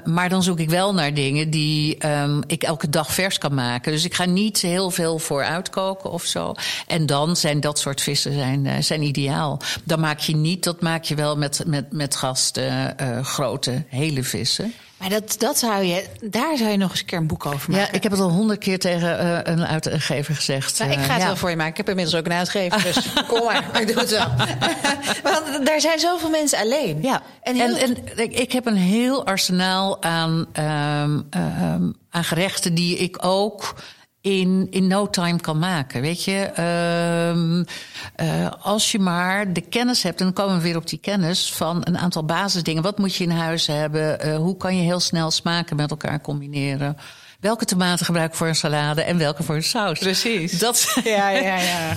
maar 0.04 0.30
dan 0.30 0.44
zoek 0.44 0.60
ik 0.60 0.70
wel 0.70 0.94
naar 0.94 1.14
dingen 1.14 1.50
die 1.50 2.08
um, 2.08 2.42
ik 2.48 2.64
elke 2.64 2.90
dag 2.90 3.14
vers 3.14 3.38
kan 3.38 3.54
maken. 3.54 3.92
Dus 3.92 4.06
ik 4.06 4.14
ga 4.14 4.26
niet 4.26 4.62
heel 4.62 4.90
veel 4.90 5.20
vooruit 5.20 5.70
koken 5.70 6.12
of 6.12 6.24
zo. 6.24 6.54
En 6.88 7.06
dan 7.06 7.36
zijn 7.36 7.60
dat 7.60 7.80
soort 7.80 8.02
vissen 8.02 8.34
zijn, 8.34 8.66
uh, 8.66 8.74
zijn 8.80 9.02
ideaal. 9.02 9.60
Dan 9.84 10.00
maak 10.00 10.20
je 10.20 10.36
niet, 10.36 10.64
dat 10.64 10.82
maak 10.82 11.04
je 11.04 11.16
wel 11.16 11.38
met, 11.38 11.64
met, 11.66 11.92
met 11.92 12.16
gasten, 12.16 12.96
uh, 13.02 13.24
grote, 13.24 13.84
hele 13.88 14.24
vissen. 14.24 14.74
Maar 15.04 15.12
dat, 15.12 15.36
dat 15.40 15.58
zou 15.58 15.84
je, 15.84 16.06
daar 16.22 16.58
zou 16.58 16.70
je 16.70 16.78
nog 16.78 16.90
eens 16.90 17.00
een 17.00 17.06
keer 17.06 17.18
een 17.18 17.28
boek 17.28 17.46
over 17.46 17.72
maken. 17.72 17.86
Ja, 17.86 17.92
ik 17.92 18.04
heb 18.04 18.12
het 18.12 18.22
al 18.22 18.30
honderd 18.30 18.60
keer 18.60 18.80
tegen 18.80 19.26
uh, 19.26 19.40
een 19.44 19.66
uitgever 19.66 20.36
gezegd. 20.36 20.80
Nou, 20.80 20.92
ik 20.92 21.00
ga 21.00 21.14
het 21.14 21.22
ja. 21.22 21.28
wel 21.28 21.36
voor 21.36 21.50
je 21.50 21.56
maken. 21.56 21.72
Ik 21.72 21.78
heb 21.78 21.90
inmiddels 21.90 22.16
ook 22.20 22.26
een 22.26 22.32
uitgever, 22.32 22.84
dus 22.84 23.08
kom 23.28 23.44
maar. 23.44 23.82
Ik 23.82 23.88
doe 23.88 24.00
het 24.00 24.10
wel. 24.10 24.28
Want 25.34 25.66
daar 25.66 25.82
zijn 25.82 26.00
zoveel 26.00 26.30
mensen 26.30 26.60
alleen. 26.60 27.02
Ja, 27.02 27.22
En 27.42 27.60
en, 27.60 27.76
heel- 27.76 27.78
en, 27.78 27.98
ik, 28.16 28.34
ik 28.34 28.52
heb 28.52 28.66
een 28.66 28.76
heel 28.76 29.26
arsenaal 29.26 30.04
aan, 30.04 30.46
ehm, 30.52 31.22
ehm, 31.30 31.92
aan 32.10 32.24
gerechten 32.24 32.74
die 32.74 32.98
ik 32.98 33.26
ook 33.26 33.76
in, 34.24 34.68
in 34.70 34.88
no 34.88 35.10
time 35.10 35.40
kan 35.40 35.60
maken. 35.60 36.02
Weet 36.02 36.24
je, 36.24 36.40
Ehm, 36.56 37.64
eh, 38.16 38.52
als 38.62 38.92
je 38.92 39.00
maar 39.00 39.54
de 39.54 39.62
kennis 39.62 40.04
hebt, 40.04 40.20
en 40.20 40.26
dan 40.26 40.34
komen 40.34 40.58
we 40.58 40.62
weer 40.64 40.76
op 40.76 40.88
die 40.88 41.00
kennis 41.00 41.54
van 41.54 41.82
een 41.84 41.98
aantal 41.98 42.24
basisdingen. 42.26 42.84
Wat 42.84 42.98
moet 42.98 43.16
je 43.16 43.24
in 43.24 43.30
huis 43.30 43.68
hebben? 43.68 44.20
Eh, 44.20 44.36
hoe 44.36 44.58
kan 44.58 44.76
je 44.76 44.82
heel 44.82 45.00
snel 45.00 45.32
smaken 45.32 45.76
met 45.76 45.90
elkaar 45.92 46.22
combineren? 46.22 46.98
Welke 47.40 47.66
tomaten 47.66 48.06
gebruik 48.06 48.30
ik 48.32 48.38
voor 48.38 48.48
een 48.48 48.56
salade 48.56 49.02
en 49.04 49.18
welke 49.18 49.44
voor 49.44 49.56
een 49.56 49.64
saus? 49.64 50.00
Precies. 50.00 50.60
Dat, 50.60 50.94
Ja, 51.04 51.30
ja, 51.30 51.58
ja. 51.58 51.96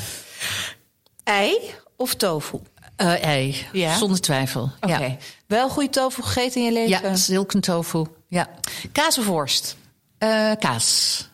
Ei 1.24 1.58
of 1.96 2.14
tofu? 2.14 2.58
Eh, 2.96 3.24
ei, 3.24 3.66
Ja? 3.72 3.96
zonder 3.96 4.20
twijfel. 4.20 4.70
Oké. 4.80 4.98
Ja. 5.04 5.16
Wel 5.46 5.68
goede 5.68 5.90
tofu 5.90 6.22
gegeten 6.22 6.60
in 6.60 6.66
je 6.66 6.72
leven? 6.72 7.08
ja, 7.08 7.16
silken 7.16 7.60
tofu. 7.60 8.04
Ja. 8.28 8.48
Kaas 8.92 9.18
of 9.18 9.26
worst? 9.26 9.76
Eh, 10.18 10.50
kaas. 10.58 11.28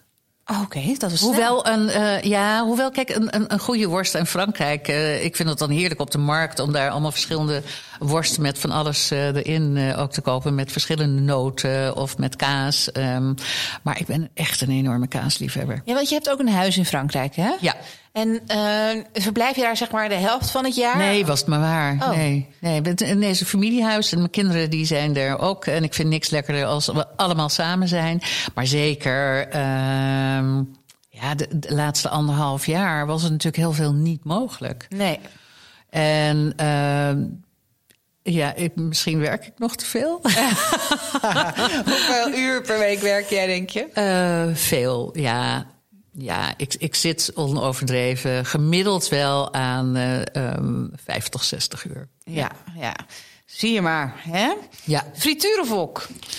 Oh, 0.47 0.61
Oké, 0.63 0.95
dat 0.99 1.11
is 1.11 1.21
Hoewel, 1.21 1.67
een, 1.67 1.85
uh, 1.87 2.23
ja, 2.23 2.65
hoewel, 2.65 2.91
kijk, 2.91 3.09
een, 3.09 3.37
een, 3.37 3.53
een 3.53 3.59
goede 3.59 3.87
worst 3.87 4.15
in 4.15 4.27
Frankrijk. 4.27 4.89
Uh, 4.89 5.25
ik 5.25 5.37
vind 5.37 5.49
het 5.49 5.59
dan 5.59 5.71
heerlijk 5.71 6.01
op 6.01 6.11
de 6.11 6.19
markt 6.19 6.59
om 6.59 6.73
daar 6.73 6.91
allemaal 6.91 7.11
verschillende 7.11 7.63
worsten 7.99 8.43
met 8.43 8.59
van 8.59 8.71
alles 8.71 9.13
uh, 9.13 9.27
erin 9.27 9.95
ook 9.97 10.13
te 10.13 10.21
kopen. 10.21 10.55
Met 10.55 10.73
verschillende 10.73 11.21
noten 11.21 11.97
of 11.97 12.19
met 12.19 12.37
kaas. 12.37 12.89
Um, 12.97 13.35
maar 13.83 14.01
ik 14.01 14.07
ben 14.07 14.31
echt 14.35 14.61
een 14.61 14.71
enorme 14.71 15.07
kaasliefhebber. 15.07 15.83
Ja, 15.85 15.95
want 15.95 16.09
je 16.09 16.15
hebt 16.15 16.31
ook 16.31 16.39
een 16.39 16.49
huis 16.49 16.77
in 16.77 16.87
Frankrijk, 16.87 17.37
hè? 17.37 17.51
Ja. 17.61 17.77
En 18.13 18.29
uh, 18.29 19.05
verblijf 19.13 19.57
je 19.57 19.63
daar 19.63 19.77
zeg 19.77 19.91
maar 19.91 20.09
de 20.09 20.15
helft 20.15 20.51
van 20.51 20.65
het 20.65 20.75
jaar? 20.75 20.97
Nee, 20.97 21.27
was 21.27 21.39
het 21.39 21.49
maar 21.49 21.61
waar. 21.61 21.97
Oh. 22.01 22.11
Nee, 22.11 22.49
nee, 22.61 22.81
het 22.81 23.01
is 23.01 23.41
een 23.41 23.47
familiehuis 23.47 24.13
en 24.13 24.19
mijn 24.19 24.31
kinderen 24.31 24.71
die 24.71 24.85
zijn 24.85 25.17
er 25.17 25.39
ook. 25.39 25.67
En 25.67 25.85
ik 25.85 25.95
vind 25.95 26.09
niks 26.09 26.31
lekkerder 26.31 26.65
als 26.65 26.87
we 26.87 27.17
allemaal 27.17 27.49
samen 27.49 27.89
zijn. 27.89 28.23
Maar 28.55 28.67
zeker, 28.67 29.47
uh, 29.47 29.55
ja, 31.09 31.35
de, 31.37 31.59
de, 31.59 31.75
laatste 31.75 32.09
anderhalf 32.09 32.67
jaar 32.67 33.07
was 33.07 33.23
het 33.23 33.31
natuurlijk 33.31 33.63
heel 33.63 33.73
veel 33.73 33.93
niet 33.93 34.25
mogelijk. 34.25 34.87
Nee. 34.89 35.19
En 35.91 36.55
uh, 36.61 37.13
ja, 38.35 38.55
ik, 38.55 38.77
misschien 38.77 39.19
werk 39.19 39.47
ik 39.47 39.59
nog 39.59 39.77
te 39.77 39.85
veel. 39.85 40.21
Hoeveel 41.85 42.35
uur 42.35 42.63
per 42.63 42.79
week 42.79 43.01
werk 43.01 43.29
jij, 43.29 43.47
denk 43.47 43.71
je? 43.71 43.89
Uh, 43.95 44.57
veel, 44.57 45.19
ja. 45.19 45.67
Ja, 46.13 46.55
ik, 46.57 46.75
ik 46.79 46.95
zit 46.95 47.31
onoverdreven 47.35 48.47
gemiddeld 48.47 49.09
wel 49.09 49.55
aan 49.55 49.97
uh, 49.97 50.21
um, 50.33 50.91
50, 51.05 51.45
60 51.45 51.85
uur. 51.85 52.09
Ja, 52.25 52.51
ja. 52.79 52.97
Zie 53.47 53.73
je 53.73 53.81
maar, 53.81 54.15
hè? 54.17 54.53
Ja. 54.85 55.05
Frituur 55.15 55.61
of 55.61 55.69
wok? 55.69 56.07
Oeh, 56.07 56.32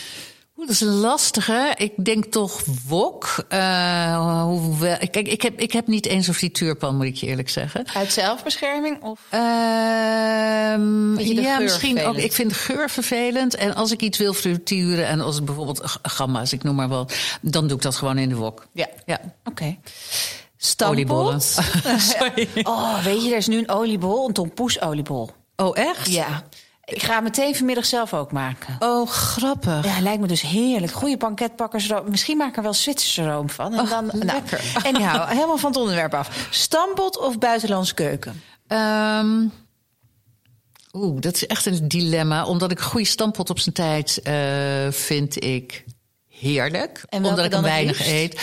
dat 0.65 0.75
is 0.75 0.81
een 0.81 0.93
lastige. 0.93 1.73
Ik 1.77 2.05
denk 2.05 2.25
toch 2.25 2.61
wok. 2.87 3.45
Uh, 3.49 4.43
hoewel, 4.43 4.97
kijk, 4.97 5.27
ik 5.27 5.41
heb, 5.41 5.59
ik 5.59 5.71
heb 5.71 5.87
niet 5.87 6.05
eens 6.05 6.27
een 6.27 6.33
frituurpan, 6.33 6.95
moet 6.95 7.05
ik 7.05 7.15
je 7.15 7.27
eerlijk 7.27 7.49
zeggen. 7.49 7.85
Uit 7.93 8.11
zelfbescherming? 8.11 9.01
Of? 9.01 9.19
Uh, 9.33 9.39
ja, 9.39 10.77
misschien 11.59 11.69
vervelend? 11.69 12.05
ook. 12.05 12.15
Ik 12.15 12.33
vind 12.33 12.49
de 12.49 12.55
geur 12.55 12.89
vervelend. 12.89 13.55
En 13.55 13.75
als 13.75 13.91
ik 13.91 14.01
iets 14.01 14.17
wil 14.17 14.33
frituren, 14.33 15.07
en 15.07 15.21
als 15.21 15.35
het 15.35 15.45
bijvoorbeeld 15.45 15.99
gamma's, 16.01 16.53
ik 16.53 16.63
noem 16.63 16.75
maar 16.75 16.87
wat, 16.87 17.15
dan 17.41 17.67
doe 17.67 17.77
ik 17.77 17.83
dat 17.83 17.95
gewoon 17.95 18.17
in 18.17 18.29
de 18.29 18.35
wok. 18.35 18.67
Ja. 18.71 18.87
ja. 19.05 19.19
Oké. 19.23 19.31
Okay. 19.49 19.79
Sorry. 22.17 22.47
Oh, 22.63 23.03
weet 23.03 23.23
je, 23.23 23.31
er 23.31 23.37
is 23.37 23.47
nu 23.47 23.57
een 23.57 23.69
oliebol, 23.69 24.27
een 24.27 24.33
tompoes 24.33 24.81
oliebol. 24.81 25.29
Oh, 25.55 25.77
echt? 25.77 26.11
Ja. 26.11 26.43
Ik 26.85 27.03
ga 27.03 27.19
meteen 27.19 27.55
vanmiddag 27.55 27.85
zelf 27.85 28.13
ook 28.13 28.31
maken. 28.31 28.75
Oh, 28.79 29.09
grappig. 29.09 29.85
Ja, 29.85 30.01
lijkt 30.01 30.21
me 30.21 30.27
dus 30.27 30.41
heerlijk. 30.41 30.91
Goede 30.91 31.17
banketbakkersroom. 31.17 32.09
Misschien 32.09 32.37
maak 32.37 32.49
ik 32.49 32.57
er 32.57 32.63
wel 32.63 32.73
Zwitserse 32.73 33.25
room 33.25 33.49
van. 33.49 33.73
En 33.73 33.79
oh, 33.79 33.89
dan, 33.89 34.09
lekker. 34.13 34.61
Nou, 34.73 34.85
en 34.85 34.93
nou, 35.01 35.29
helemaal 35.29 35.57
van 35.57 35.71
het 35.71 35.79
onderwerp 35.79 36.13
af. 36.13 36.47
Stampot 36.49 37.17
of 37.19 37.37
buitenlandse 37.37 37.93
keuken? 37.93 38.41
Um, 38.67 39.51
Oeh, 40.93 41.21
dat 41.21 41.35
is 41.35 41.47
echt 41.47 41.65
een 41.65 41.87
dilemma. 41.87 42.45
Omdat 42.45 42.71
ik 42.71 42.79
goede 42.79 43.07
stampot 43.07 43.49
op 43.49 43.59
zijn 43.59 43.75
tijd 43.75 44.21
uh, 44.23 44.91
vind 44.91 45.43
ik 45.43 45.85
heerlijk. 46.29 47.03
En 47.09 47.25
omdat 47.25 47.45
ik 47.45 47.51
hem 47.51 47.61
weinig 47.61 48.07
eet. 48.07 48.33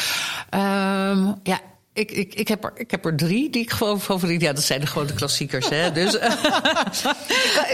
Um, 0.55 1.41
ja, 1.43 1.61
ik, 1.93 2.11
ik, 2.11 2.35
ik, 2.35 2.49
heb 2.49 2.65
er, 2.65 2.73
ik 2.75 2.91
heb 2.91 3.05
er 3.05 3.17
drie 3.17 3.51
die 3.51 3.63
ik 3.63 3.71
gewoon 3.71 4.01
favoriet. 4.01 4.41
Ja, 4.41 4.53
dat 4.53 4.63
zijn 4.65 4.81
de 4.81 4.87
grote 4.87 5.15
klassiekers. 5.15 5.69
hè. 5.69 5.93
Dus, 6.01 6.15
uh, 6.15 6.23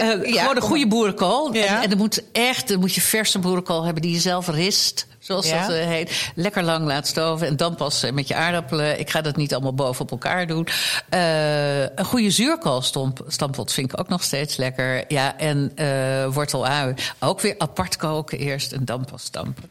uh, 0.01 0.33
ja, 0.33 0.41
gewoon 0.41 0.55
een 0.55 0.61
goede 0.61 0.87
boerenkool. 0.87 1.53
Ja. 1.53 1.65
En, 1.65 1.81
en 1.83 1.91
er 1.91 1.97
moet 1.97 2.23
echt, 2.31 2.71
er 2.71 2.79
moet 2.79 2.93
je 2.93 3.01
verse 3.01 3.39
boerenkool 3.39 3.83
hebben 3.83 4.01
die 4.01 4.11
je 4.11 4.19
zelf 4.19 4.47
rist. 4.47 5.07
Zoals 5.19 5.49
Ja. 5.49 5.67
dat 5.67 5.75
uh, 5.77 5.85
heet. 5.85 6.31
Lekker 6.35 6.63
lang 6.63 6.85
laat 6.85 7.07
stoven. 7.07 7.47
En 7.47 7.55
dan 7.57 7.75
pas 7.75 8.11
met 8.11 8.27
je 8.27 8.35
aardappelen. 8.35 8.99
Ik 8.99 9.09
ga 9.09 9.21
dat 9.21 9.35
niet 9.35 9.53
allemaal 9.53 9.73
boven 9.73 10.01
op 10.01 10.11
elkaar 10.11 10.47
doen. 10.47 10.67
Een 11.09 12.05
goede 12.05 12.31
zuurkoolstampot 12.31 13.73
vind 13.73 13.91
ik 13.93 13.99
ook 13.99 14.07
nog 14.09 14.23
steeds 14.23 14.55
lekker. 14.57 15.03
Ja, 15.07 15.37
en 15.37 15.71
uh, 15.75 16.33
wortelui. 16.33 16.93
Ook 17.19 17.41
weer 17.41 17.55
apart 17.57 17.95
koken 17.95 18.37
eerst 18.37 18.71
en 18.71 18.85
dan 18.85 19.05
pas 19.11 19.23
stampen. 19.23 19.63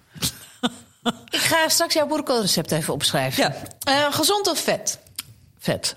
Ik 1.31 1.40
ga 1.40 1.69
straks 1.69 1.95
jouw 1.95 2.07
boerenkoolrecept 2.07 2.73
even 2.73 2.94
opschrijven. 2.94 3.42
Ja. 3.42 3.54
Uh, 4.07 4.13
gezond 4.15 4.46
of 4.48 4.59
vet? 4.59 4.98
Vet. 5.59 5.96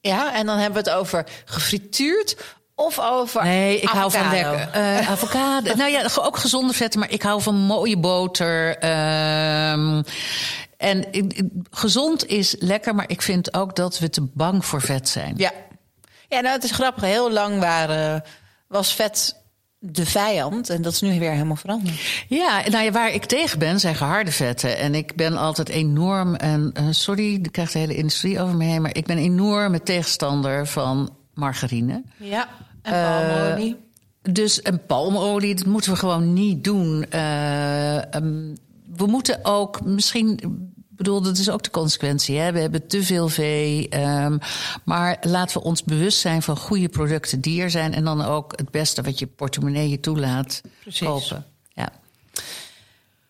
Ja, 0.00 0.34
en 0.34 0.46
dan 0.46 0.58
hebben 0.58 0.84
we 0.84 0.90
het 0.90 0.98
over 0.98 1.26
gefrituurd 1.44 2.36
of 2.74 2.98
over 3.00 3.42
Nee, 3.42 3.80
ik 3.80 3.88
hou 3.88 4.10
van 4.10 4.20
avocado? 4.20 4.56
lekker. 4.56 4.80
eh 4.80 5.10
avocado. 5.10 5.74
nou 5.76 5.90
ja, 5.90 6.08
ook 6.16 6.36
gezonde 6.36 6.72
vetten, 6.72 7.00
maar 7.00 7.10
ik 7.10 7.22
hou 7.22 7.42
van 7.42 7.54
mooie 7.54 7.98
boter. 7.98 8.78
ehm, 8.78 10.02
en 10.76 11.06
gezond 11.70 12.26
is 12.26 12.54
lekker, 12.58 12.94
maar 12.94 13.08
ik 13.08 13.22
vind 13.22 13.54
ook 13.54 13.76
dat 13.76 13.98
we 13.98 14.10
te 14.10 14.22
bang 14.34 14.64
voor 14.64 14.80
vet 14.80 15.08
zijn. 15.08 15.34
Ja. 15.36 15.52
Ja, 16.28 16.40
nou, 16.40 16.54
het 16.54 16.64
is 16.64 16.70
grappig. 16.70 17.02
Heel 17.02 17.30
lang 17.30 17.60
waren, 17.60 18.22
was 18.68 18.94
vet 18.94 19.41
de 19.84 20.06
vijand. 20.06 20.70
En 20.70 20.82
dat 20.82 20.92
is 20.92 21.00
nu 21.00 21.18
weer 21.18 21.30
helemaal 21.30 21.56
veranderd. 21.56 22.24
Ja, 22.28 22.62
nou 22.70 22.84
ja, 22.84 22.90
waar 22.90 23.12
ik 23.12 23.24
tegen 23.24 23.58
ben, 23.58 23.80
zijn 23.80 23.94
geharde 23.94 24.32
vetten. 24.32 24.78
En 24.78 24.94
ik 24.94 25.16
ben 25.16 25.36
altijd 25.36 25.68
enorm, 25.68 26.34
en 26.34 26.70
eh, 26.74 26.84
sorry, 26.90 27.34
ik 27.34 27.52
krijg 27.52 27.72
de 27.72 27.78
hele 27.78 27.94
industrie 27.94 28.40
over 28.40 28.56
me 28.56 28.64
heen, 28.64 28.82
maar 28.82 28.96
ik 28.96 29.06
ben 29.06 29.18
enorme 29.18 29.82
tegenstander 29.82 30.66
van 30.66 31.10
margarine. 31.34 32.02
Ja. 32.16 32.48
En 32.82 32.92
Eh, 32.92 33.18
palmolie. 33.18 33.76
Dus 34.22 34.62
en 34.62 34.86
palmolie, 34.86 35.54
dat 35.54 35.66
moeten 35.66 35.92
we 35.92 35.98
gewoon 35.98 36.32
niet 36.32 36.64
doen. 36.64 37.06
Eh, 37.10 38.14
ehm, 38.14 38.54
we 38.96 39.06
moeten 39.06 39.38
ook 39.42 39.84
misschien. 39.84 40.38
Bedoel, 41.02 41.22
dat 41.22 41.38
is 41.38 41.50
ook 41.50 41.62
de 41.62 41.70
consequentie. 41.70 42.38
Hè? 42.38 42.52
We 42.52 42.58
hebben 42.60 42.86
te 42.86 43.02
veel 43.02 43.28
vee. 43.28 43.88
ehm, 43.88 44.38
maar 44.84 45.16
laten 45.20 45.58
we 45.58 45.64
ons 45.64 45.84
bewust 45.84 46.18
zijn 46.18 46.42
van 46.42 46.56
goede 46.56 46.88
producten 46.88 47.40
die 47.40 47.62
er 47.62 47.70
zijn. 47.70 47.94
En 47.94 48.04
dan 48.04 48.24
ook 48.24 48.52
het 48.56 48.70
beste 48.70 49.02
wat 49.02 49.18
je 49.18 49.26
portemonnee 49.26 49.88
je 49.88 50.00
toelaat 50.00 50.60
Precies. 50.80 51.06
kopen. 51.06 51.46
Ja. 51.68 51.88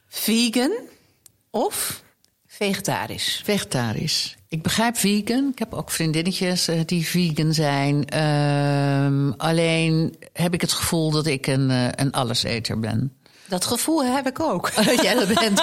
Vegan 0.08 0.72
of 1.50 2.02
vegetarisch? 2.46 3.40
Vegetarisch. 3.44 4.36
Ik 4.48 4.62
begrijp 4.62 4.96
vegan. 4.96 5.48
Ik 5.52 5.58
heb 5.58 5.74
ook 5.74 5.90
vriendinnetjes 5.90 6.68
eh, 6.68 6.80
die 6.86 7.06
vegan 7.06 7.54
zijn. 7.54 8.08
Ehm, 8.08 9.30
alleen 9.36 10.16
heb 10.32 10.54
ik 10.54 10.60
het 10.60 10.72
gevoel 10.72 11.10
dat 11.10 11.26
ik 11.26 11.46
een, 11.46 11.70
eh, 11.70 11.88
een 11.94 12.12
alleseter 12.12 12.78
ben. 12.78 13.12
Dat 13.52 13.64
gevoel 13.64 14.04
heb 14.04 14.26
ik 14.26 14.40
ook. 14.40 14.70
Jij 15.02 15.14
dat 15.14 15.34
bent. 15.34 15.60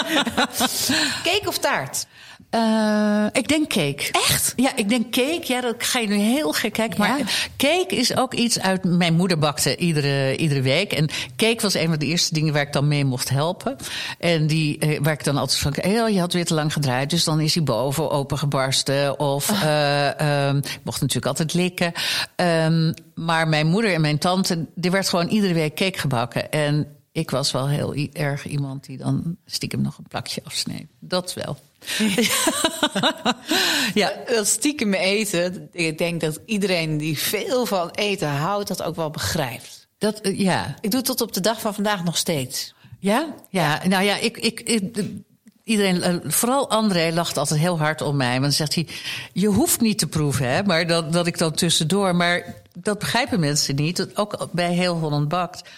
Cake 1.27 1.43
of 1.45 1.57
taart? 1.57 2.05
Eh, 2.49 3.25
ik 3.31 3.47
denk 3.47 3.67
cake. 3.67 4.11
Echt? 4.11 4.53
Ja, 4.55 4.75
ik 4.75 4.89
denk 4.89 5.11
cake. 5.11 5.43
Ja, 5.43 5.61
dat 5.61 5.75
ga 5.77 5.99
je 5.99 6.07
nu 6.07 6.15
heel 6.15 6.51
gek 6.53 6.73
kijken. 6.73 7.03
Ja. 7.03 7.09
Maar 7.09 7.49
cake 7.57 7.95
is 7.95 8.15
ook 8.15 8.33
iets 8.33 8.59
uit... 8.59 8.83
Mijn 8.83 9.13
moeder 9.13 9.37
bakte 9.37 9.77
iedere, 9.77 10.37
iedere 10.37 10.61
week. 10.61 10.93
En 10.93 11.09
cake 11.35 11.61
was 11.61 11.73
een 11.73 11.87
van 11.87 11.99
de 11.99 12.05
eerste 12.05 12.33
dingen 12.33 12.53
waar 12.53 12.61
ik 12.61 12.73
dan 12.73 12.87
mee 12.87 13.05
mocht 13.05 13.29
helpen. 13.29 13.75
En 14.19 14.47
die, 14.47 14.77
eh, 14.77 14.99
waar 15.01 15.13
ik 15.13 15.23
dan 15.23 15.37
altijd 15.37 15.59
van... 15.59 15.73
Oh, 15.77 16.09
je 16.09 16.19
had 16.19 16.33
weer 16.33 16.45
te 16.45 16.53
lang 16.53 16.73
gedraaid, 16.73 17.09
dus 17.09 17.23
dan 17.23 17.39
is 17.39 17.55
hij 17.55 17.63
boven 17.63 18.11
opengebarsten. 18.11 19.19
Of 19.19 19.49
eh, 19.49 20.19
ehm, 20.19 20.57
ik 20.57 20.79
mocht 20.83 21.01
natuurlijk 21.01 21.27
altijd 21.27 21.53
likken. 21.53 21.91
Ehm, 22.35 22.93
maar 23.15 23.47
mijn 23.47 23.67
moeder 23.67 23.93
en 23.93 24.01
mijn 24.01 24.17
tante... 24.17 24.65
er 24.81 24.91
werd 24.91 25.09
gewoon 25.09 25.27
iedere 25.27 25.53
week 25.53 25.75
cake 25.75 25.99
gebakken. 25.99 26.51
En 26.51 26.87
ik 27.11 27.29
was 27.29 27.51
wel 27.51 27.67
heel 27.67 28.07
erg 28.13 28.47
iemand 28.47 28.85
die 28.85 28.97
dan 28.97 29.37
stiekem 29.45 29.81
nog 29.81 29.97
een 29.97 30.07
plakje 30.07 30.41
afsneed. 30.43 30.87
Dat 30.99 31.33
wel. 31.33 31.57
ja, 33.93 34.11
Dat 34.27 34.47
stiekem 34.47 34.93
eten. 34.93 35.69
Ik 35.71 35.97
denk 35.97 36.21
dat 36.21 36.39
iedereen 36.45 36.97
die 36.97 37.19
veel 37.19 37.65
van 37.65 37.89
eten 37.89 38.27
houdt, 38.29 38.67
dat 38.67 38.83
ook 38.83 38.95
wel 38.95 39.09
begrijpt. 39.09 39.87
dat, 39.97 40.19
eh, 40.21 40.39
ja. 40.39 40.75
Ik 40.81 40.89
doe 40.91 40.99
het 40.99 41.09
tot 41.09 41.21
op 41.21 41.33
de 41.33 41.39
dag 41.41 41.61
van 41.61 41.73
vandaag 41.73 42.03
nog 42.03 42.17
steeds. 42.17 42.73
Ja? 42.99 43.35
Ja, 43.49 43.81
nou 43.87 44.03
ja, 44.03 44.17
ik... 44.17 44.37
ik, 44.37 44.59
ik 44.61 44.93
de- 44.93 45.21
Iedereen, 45.63 46.01
eh, 46.01 46.15
vooral 46.23 46.69
André, 46.69 47.11
lacht 47.13 47.37
altijd 47.37 47.59
heel 47.59 47.79
hard 47.79 48.01
om 48.01 48.15
mij. 48.15 48.29
Want 48.31 48.41
dan 48.41 48.51
zegt 48.51 48.75
hij, 48.75 48.87
je 49.33 49.47
hoeft 49.47 49.81
niet 49.81 49.97
te 49.99 50.07
proeven, 50.07 50.49
hè. 50.49 50.63
Maar 50.63 50.87
dat, 50.87 51.13
dat 51.13 51.27
ik 51.27 51.37
dan 51.37 51.51
tussendoor... 51.51 52.15
Maar 52.15 52.55
dat 52.79 52.99
begrijpen 52.99 53.39
mensen 53.39 53.75
niet. 53.75 53.97
Dat 53.97 54.17
Ook 54.17 54.47
bij 54.51 54.73
Heel 54.73 54.95
Holland 54.95 55.27
Bakt. 55.27 55.69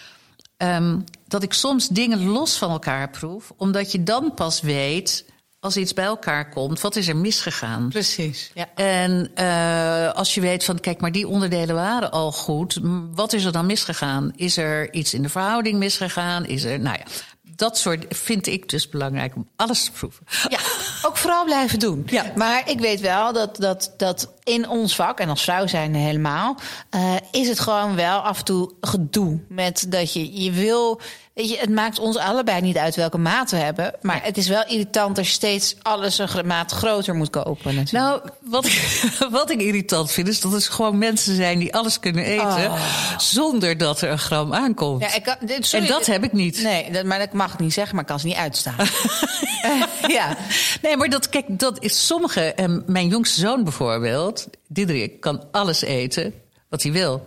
Ehm, 0.62 0.98
dat 1.28 1.42
ik 1.42 1.52
soms 1.52 1.88
dingen 1.88 2.26
los 2.26 2.58
van 2.58 2.70
elkaar 2.70 3.10
proef. 3.10 3.52
Omdat 3.56 3.92
je 3.92 4.02
dan 4.02 4.34
pas 4.34 4.60
weet, 4.60 5.24
als 5.60 5.76
iets 5.76 5.94
bij 5.94 6.04
elkaar 6.04 6.48
komt... 6.48 6.80
wat 6.80 6.96
is 6.96 7.08
er 7.08 7.16
misgegaan? 7.16 7.88
Precies. 7.88 8.50
Ja. 8.54 8.68
En 8.74 9.30
eh, 9.34 10.12
als 10.12 10.34
je 10.34 10.40
weet 10.40 10.64
van, 10.64 10.80
kijk, 10.80 11.00
maar 11.00 11.12
die 11.12 11.28
onderdelen 11.28 11.74
waren 11.74 12.10
al 12.10 12.32
goed. 12.32 12.80
Wat 13.14 13.32
is 13.32 13.44
er 13.44 13.52
dan 13.52 13.66
misgegaan? 13.66 14.32
Is 14.36 14.56
er 14.56 14.92
iets 14.92 15.14
in 15.14 15.22
de 15.22 15.28
verhouding 15.28 15.78
misgegaan? 15.78 16.46
Is 16.46 16.64
er, 16.64 16.80
nou 16.80 16.96
ja, 16.98 17.04
dat 17.42 17.78
soort 17.78 18.04
vind 18.08 18.46
ik 18.46 18.68
dus 18.68 18.88
belangrijk 18.88 19.36
om 19.36 19.48
alles 19.56 19.84
te 19.84 19.90
proeven. 19.90 20.26
Ja, 20.48 20.58
ook 21.02 21.16
vooral 21.16 21.44
blijven 21.44 21.78
doen. 21.78 22.02
Ja. 22.06 22.32
Maar 22.36 22.70
ik 22.70 22.80
weet 22.80 23.00
wel 23.00 23.32
dat, 23.32 23.56
dat, 23.56 23.94
dat 23.96 24.32
in 24.44 24.68
ons 24.68 24.94
vak, 24.94 25.18
en 25.20 25.28
als 25.28 25.42
vrouw 25.42 25.66
zijn 25.66 25.94
helemaal, 25.94 26.56
eh, 26.90 27.14
is 27.30 27.48
het 27.48 27.60
gewoon 27.60 27.94
wel 27.96 28.18
af 28.18 28.38
en 28.38 28.44
toe 28.44 28.72
gedoe. 28.80 29.38
Met 29.48 29.86
dat 29.88 30.12
je, 30.12 30.42
je 30.42 30.50
wil. 30.50 31.00
Weet 31.34 31.50
je, 31.50 31.58
het 31.58 31.70
maakt 31.70 31.98
ons 31.98 32.16
allebei 32.16 32.60
niet 32.60 32.76
uit 32.76 32.94
welke 32.96 33.18
maat 33.18 33.50
we 33.50 33.56
hebben. 33.56 33.94
Maar 34.00 34.20
het 34.22 34.36
is 34.36 34.48
wel 34.48 34.64
irritant 34.66 35.18
als 35.18 35.26
je 35.26 35.32
steeds 35.32 35.76
alles 35.82 36.18
een 36.18 36.46
maat 36.46 36.70
groter 36.72 37.14
moet 37.14 37.30
kopen. 37.30 37.74
Natuurlijk. 37.74 37.92
Nou, 38.24 38.30
wat 38.42 38.64
ik, 38.66 39.02
wat 39.30 39.50
ik 39.50 39.60
irritant 39.60 40.10
vind, 40.10 40.28
is 40.28 40.40
dat 40.40 40.52
er 40.54 40.60
gewoon 40.62 40.98
mensen 40.98 41.36
zijn 41.36 41.58
die 41.58 41.74
alles 41.74 41.98
kunnen 42.00 42.24
eten. 42.24 42.72
zonder 43.16 43.78
dat 43.78 44.00
er 44.00 44.10
een 44.10 44.18
gram 44.18 44.54
aankomt. 44.54 45.00
ja, 45.02 45.14
ik 45.14 45.22
kan, 45.22 45.36
dit- 45.40 45.66
sorry, 45.66 45.86
en 45.86 45.92
dat 45.92 46.06
heb 46.06 46.24
ik 46.24 46.32
niet. 46.32 46.62
Nee, 46.62 46.90
dat, 46.90 47.04
maar 47.04 47.18
dat 47.18 47.32
mag 47.32 47.52
ik 47.52 47.58
niet 47.58 47.72
zeggen, 47.72 47.94
maar 47.94 48.04
ik 48.04 48.10
kan 48.10 48.20
ze 48.20 48.26
niet 48.26 48.36
uitstaan. 48.36 48.78
Eh, 48.78 49.82
ja. 50.18 50.36
Nee, 50.82 50.96
maar 50.96 51.08
dat, 51.08 51.28
kijk, 51.28 51.44
dat 51.48 51.82
is 51.82 52.06
sommige. 52.06 52.40
En 52.54 52.82
mijn 52.86 53.08
jongste 53.08 53.40
zoon 53.40 53.64
bijvoorbeeld, 53.64 54.31
Diederik, 54.68 55.20
kan 55.20 55.44
alles 55.50 55.82
eten 55.82 56.34
wat 56.68 56.82
hij 56.82 56.92
wil. 56.92 57.26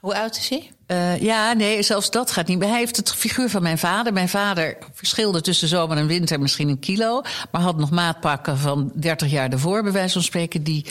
Hoe 0.00 0.14
oud 0.14 0.36
is 0.36 0.48
hij? 0.48 0.70
Eh, 0.86 1.22
ja, 1.22 1.52
nee, 1.52 1.82
zelfs 1.82 2.10
dat 2.10 2.30
gaat 2.30 2.46
niet. 2.46 2.62
Hij 2.62 2.78
heeft 2.78 2.96
het 2.96 3.12
figuur 3.12 3.50
van 3.50 3.62
mijn 3.62 3.78
vader. 3.78 4.12
Mijn 4.12 4.28
vader 4.28 4.76
verschilde 4.92 5.40
tussen 5.40 5.68
zomer 5.68 5.96
en 5.96 6.06
winter 6.06 6.40
misschien 6.40 6.68
een 6.68 6.78
kilo. 6.78 7.22
Maar 7.50 7.60
had 7.60 7.76
nog 7.76 7.90
maatpakken 7.90 8.58
van 8.58 8.92
30 8.94 9.30
jaar 9.30 9.50
daarvoor, 9.50 9.82
bij 9.82 9.92
wijze 9.92 10.12
van 10.12 10.22
spreken. 10.22 10.62
Die, 10.62 10.86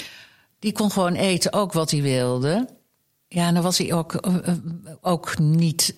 die 0.60 0.72
kon 0.72 0.92
gewoon 0.92 1.14
eten, 1.14 1.54
ook 1.54 1.74
wat 1.74 1.92
hij 1.92 2.02
wilde. 2.02 2.68
Ja, 3.28 3.52
dan 3.52 3.64
was 3.64 3.78
hij 3.78 3.94
ook, 3.94 4.14
eh, 4.14 4.36
eh, 4.48 4.56
ook 5.02 5.38
niet 5.38 5.96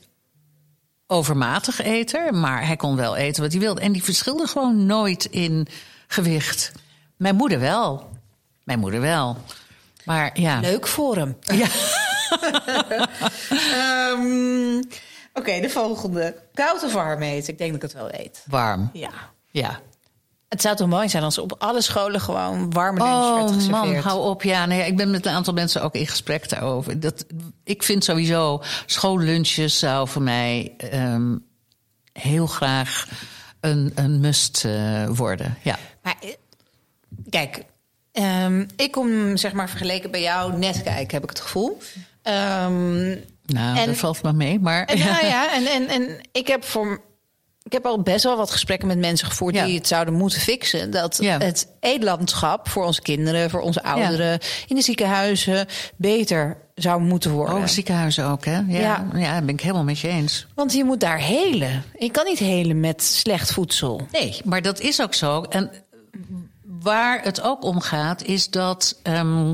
overmatig 1.07 1.81
eter. 1.81 2.33
Maar 2.33 2.65
hij 2.65 2.75
kon 2.75 2.95
wel 2.95 3.15
eten 3.15 3.41
wat 3.41 3.51
hij 3.51 3.61
wilde. 3.61 3.81
En 3.81 3.91
die 3.91 4.03
verschilde 4.03 4.47
gewoon 4.47 4.85
nooit 4.85 5.25
in 5.25 5.67
gewicht. 6.07 6.71
Mijn 7.17 7.35
moeder 7.35 7.59
wel. 7.59 8.09
Mijn 8.63 8.79
moeder 8.79 9.01
wel. 9.01 9.37
Maar 10.05 10.39
ja. 10.39 10.59
Leuk 10.59 10.87
voor 10.87 11.15
hem. 11.15 11.37
ja. 11.61 11.67
Ehm, 13.49 14.81
Oké, 15.33 15.59
de 15.61 15.69
volgende. 15.69 16.35
Koud 16.53 16.83
of 16.83 16.93
warm 16.93 17.21
eten? 17.21 17.53
Ik 17.53 17.57
denk 17.57 17.71
dat 17.71 17.83
ik 17.83 17.89
het 17.89 18.01
wel 18.01 18.11
weet. 18.11 18.43
Warm. 18.47 18.89
Ja. 18.93 19.09
Ja. 19.51 19.79
Het 20.49 20.61
zou 20.61 20.75
toch 20.75 20.87
mooi 20.87 21.09
zijn 21.09 21.23
als 21.23 21.37
op 21.37 21.55
alle 21.57 21.81
scholen 21.81 22.21
gewoon 22.21 22.71
warme 22.71 22.99
lunch 22.99 23.35
werd 23.35 23.49
Oh 23.49 23.53
geserveerd. 23.55 23.69
man, 23.85 23.95
hou 23.95 24.29
op. 24.29 24.43
Ja, 24.43 24.65
nee, 24.65 24.85
ik 24.85 24.97
ben 24.97 25.11
met 25.11 25.25
een 25.25 25.33
aantal 25.33 25.53
mensen 25.53 25.81
ook 25.83 25.95
in 25.95 26.07
gesprek 26.07 26.49
daarover. 26.49 26.99
Dat, 26.99 27.25
ik 27.63 27.83
vind 27.83 28.03
sowieso 28.03 28.61
schoollunches 28.85 29.79
zou 29.79 30.07
voor 30.07 30.21
mij 30.21 30.73
ehm, 30.77 31.37
heel 32.13 32.47
graag 32.47 33.07
een, 33.59 33.91
een 33.95 34.19
must 34.19 34.65
eh, 34.65 35.07
worden. 35.09 35.57
Ja. 35.61 35.77
Maar 36.03 36.15
eh, 36.21 36.29
kijk, 37.29 37.63
ehm, 38.11 38.65
ik 38.75 38.91
kom 38.91 39.37
zeg 39.37 39.53
maar 39.53 39.69
vergeleken 39.69 40.11
bij 40.11 40.21
jou 40.21 40.57
net 40.57 40.83
kijken, 40.83 41.13
heb 41.13 41.23
ik 41.23 41.29
het 41.29 41.39
gevoel. 41.39 41.77
Ehm, 42.21 43.07
Nou, 43.45 43.77
En- 43.77 43.85
dat 43.85 43.97
valt 43.97 44.23
me 44.23 44.33
mee. 44.33 44.59
Maar 44.59 44.85
en, 44.85 44.99
nou 44.99 45.25
ja, 45.35 45.53
en, 45.53 45.65
en, 45.65 45.87
en 45.87 46.19
ik 46.31 46.47
heb 46.47 46.63
voor. 46.65 47.01
Ik 47.63 47.71
heb 47.71 47.85
al 47.85 48.01
best 48.01 48.23
wel 48.23 48.37
wat 48.37 48.51
gesprekken 48.51 48.87
met 48.87 48.97
mensen 48.97 49.27
gevoerd 49.27 49.55
Ja. 49.55 49.65
die 49.65 49.77
het 49.77 49.87
zouden 49.87 50.13
moeten 50.13 50.39
fixen. 50.41 50.91
Dat 50.91 51.17
Ja. 51.21 51.37
het 51.39 51.67
eetlandschap 51.79 52.69
voor 52.69 52.85
onze 52.85 53.01
kinderen, 53.01 53.49
voor 53.49 53.59
onze 53.61 53.83
ouderen, 53.83 54.39
in 54.67 54.75
de 54.75 54.81
ziekenhuizen 54.81 55.65
beter 55.95 56.57
zou 56.75 57.01
moeten 57.01 57.31
worden. 57.31 57.55
Oh, 57.55 57.67
ziekenhuizen 57.67 58.25
ook, 58.25 58.45
hè? 58.45 58.59
Ja, 58.67 59.07
Ja. 59.15 59.39
ben 59.41 59.49
ik 59.53 59.61
helemaal 59.61 59.83
met 59.83 59.99
je 59.99 60.07
eens. 60.07 60.47
Want 60.55 60.73
je 60.73 60.83
moet 60.83 60.99
daar 60.99 61.19
helen. 61.19 61.83
Je 61.99 62.11
kan 62.11 62.25
niet 62.25 62.39
helen 62.39 62.79
met 62.79 63.03
slecht 63.03 63.51
voedsel. 63.53 64.07
Nee, 64.11 64.41
maar 64.43 64.61
dat 64.61 64.79
is 64.79 65.01
ook 65.01 65.13
zo. 65.13 65.41
En 65.43 65.71
waar 66.81 67.23
het 67.23 67.41
ook 67.41 67.63
om 67.63 67.79
gaat, 67.79 68.23
is 68.23 68.49
dat. 68.49 68.99
ehm, 69.03 69.53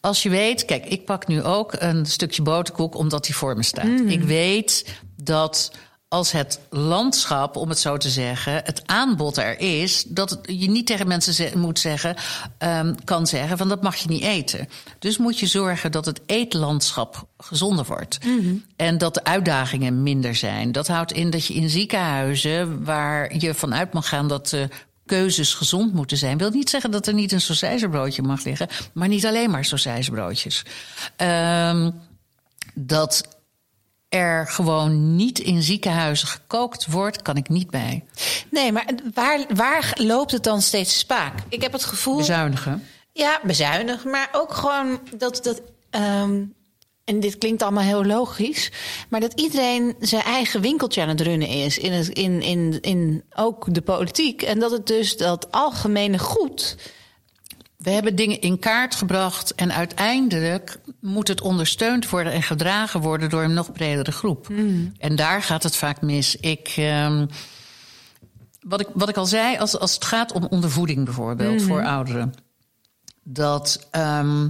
als 0.00 0.22
je 0.22 0.28
weet, 0.28 0.64
kijk, 0.64 0.86
ik 0.86 1.04
pak 1.04 1.26
nu 1.26 1.42
ook 1.42 1.72
een 1.78 2.06
stukje 2.06 2.42
boterkoek 2.42 2.94
omdat 2.96 3.24
die 3.24 3.34
voor 3.36 3.56
me 3.56 3.62
staat. 3.62 4.00
Ik 4.06 4.22
weet 4.22 4.98
dat 5.22 5.70
als 6.08 6.32
het 6.32 6.60
landschap, 6.70 7.56
om 7.56 7.68
het 7.68 7.78
zo 7.78 7.96
te 7.96 8.10
zeggen, 8.10 8.52
het 8.64 8.82
aanbod 8.86 9.36
er 9.36 9.60
is, 9.60 10.04
dat 10.08 10.38
je 10.42 10.70
niet 10.70 10.86
tegen 10.86 11.08
mensen 11.08 11.34
ze- 11.34 11.52
moet 11.54 11.78
zeggen, 11.78 12.16
ehm, 12.58 12.94
kan 13.04 13.26
zeggen 13.26 13.58
van 13.58 13.68
dat 13.68 13.82
mag 13.82 13.96
je 13.96 14.08
niet 14.08 14.22
eten. 14.22 14.68
Dus 14.98 15.18
moet 15.18 15.38
je 15.38 15.46
zorgen 15.46 15.92
dat 15.92 16.06
het 16.06 16.20
eetlandschap 16.26 17.26
gezonder 17.38 17.84
wordt. 17.84 18.18
En 18.76 18.98
dat 18.98 19.14
de 19.14 19.24
uitdagingen 19.24 20.02
minder 20.02 20.34
zijn. 20.34 20.72
Dat 20.72 20.88
houdt 20.88 21.12
in 21.12 21.30
dat 21.30 21.46
je 21.46 21.54
in 21.54 21.70
ziekenhuizen, 21.70 22.84
waar 22.84 23.36
je 23.38 23.54
vanuit 23.54 23.92
mag 23.92 24.08
gaan 24.08 24.28
dat 24.28 24.48
de 24.48 24.68
keuzes 25.06 25.54
gezond 25.54 25.92
moeten 25.92 26.16
zijn. 26.16 26.38
Wil 26.38 26.50
niet 26.50 26.70
zeggen 26.70 26.90
dat 26.90 27.06
er 27.06 27.14
niet 27.14 27.32
een 27.32 27.40
sausijzenbroodje 27.40 28.22
mag 28.22 28.44
liggen, 28.44 28.68
maar 28.94 29.08
niet 29.08 29.26
alleen 29.26 29.50
maar 29.50 29.64
sausijzenbroodjes. 29.64 30.62
Ehm 31.16 31.90
dat 32.78 33.36
er 34.08 34.46
gewoon 34.48 35.16
niet 35.16 35.38
in 35.38 35.62
ziekenhuizen 35.62 36.28
gekookt 36.28 36.86
wordt, 36.86 37.22
kan 37.22 37.36
ik 37.36 37.48
niet 37.48 37.70
bij. 37.70 38.04
Nee, 38.50 38.72
maar 38.72 38.86
waar, 39.14 39.44
waar 39.54 39.92
loopt 39.94 40.32
het 40.32 40.44
dan 40.44 40.62
steeds 40.62 40.98
spaak? 40.98 41.32
Ik 41.48 41.62
heb 41.62 41.72
het 41.72 41.84
gevoel. 41.84 42.16
Bezuinigen. 42.16 42.86
Ja, 43.12 43.40
bezuinigen. 43.42 44.10
Maar 44.10 44.28
ook 44.32 44.54
gewoon 44.54 45.00
dat. 45.16 45.40
dat 45.42 45.62
ehm, 45.90 46.42
en 47.06 47.20
dit 47.20 47.38
klinkt 47.38 47.62
allemaal 47.62 47.82
heel 47.82 48.04
logisch. 48.04 48.70
Maar 49.08 49.20
dat 49.20 49.40
iedereen 49.40 49.94
zijn 50.00 50.22
eigen 50.22 50.60
winkeltje 50.60 51.02
aan 51.02 51.08
het 51.08 51.20
runnen 51.20 51.48
is. 51.48 51.78
In, 51.78 51.92
het, 51.92 52.08
in, 52.08 52.42
in, 52.42 52.80
in 52.80 53.24
ook 53.34 53.74
de 53.74 53.82
politiek. 53.82 54.42
En 54.42 54.58
dat 54.58 54.70
het 54.70 54.86
dus 54.86 55.16
dat 55.16 55.52
algemene 55.52 56.18
goed. 56.18 56.76
We 57.76 57.90
hebben 57.90 58.16
dingen 58.16 58.40
in 58.40 58.58
kaart 58.58 58.94
gebracht 58.94 59.54
en 59.54 59.72
uiteindelijk 59.72 60.78
moet 61.00 61.28
het 61.28 61.40
ondersteund 61.40 62.10
worden 62.10 62.32
en 62.32 62.42
gedragen 62.42 63.00
worden 63.00 63.30
door 63.30 63.42
een 63.42 63.54
nog 63.54 63.72
bredere 63.72 64.12
groep. 64.12 64.48
En 64.98 65.16
daar 65.16 65.42
gaat 65.42 65.62
het 65.62 65.76
vaak 65.76 66.00
mis. 66.00 66.36
Ik, 66.36 66.72
ehm, 66.76 67.26
wat, 68.60 68.80
ik, 68.80 68.88
wat 68.94 69.08
ik 69.08 69.16
al 69.16 69.26
zei, 69.26 69.58
als, 69.58 69.78
als 69.78 69.94
het 69.94 70.04
gaat 70.04 70.32
om 70.32 70.44
ondervoeding 70.44 71.04
bijvoorbeeld 71.04 71.62
voor 71.62 71.84
ouderen, 71.84 72.34
dat 73.22 73.86
ehm, 73.90 74.48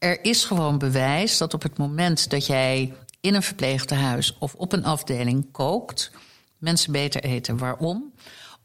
er 0.00 0.24
is 0.24 0.44
gewoon 0.44 0.78
bewijs 0.78 1.38
dat 1.38 1.54
op 1.54 1.62
het 1.62 1.78
moment 1.78 2.30
dat 2.30 2.46
jij 2.46 2.92
in 3.20 3.34
een 3.34 3.42
verpleegtehuis 3.42 4.36
of 4.38 4.54
op 4.54 4.72
een 4.72 4.84
afdeling 4.84 5.52
kookt, 5.52 6.10
mensen 6.58 6.92
beter 6.92 7.22
eten. 7.22 7.58
Waarom? 7.58 8.12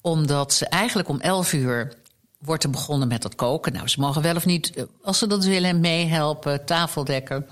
Omdat 0.01 0.53
ze 0.53 0.65
eigenlijk 0.65 1.09
om 1.09 1.19
11 1.19 1.53
uur 1.53 1.93
wordt 2.39 2.63
er 2.63 2.69
begonnen 2.69 3.07
met 3.07 3.21
dat 3.21 3.36
koken. 3.36 3.73
Nou, 3.73 3.88
ze 3.88 3.99
mogen 3.99 4.21
wel 4.21 4.36
of 4.36 4.45
niet, 4.45 4.73
eh, 4.73 4.83
als 5.01 5.17
ze 5.17 5.27
dat 5.27 5.45
willen, 5.45 5.79
meehelpen, 5.79 6.65
tafel 6.65 7.03
dekken. 7.03 7.47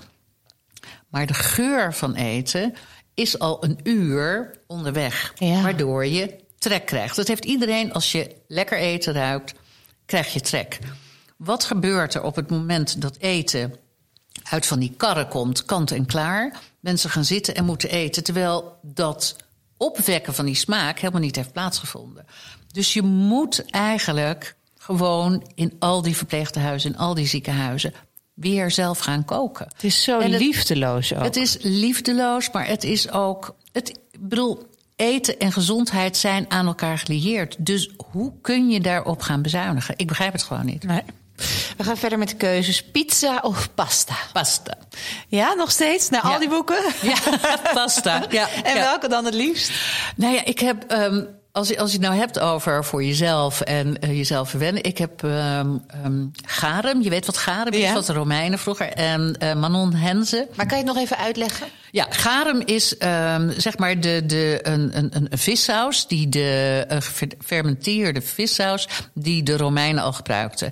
Maar 1.08 1.26
de 1.26 1.34
geur 1.34 1.94
van 1.94 2.14
eten 2.14 2.74
is 3.14 3.38
al 3.38 3.64
een 3.64 3.78
uur 3.82 4.58
onderweg. 4.66 5.32
Ja. 5.34 5.62
Waardoor 5.62 6.06
je 6.06 6.38
trek 6.58 6.86
krijgt. 6.86 7.16
Dat 7.16 7.28
heeft 7.28 7.44
iedereen, 7.44 7.92
als 7.92 8.12
je 8.12 8.36
lekker 8.48 8.78
eten 8.78 9.12
ruikt, 9.12 9.54
krijg 10.06 10.32
je 10.32 10.40
trek. 10.40 10.78
Wat 11.36 11.64
gebeurt 11.64 12.14
er 12.14 12.22
op 12.22 12.36
het 12.36 12.50
moment 12.50 13.00
dat 13.00 13.16
eten 13.16 13.74
uit 14.50 14.66
van 14.66 14.78
die 14.78 14.94
karren 14.96 15.28
komt, 15.28 15.64
kant 15.64 15.90
en 15.90 16.06
klaar? 16.06 16.60
Mensen 16.80 17.10
gaan 17.10 17.24
zitten 17.24 17.54
en 17.54 17.64
moeten 17.64 17.90
eten, 17.90 18.24
terwijl 18.24 18.78
dat 18.82 19.36
opwekken 19.76 20.34
van 20.34 20.44
die 20.44 20.54
smaak 20.54 20.98
helemaal 20.98 21.20
niet 21.22 21.36
heeft 21.36 21.52
plaatsgevonden. 21.52 22.24
Dus 22.72 22.92
je 22.92 23.02
moet 23.02 23.64
eigenlijk 23.70 24.56
gewoon 24.78 25.46
in 25.54 25.72
al 25.78 26.02
die 26.02 26.16
verpleegtehuizen, 26.16 26.92
in 26.92 26.98
al 26.98 27.14
die 27.14 27.26
ziekenhuizen, 27.26 27.92
weer 28.34 28.70
zelf 28.70 28.98
gaan 28.98 29.24
koken. 29.24 29.66
Het 29.72 29.84
is 29.84 30.02
zo 30.02 30.20
het- 30.20 30.30
liefdeloos 30.30 31.14
ook. 31.14 31.22
Het 31.22 31.36
is 31.36 31.56
liefdeloos, 31.60 32.50
maar 32.50 32.66
het 32.66 32.84
is 32.84 33.10
ook. 33.10 33.54
Het, 33.72 33.88
ik 34.10 34.28
bedoel, 34.28 34.66
eten 34.96 35.38
en 35.38 35.52
gezondheid 35.52 36.16
zijn 36.16 36.50
aan 36.50 36.66
elkaar 36.66 36.98
gelieerd. 36.98 37.56
Dus 37.66 37.90
hoe 38.10 38.32
kun 38.40 38.70
je 38.70 38.80
daarop 38.80 39.20
gaan 39.22 39.42
bezuinigen? 39.42 39.94
Ik 39.96 40.06
begrijp 40.06 40.32
het 40.32 40.42
gewoon 40.42 40.66
niet. 40.66 40.82
Nee. 40.82 41.02
We 41.76 41.84
gaan 41.84 41.96
verder 41.96 42.18
met 42.18 42.28
de 42.28 42.36
keuzes: 42.36 42.82
pizza 42.84 43.38
of 43.42 43.74
pasta? 43.74 44.14
Pasta. 44.32 44.74
Ja, 45.28 45.54
nog 45.54 45.70
steeds? 45.70 46.08
Na 46.08 46.20
Ja. 46.22 46.32
al 46.32 46.38
die 46.38 46.48
boeken? 46.48 46.84
Ja, 47.02 47.16
pasta. 47.72 48.22
Ja, 48.30 48.48
En 48.64 48.74
ja. 48.74 48.80
welke 48.80 49.08
dan 49.08 49.24
het 49.24 49.34
liefst? 49.34 49.70
Nou 50.16 50.34
ja, 50.34 50.44
ik 50.44 50.58
heb. 50.58 50.84
ehm, 50.88 51.24
als, 51.52 51.68
je, 51.68 51.78
als 51.78 51.90
je 51.92 51.96
het 51.98 52.06
nou 52.06 52.18
hebt 52.18 52.38
over 52.38 52.84
voor 52.84 53.04
jezelf 53.04 53.60
en 53.60 53.98
eh, 54.00 54.16
jezelf 54.16 54.50
verwennen. 54.50 54.82
Ik 54.82 54.98
heb 54.98 55.24
ehm 55.24 55.76
ehm, 56.04 56.26
Garem, 56.46 57.02
je 57.02 57.10
weet 57.10 57.26
wat 57.26 57.36
Garem 57.36 57.72
is, 57.72 57.80
Ja. 57.80 57.92
wat 57.92 58.06
de 58.06 58.12
Romeinen 58.12 58.58
vroeger. 58.58 58.88
En 58.88 59.36
eh, 59.38 59.54
Manon 59.54 59.94
Henze. 59.94 60.48
Maar 60.54 60.66
kan 60.66 60.78
je 60.78 60.84
het 60.84 60.94
nog 60.94 61.02
even 61.02 61.16
uitleggen? 61.18 61.66
Ja, 61.94 62.06
garum 62.10 62.62
is 62.64 62.96
ehm, 62.96 63.50
zeg 63.60 63.78
maar 63.78 64.00
de, 64.00 64.22
de, 64.26 64.58
een, 64.62 64.98
een, 64.98 65.10
een 65.14 65.38
vissaus, 65.38 66.06
die 66.06 66.28
de 66.28 66.84
eh, 66.88 66.98
gefermenteerde 67.00 68.22
vissaus 68.22 68.88
die 69.12 69.42
de 69.42 69.56
Romeinen 69.56 70.02
al 70.02 70.12
gebruikten. 70.12 70.70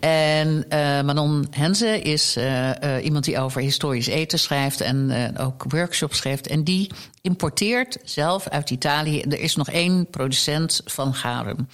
En 0.00 0.64
eh, 0.68 1.02
Manon 1.02 1.46
Henze 1.50 2.00
is 2.00 2.36
eh, 2.36 2.70
iemand 3.02 3.24
die 3.24 3.38
over 3.38 3.60
historisch 3.60 4.06
eten 4.06 4.38
schrijft 4.38 4.80
en 4.80 5.32
ook 5.38 5.64
workshops 5.68 6.20
geeft. 6.20 6.46
En 6.46 6.64
die 6.64 6.90
importeert 7.20 7.98
zelf 8.04 8.48
uit 8.48 8.70
Italië. 8.70 9.20
Er 9.20 9.40
is 9.40 9.56
nog 9.56 9.70
één 9.70 10.10
producent 10.10 10.80
van 10.84 11.14
garum. 11.14 11.68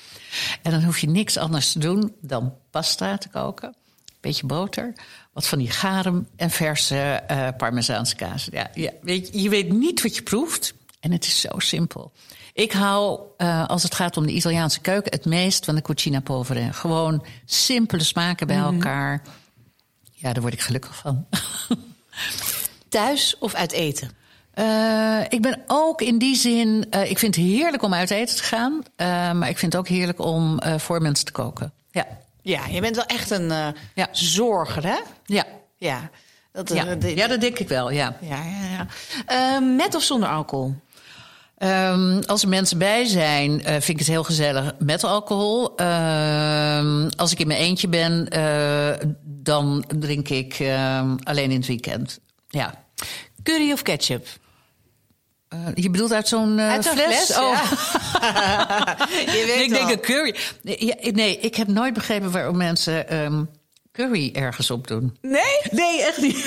En 0.62 0.70
dan 0.70 0.82
hoef 0.84 0.98
je 0.98 1.08
niks 1.08 1.36
anders 1.36 1.72
te 1.72 1.78
doen 1.78 2.14
dan 2.20 2.54
pasta 2.70 3.18
te 3.18 3.28
koken 3.28 3.74
beetje 4.22 4.46
boter, 4.46 4.92
wat 5.32 5.46
van 5.46 5.58
die 5.58 5.70
garum 5.70 6.26
en 6.36 6.50
verse 6.50 6.96
eh 7.26 7.48
parmezaanse 7.56 8.16
kaas. 8.16 8.48
Ja, 8.50 8.70
ja, 8.74 8.90
weet 9.02 9.28
je, 9.32 9.42
je 9.42 9.48
weet 9.48 9.72
niet 9.72 10.02
wat 10.02 10.16
je 10.16 10.22
proeft 10.22 10.74
en 11.00 11.12
het 11.12 11.24
is 11.24 11.40
zo 11.40 11.58
simpel. 11.58 12.12
Ik 12.52 12.72
hou, 12.72 13.20
eh, 13.36 13.68
als 13.68 13.82
het 13.82 13.94
gaat 13.94 14.16
om 14.16 14.26
de 14.26 14.32
Italiaanse 14.32 14.80
keuken, 14.80 15.12
het 15.12 15.24
meest 15.24 15.64
van 15.64 15.74
de 15.74 15.82
cucina 15.82 16.20
povera. 16.20 16.72
Gewoon 16.72 17.24
simpele 17.44 18.02
smaken 18.02 18.46
bij 18.46 18.56
elkaar. 18.56 19.22
Ja, 20.12 20.32
daar 20.32 20.42
word 20.42 20.54
ik 20.54 20.60
gelukkig 20.60 20.96
van. 20.96 21.26
Thuis 22.88 23.36
of 23.38 23.54
uit 23.54 23.72
eten? 23.72 24.10
Eh, 24.50 25.20
ik 25.28 25.42
ben 25.42 25.62
ook 25.66 26.00
in 26.00 26.18
die 26.18 26.36
zin. 26.36 26.86
ik 26.90 27.18
vind 27.18 27.36
het 27.36 27.44
heerlijk 27.44 27.82
om 27.82 27.94
uit 27.94 28.10
eten 28.10 28.36
te 28.36 28.42
gaan. 28.42 28.82
maar 29.38 29.48
ik 29.48 29.58
vind 29.58 29.72
het 29.72 29.80
ook 29.80 29.88
heerlijk 29.88 30.20
om 30.20 30.60
voor 30.76 31.02
mensen 31.02 31.26
te 31.26 31.32
koken. 31.32 31.72
Ja. 31.90 32.06
Ja, 32.42 32.66
je 32.66 32.80
bent 32.80 32.96
wel 32.96 33.04
echt 33.06 33.30
een 33.30 33.48
Ja. 33.94 34.08
zorger, 34.12 34.86
hè? 34.86 34.96
Ja. 35.24 35.44
Ja. 35.76 36.10
Dat, 36.52 36.70
eh, 36.70 36.76
Ja. 36.76 36.94
de- 36.94 37.16
ja, 37.16 37.26
dat 37.26 37.40
denk 37.40 37.58
ik 37.58 37.68
wel. 37.68 37.90
Ja. 37.90 38.16
ja, 38.20 38.36
ja, 38.44 38.68
ja. 38.76 38.86
Eh, 39.26 39.66
met 39.76 39.94
of 39.94 40.02
zonder 40.02 40.28
alcohol? 40.28 40.74
Ehm, 41.58 42.20
als 42.26 42.42
er 42.42 42.48
mensen 42.48 42.78
bij 42.78 43.04
zijn, 43.04 43.60
vind 43.60 43.88
ik 43.88 43.98
het 43.98 44.06
heel 44.06 44.24
gezellig 44.24 44.72
met 44.78 45.04
alcohol. 45.04 45.76
Ehm, 45.76 47.08
als 47.16 47.32
ik 47.32 47.38
in 47.38 47.46
mijn 47.46 47.60
eentje 47.60 47.88
ben, 47.88 48.28
dan 49.24 49.84
drink 49.98 50.28
ik 50.28 50.54
ehm, 50.58 51.16
alleen 51.22 51.50
in 51.50 51.56
het 51.56 51.66
weekend. 51.66 52.18
Ja. 52.48 52.74
Curry 53.42 53.72
of 53.72 53.82
ketchup? 53.82 54.26
Eh, 55.52 55.58
je 55.74 55.90
bedoelt 55.90 56.12
uit 56.12 56.28
zo'n 56.28 56.60
Uit 56.60 56.84
zo'n 56.84 56.92
fles, 56.96 57.36
Oh. 57.36 57.72
Je 59.36 59.44
weet 59.46 59.60
ik 59.60 59.70
denk 59.70 59.90
een 59.90 60.00
curry. 60.00 60.34
Nee, 60.62 60.86
ja, 60.86 61.10
nee, 61.10 61.38
ik 61.38 61.54
heb 61.54 61.66
nooit 61.68 61.94
begrepen 61.94 62.30
waarom 62.30 62.56
mensen 62.56 63.08
ehm, 63.08 63.44
curry 63.92 64.30
ergens 64.34 64.70
op 64.70 64.86
doen. 64.86 65.16
Nee? 65.20 65.42
Nee, 65.70 66.02
echt 66.02 66.20
niet. 66.20 66.36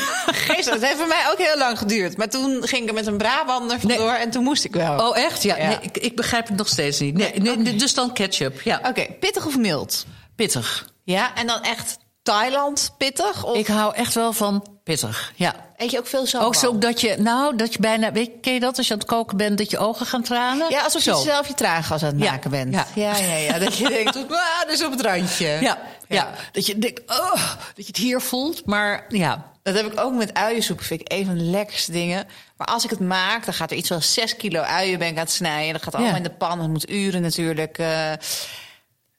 Geestig. 0.48 0.74
Het 0.74 0.84
heeft 0.86 0.98
voor 0.98 1.08
mij 1.08 1.26
ook 1.32 1.38
heel 1.38 1.58
lang 1.58 1.78
geduurd. 1.78 2.18
Maar 2.18 2.30
toen 2.30 2.68
ging 2.68 2.82
ik 2.82 2.88
er 2.88 2.94
met 2.94 3.08
een 3.08 3.18
Brabander 3.18 3.80
vandoor 3.80 4.12
en 4.12 4.30
toen 4.30 4.44
moest 4.44 4.64
ik 4.66 4.74
wel. 4.74 5.08
Oh, 5.10 5.18
echt? 5.18 5.44
Ja, 5.44 5.58
Ja. 5.58 5.68
Nee, 5.68 5.78
ik, 5.82 5.98
ik 5.98 6.16
begrijp 6.16 6.48
het 6.48 6.58
nog 6.58 6.68
steeds 6.68 7.00
niet. 7.00 7.18
Nee, 7.18 7.34
nee, 7.40 7.76
Dus 7.76 7.94
dan 7.94 8.14
ketchup. 8.14 8.62
Ja, 8.62 8.80
Oké, 8.84 9.06
pittig 9.20 9.46
of 9.46 9.58
mild? 9.58 10.06
pittig. 10.36 10.90
Ja, 11.04 11.36
en 11.36 11.48
dan 11.48 11.62
echt 11.62 11.98
Thailand 12.24 12.94
pittig? 12.98 13.44
Of 13.44 13.58
Ik 13.58 13.68
hou 13.68 13.96
echt 13.96 14.14
wel 14.14 14.34
van 14.34 14.75
pittig. 14.86 15.32
Ja. 15.36 15.56
eet 15.78 15.92
je 15.92 15.98
ook 16.00 16.08
veel 16.08 16.26
sambal? 16.26 16.48
Ook 16.48 16.56
zo 16.56 16.78
dat 16.78 17.02
je, 17.02 17.16
nou, 17.20 17.56
dat 17.56 17.74
je 17.74 17.80
bijna, 17.80 18.12
weet, 18.12 18.26
je- 18.26 18.40
ken 18.42 18.54
je 18.54 18.60
dat 18.60 18.78
als 18.78 18.88
je 18.88 18.94
aan 18.94 19.00
het 19.00 19.08
koken 19.08 19.38
bent, 19.38 19.58
dat 19.58 19.72
je 19.72 19.78
ogen 19.78 20.06
gaan 20.06 20.24
tranen? 20.24 20.70
Ja, 20.70 20.82
alsof 20.84 21.04
je 21.04 21.12
Zo. 21.12 21.22
zelf 21.24 21.48
je 21.48 21.54
traangas 21.54 22.04
aan 22.04 22.14
het 22.14 22.24
Ja, 22.24 22.32
maken 22.32 22.50
bent. 22.52 22.74
ja. 22.74 22.86
ja, 22.96 23.18
ja. 23.18 23.36
ja. 23.36 23.60
Dat 23.60 23.78
je 23.78 23.90
denkt, 23.90 24.16
ah, 24.16 24.60
dat 24.62 24.70
is 24.70 24.84
op 24.84 24.92
het 24.92 25.02
randje. 25.02 25.48
Ja, 25.62 25.78
ja. 26.08 26.30
dat 26.52 26.66
je 26.66 26.80
denkt, 26.80 27.02
oh, 27.12 27.34
dat 27.56 27.76
je 27.76 27.84
het 27.86 27.98
hier 27.98 28.22
voelt, 28.22 28.66
maar 28.66 29.06
ja. 29.10 29.54
Dat 29.64 29.76
heb 29.76 29.86
ik 29.94 30.00
ook 30.00 30.14
met 30.14 30.34
uiensoep. 30.34 30.82
Vind 30.82 31.02
ik 31.02 31.12
een 31.12 31.26
van 31.26 31.38
de 31.38 31.44
lekkerste 31.44 31.92
dingen. 31.92 32.28
Maar 32.58 32.68
als 32.68 32.84
ik 32.84 32.90
het 32.90 33.00
maak, 33.00 33.46
dan 33.46 33.54
gaat 33.54 33.72
er 33.72 33.78
iets 33.78 33.88
van 33.88 34.02
6 34.02 34.36
kilo 34.36 34.62
uien 34.62 35.00
ben 35.00 35.08
ik 35.08 35.14
aan 35.14 35.20
het 35.24 35.32
snijden. 35.32 35.74
Dat 35.74 35.84
gaat 35.84 35.96
allemaal 35.96 36.16
in 36.16 36.24
de 36.24 36.30
pan. 36.30 36.60
Dat 36.60 36.68
moet 36.68 36.90
uren 36.90 37.22
natuurlijk. 37.22 37.78
eh. 37.78 38.12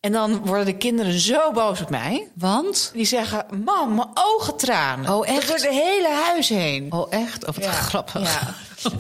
En 0.07 0.13
dan 0.13 0.47
worden 0.47 0.65
de 0.65 0.77
kinderen 0.77 1.21
zo 1.21 1.53
boos 1.53 1.81
op 1.81 1.91
mij. 1.91 2.29
Want? 2.35 2.91
Die 2.95 3.05
zeggen, 3.05 3.47
mam, 3.65 3.95
mijn 3.95 4.09
ogen 4.15 4.57
tranen. 4.57 5.15
Oh, 5.15 5.29
echt? 5.29 5.49
Dat 5.49 5.59
door 5.63 5.71
het 5.73 5.83
hele 5.83 6.09
huis 6.25 6.49
heen. 6.49 6.93
Oh, 6.93 7.07
echt? 7.13 7.47
Of 7.47 7.55
wat 7.55 7.65
Ja, 7.65 7.71
grappig. 7.73 8.23
Ja. 8.23 8.55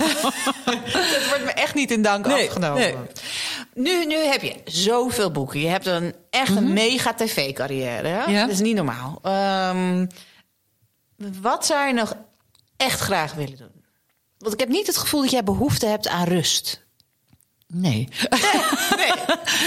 Het 0.66 1.28
wordt 1.28 1.44
me 1.44 1.50
echt 1.52 1.74
niet 1.74 1.90
in 1.90 2.02
dank 2.02 2.26
Nee, 2.26 2.46
afgenomen. 2.46 2.78
nee. 2.80 2.94
Nu, 3.74 4.07
nu 4.07 4.16
heb 4.16 4.42
je 4.42 4.61
zoveel 4.64 5.30
boeken. 5.30 5.61
Je 5.61 5.68
hebt 5.68 5.86
een 5.86 6.14
echt 6.30 6.57
een 6.57 6.72
mega 6.72 7.14
tv-carrière. 7.14 8.09
hè? 8.09 8.20
Mhm. 8.20 8.30
Ja. 8.30 8.40
Dat 8.40 8.50
is 8.50 8.61
niet 8.61 8.74
normaal. 8.76 9.18
Ehm, 9.22 10.07
wat 11.40 11.66
zou 11.66 11.86
je 11.86 11.92
nog 11.92 12.14
echt 12.76 13.00
graag 13.00 13.32
willen 13.34 13.57
doen? 13.57 13.84
Want 14.38 14.52
ik 14.54 14.61
heb 14.61 14.68
niet 14.68 14.86
het 14.86 14.96
gevoel 14.96 15.20
dat 15.20 15.30
jij 15.30 15.44
behoefte 15.44 15.86
hebt 15.86 16.09
aan 16.09 16.24
rust. 16.24 16.86
Nee. 17.74 18.08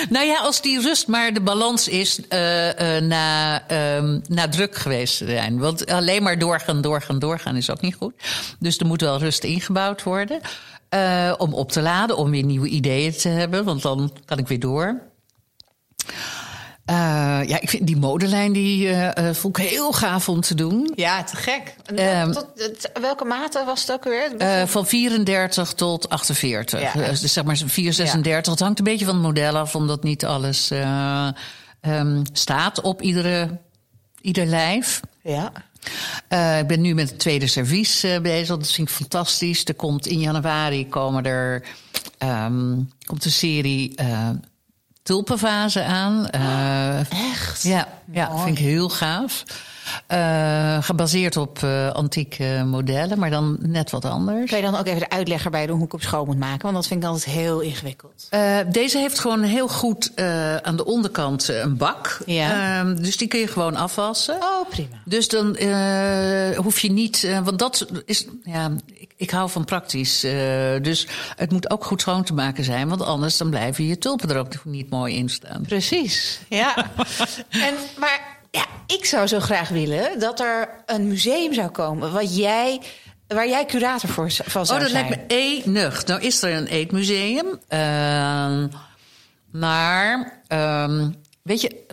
nou 0.10 0.26
ja, 0.26 0.40
als 0.40 0.62
die 0.62 0.82
rust 0.82 1.08
maar 1.08 1.34
de 1.34 1.42
balans 1.42 1.88
is 1.88 2.28
eh, 2.28 2.38
na, 3.02 3.68
ehm, 3.68 4.20
na 4.28 4.48
druk 4.50 4.76
geweest 4.76 5.18
zijn. 5.18 5.58
Want 5.60 5.92
alleen 5.92 6.24
maar 6.24 6.40
doorgaan, 6.40 6.82
doorgaan, 6.82 7.20
doorgaan 7.20 7.56
is 7.56 7.70
ook 7.70 7.82
niet 7.82 7.96
goed. 7.96 8.14
Dus 8.60 8.78
er 8.78 8.86
moet 8.86 9.02
wel 9.02 9.18
rust 9.20 9.44
ingebouwd 9.44 10.04
worden. 10.04 10.40
eh, 10.90 11.34
om 11.38 11.54
op 11.54 11.72
te 11.72 11.82
laden, 11.82 12.18
om 12.18 12.32
weer 12.32 12.44
nieuwe 12.44 12.68
ideeën 12.68 13.12
te 13.14 13.30
hebben. 13.30 13.64
Want 13.64 13.82
dan 13.82 14.12
kan 14.26 14.38
ik 14.38 14.48
weer 14.48 14.60
door. 14.60 15.02
Uh, 16.90 16.96
ja, 17.48 17.62
ik 17.62 17.70
vind 17.70 17.88
die 17.88 17.98
modelijn 17.98 18.54
die 18.54 18.88
uh, 18.88 19.06
uh, 19.18 19.34
vond 19.34 19.58
ik 19.58 19.70
heel 19.70 19.92
gaaf 19.92 20.30
om 20.30 20.42
te 20.42 20.56
doen. 20.56 20.92
Ja, 20.96 21.24
te 21.24 21.36
gek. 21.36 21.76
Um, 21.96 22.32
tot, 22.32 22.48
tot, 22.56 22.90
welke 23.02 23.26
mate 23.26 23.64
was 23.66 23.82
het 23.82 23.92
ook 23.92 24.04
weer? 24.04 24.68
van 24.68 24.88
34 24.88 25.74
tot 25.74 26.10
48. 26.10 26.82
Ja, 26.82 26.94
dus 26.94 27.34
zeg 27.34 27.44
maar 27.44 27.58
436. 27.58 28.46
Ja. 28.46 28.52
Het 28.52 28.60
hangt 28.60 28.80
een 28.80 28.86
beetje 28.86 29.06
van 29.06 29.14
het 29.14 29.24
model 29.24 29.58
af, 29.58 29.76
omdat 29.76 30.04
niet 30.04 30.26
alles 30.26 30.72
um, 31.82 32.24
staat 32.34 32.82
op 32.82 33.02
iedere, 33.02 33.60
ieder 34.22 34.46
lijf. 34.46 35.00
Ja. 35.24 35.52
Ik 36.60 36.68
ben 36.68 36.82
nu 36.82 36.94
met 36.94 37.10
het 37.10 37.20
tweede 37.20 37.48
servies 37.48 38.06
uh, 38.06 38.20
bezig. 38.20 38.58
Dat 38.58 38.72
vind 38.72 38.90
ik 38.90 38.96
fantastisch. 38.96 39.66
Er 39.66 39.74
komt 39.74 40.08
in 40.08 40.20
januari 40.20 40.88
komen 40.88 41.26
er 41.26 41.64
um, 42.20 42.90
komt 43.06 43.26
een 43.26 43.32
serie 43.32 43.96
tulpenvazen 45.10 45.86
aan. 45.86 46.30
Echt? 47.10 47.64
Ja, 47.64 47.88
ja 48.12 48.38
vind 48.38 48.58
ik 48.58 48.66
heel 48.66 48.90
gaaf. 48.90 49.44
Uh, 50.12 50.84
gebaseerd 50.84 51.38
op 51.38 51.60
uh, 51.64 51.92
antieke 51.92 52.64
modellen, 52.66 53.20
maar 53.20 53.30
dan 53.30 53.58
net 53.60 53.90
wat 53.90 54.06
anders. 54.06 54.50
Kan 54.50 54.60
je 54.60 54.64
dan 54.64 54.76
ook 54.76 54.86
even 54.86 55.00
de 55.00 55.10
uitlegger 55.10 55.52
bij 55.52 55.66
doen 55.66 55.78
hoe 55.78 55.86
ik 55.86 55.94
op 55.94 56.02
schoon 56.02 56.26
moet 56.26 56.40
maken? 56.40 56.62
Want 56.62 56.76
dat 56.76 56.88
vind 56.88 57.04
ik 57.04 57.10
altijd 57.10 57.36
heel 57.36 57.60
ingewikkeld. 57.60 58.28
Uh, 58.32 58.58
deze 58.72 58.98
heeft 58.98 59.20
gewoon 59.20 59.44
heel 59.44 59.68
goed 59.68 60.12
aan 60.62 60.76
de 60.76 60.86
onderkant 60.86 61.48
een 61.48 61.78
bak. 61.78 62.18
Ja. 62.26 62.80
Ehm, 62.80 62.96
dus 62.96 63.18
die 63.18 63.28
kun 63.28 63.40
je 63.40 63.48
gewoon 63.48 63.76
afwassen. 63.76 64.36
Oh, 64.36 64.70
prima. 64.70 64.96
Dus 65.06 65.28
dan 65.28 65.58
hoef 66.56 66.80
je 66.80 66.92
niet... 66.92 67.40
want 67.44 67.60
dat 67.60 67.88
is... 68.06 68.26
Ja, 68.44 68.72
ik, 68.94 69.12
ik 69.18 69.30
hou 69.30 69.50
van 69.50 69.66
praktisch. 69.66 70.20
dus 70.82 71.08
het 71.36 71.52
moet 71.52 71.70
ook 71.70 71.86
goed 71.86 72.02
schoon 72.02 72.24
te 72.24 72.34
maken 72.34 72.64
zijn. 72.64 72.90
Want 72.90 73.02
anders 73.02 73.38
dan 73.38 73.50
blijven 73.50 73.86
je 73.86 73.98
tulpen 73.98 74.30
er 74.30 74.38
ook 74.38 74.66
niet 74.66 74.90
mooi 74.90 75.16
in 75.16 75.30
staan. 75.30 75.62
Precies, 75.62 76.40
ja. 76.50 76.76
en, 77.50 77.74
maar 77.98 78.39
ja, 78.52 78.66
ik 78.88 79.06
zou 79.06 79.28
zo 79.28 79.40
graag 79.40 79.70
willen 79.70 80.20
dat 80.20 80.40
er 80.40 80.84
een 80.86 81.08
museum 81.08 81.54
zou 81.54 81.70
komen 81.70 82.12
wat 82.12 82.36
jij, 82.36 82.82
waar 83.28 83.48
jij 83.48 83.66
curator 83.66 84.10
voor, 84.10 84.32
van 84.32 84.66
zou 84.66 84.80
Oh, 84.80 84.86
dat 84.86 84.94
zijn. 84.94 85.10
lijkt 85.10 85.30
me 85.30 85.36
enig. 85.36 86.06
Nou 86.06 86.22
is 86.22 86.42
er 86.42 86.56
een 86.56 86.68
eetmuseum. 86.68 87.46
Uh, 87.70 88.64
maar, 89.52 90.42
um, 90.48 91.16
weet 91.44 91.62
je, 91.62 91.86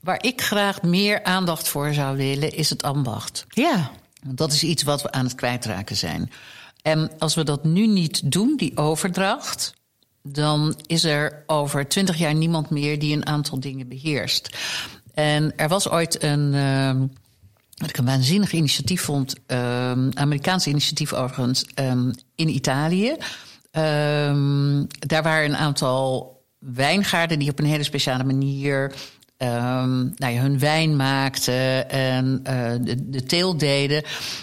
waar 0.00 0.22
ik 0.22 0.40
graag 0.42 0.82
meer 0.82 1.22
aandacht 1.24 1.68
voor 1.68 1.94
zou 1.94 2.16
willen, 2.16 2.52
is 2.52 2.70
het 2.70 2.82
ambacht. 2.82 3.44
Ja. 3.48 3.90
Want 4.24 4.38
dat 4.38 4.52
is 4.52 4.62
iets 4.62 4.82
wat 4.82 5.02
we 5.02 5.12
aan 5.12 5.24
het 5.24 5.34
kwijtraken 5.34 5.96
zijn. 5.96 6.32
En 6.82 7.10
als 7.18 7.34
we 7.34 7.44
dat 7.44 7.64
nu 7.64 7.86
niet 7.86 8.32
doen, 8.32 8.56
die 8.56 8.76
overdracht, 8.76 9.74
dan 10.22 10.74
is 10.86 11.04
er 11.04 11.42
over 11.46 11.88
twintig 11.88 12.16
jaar 12.16 12.34
niemand 12.34 12.70
meer 12.70 12.98
die 12.98 13.16
een 13.16 13.26
aantal 13.26 13.60
dingen 13.60 13.88
beheerst. 13.88 14.56
En 15.14 15.56
er 15.56 15.68
was 15.68 15.88
ooit 15.88 16.22
een. 16.22 16.54
Uh, 16.54 16.90
wat 17.80 17.88
ik 17.88 17.96
een 17.96 18.04
waanzinnig 18.04 18.52
initiatief 18.52 19.02
vond, 19.02 19.34
uh, 19.46 19.90
Amerikaans 20.14 20.66
initiatief 20.66 21.12
overigens, 21.12 21.64
um, 21.74 22.10
in 22.34 22.48
Italië. 22.48 23.16
Um, 23.72 24.86
daar 24.98 25.22
waren 25.22 25.48
een 25.48 25.56
aantal 25.56 26.34
wijngaarden 26.58 27.38
die 27.38 27.50
op 27.50 27.58
een 27.58 27.64
hele 27.64 27.82
speciale 27.82 28.24
manier 28.24 28.92
um, 29.38 30.12
nou 30.16 30.32
ja, 30.32 30.40
hun 30.40 30.58
wijn 30.58 30.96
maakten 30.96 31.90
en 31.90 32.40
uh, 32.50 32.72
de, 32.80 33.10
de 33.10 33.22
teel 33.22 33.56
deden. 33.56 34.02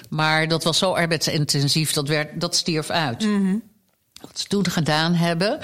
Maar 0.10 0.48
dat 0.48 0.64
was 0.64 0.78
zo 0.78 0.92
arbeidsintensief, 0.92 1.94
dat, 1.94 2.08
werd, 2.08 2.42
dat 2.42 2.56
stierf 2.56 2.90
uit. 2.90 3.26
Mm 3.26 3.46
-hmm. 3.46 3.64
Wat 4.22 4.40
ze 4.40 4.48
toen 4.48 4.70
gedaan 4.70 5.14
hebben, 5.14 5.60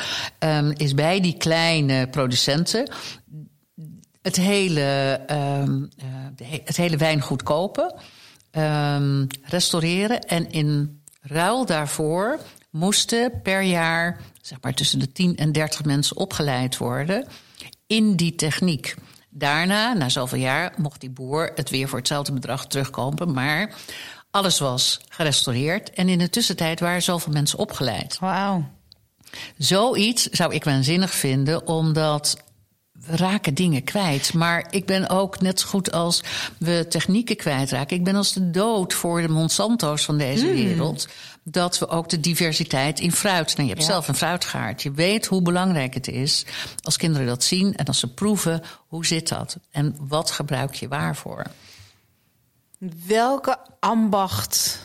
is 0.78 0.94
bij 0.94 1.20
die 1.20 1.38
kleine 1.38 2.08
producenten 2.08 2.92
het 4.24 4.36
hele, 4.36 5.20
um, 5.32 5.90
uh, 6.04 6.52
het 6.64 6.78
hele 6.78 6.98
wijngoed 6.98 7.44
kopen, 7.44 7.96
um, 8.52 9.28
restaureren. 9.44 10.20
En 10.20 10.52
in 10.52 11.02
ruil 11.22 11.66
daarvoor 11.66 12.40
moesten 12.70 13.42
per 13.42 13.62
jaar 13.62 14.20
zeg 14.42 14.58
maar, 14.62 14.74
tussen 14.74 15.00
de 15.00 15.12
10 15.12 15.38
en 15.38 15.52
30 15.52 15.84
mensen 15.84 16.18
opgeleid 16.18 16.78
worden 16.78 17.28
in 17.88 18.16
die 18.16 18.36
techniek. 18.36 18.96
Daarna, 19.30 19.94
na 19.94 20.10
zoveel 20.10 20.40
jaar, 20.40 20.74
mocht 20.78 21.02
die 21.02 21.10
boer 21.10 21.52
het 21.56 21.70
weer 21.70 21.88
voor 21.88 21.98
hetzelfde 21.98 22.34
bedrag 22.34 22.68
terugkopen. 22.68 23.34
Maar 23.34 23.76
alles 24.32 24.60
was 24.60 25.00
gerestaureerd. 25.10 25.90
En 25.90 26.10
in 26.10 26.18
de 26.18 26.30
tussentijd 26.30 26.80
waren 26.80 27.02
zoveel 27.02 27.34
mensen 27.34 27.60
opgeleid. 27.60 28.20
Wauw. 28.20 28.70
Zoiets 29.58 30.30
zou 30.30 30.54
ik 30.54 30.64
waanzinnig 30.64 31.12
vinden, 31.12 31.68
omdat 31.68 32.43
we 33.06 33.16
raken 33.18 33.54
dingen 33.54 33.84
kwijt. 33.84 34.34
Maar 34.34 34.68
ik 34.70 34.86
ben 34.86 35.10
ook 35.10 35.42
net 35.42 35.60
zo 35.60 35.68
goed 35.68 35.92
als 35.92 36.24
we 36.58 36.86
technieken 36.90 37.36
kwijtraken. 37.36 37.98
Ik 37.98 38.04
ben 38.04 38.16
als 38.16 38.34
de 38.34 38.52
dood 38.52 38.94
voor 38.94 39.22
de 39.22 39.28
Monsanto's 39.30 40.06
van 40.06 40.18
deze 40.18 40.46
Hmm. 40.46 40.56
mm. 40.56 40.64
wereld. 40.64 41.08
Dat 41.44 41.80
we 41.80 41.88
ook 41.88 42.10
de 42.10 42.20
diversiteit 42.20 43.00
in 43.00 43.12
fruit. 43.12 43.48
Nou, 43.56 43.62
je 43.68 43.74
hebt 43.74 43.86
Ja. 43.86 43.92
zelf 43.92 44.08
een 44.08 44.16
fruitgaard. 44.16 44.82
Je 44.82 44.92
weet 44.92 45.26
hoe 45.26 45.42
belangrijk 45.42 45.94
het 45.94 46.08
is 46.08 46.46
als 46.82 46.98
kinderen 46.98 47.28
dat 47.28 47.44
zien 47.44 47.76
en 47.76 47.86
als 47.86 48.00
ze 48.00 48.14
proeven. 48.14 48.62
Hoe 48.88 49.06
zit 49.06 49.28
dat? 49.30 49.58
En 49.72 49.96
wat 50.00 50.32
gebruik 50.32 50.74
je 50.74 50.88
waarvoor? 50.88 51.44
Welke 53.08 53.58
ambacht 53.80 54.80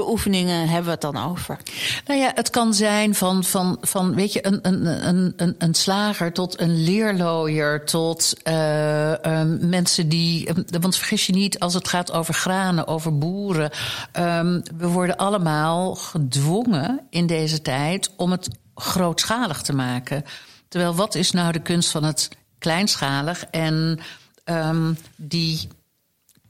beoefeningen 0.00 0.68
hebben 0.68 0.84
we 0.84 0.90
het 0.90 1.00
dan 1.00 1.16
over? 1.16 1.58
Nou 2.06 2.20
ja, 2.20 2.30
het 2.34 2.50
kan 2.50 2.74
zijn 2.74 3.14
van, 3.14 3.44
van, 3.44 3.78
van 3.80 4.14
weet 4.14 4.32
je, 4.32 4.46
een, 4.46 4.58
een, 4.62 5.08
een, 5.36 5.54
een, 5.58 5.74
slager 5.74 6.32
tot 6.32 6.60
een 6.60 6.82
leerlooier, 6.82 7.84
tot 7.84 8.34
uh, 8.44 9.10
uh, 9.10 9.42
mensen 9.60 10.08
die. 10.08 10.48
Want 10.80 10.96
vergis 10.96 11.26
je 11.26 11.32
niet, 11.32 11.58
als 11.58 11.74
het 11.74 11.88
gaat 11.88 12.12
over 12.12 12.34
granen, 12.34 12.86
over 12.86 13.18
boeren. 13.18 13.70
Um, 14.18 14.62
we 14.76 14.86
worden 14.86 15.16
allemaal 15.16 15.94
gedwongen 15.94 17.00
in 17.10 17.26
deze 17.26 17.62
tijd 17.62 18.10
om 18.16 18.30
het 18.30 18.48
grootschalig 18.74 19.62
te 19.62 19.74
maken. 19.74 20.24
Terwijl 20.68 20.94
wat 20.94 21.14
is 21.14 21.30
nou 21.30 21.52
de 21.52 21.62
kunst 21.62 21.90
van 21.90 22.04
het 22.04 22.28
kleinschalig 22.58 23.44
en 23.50 23.98
die 25.16 25.68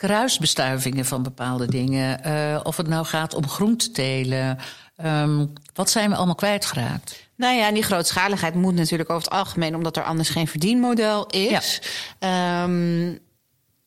kruisbestuivingen 0.01 1.05
van 1.05 1.23
bepaalde 1.23 1.67
dingen. 1.67 2.21
Uh, 2.27 2.61
of 2.63 2.77
het 2.77 2.89
nou 2.89 3.07
gaat 3.07 3.35
om 3.35 3.49
groentetelen. 3.49 4.59
Um, 5.05 5.53
wat 5.75 5.91
zijn 5.91 6.11
we 6.11 6.17
allemaal 6.17 6.35
kwijtgeraakt? 6.35 7.29
Nou 7.37 7.57
ja, 7.57 7.73
die 7.73 7.83
grootschaligheid 7.83 8.55
moet 8.55 8.75
natuurlijk 8.75 9.11
over 9.11 9.25
het 9.25 9.33
algemeen, 9.39 9.75
omdat 9.75 9.97
er 9.97 10.03
anders 10.03 10.29
geen 10.29 10.47
verdienmodel 10.47 11.27
is. 11.27 11.81
Ja. 12.19 12.63
Um, 12.63 13.19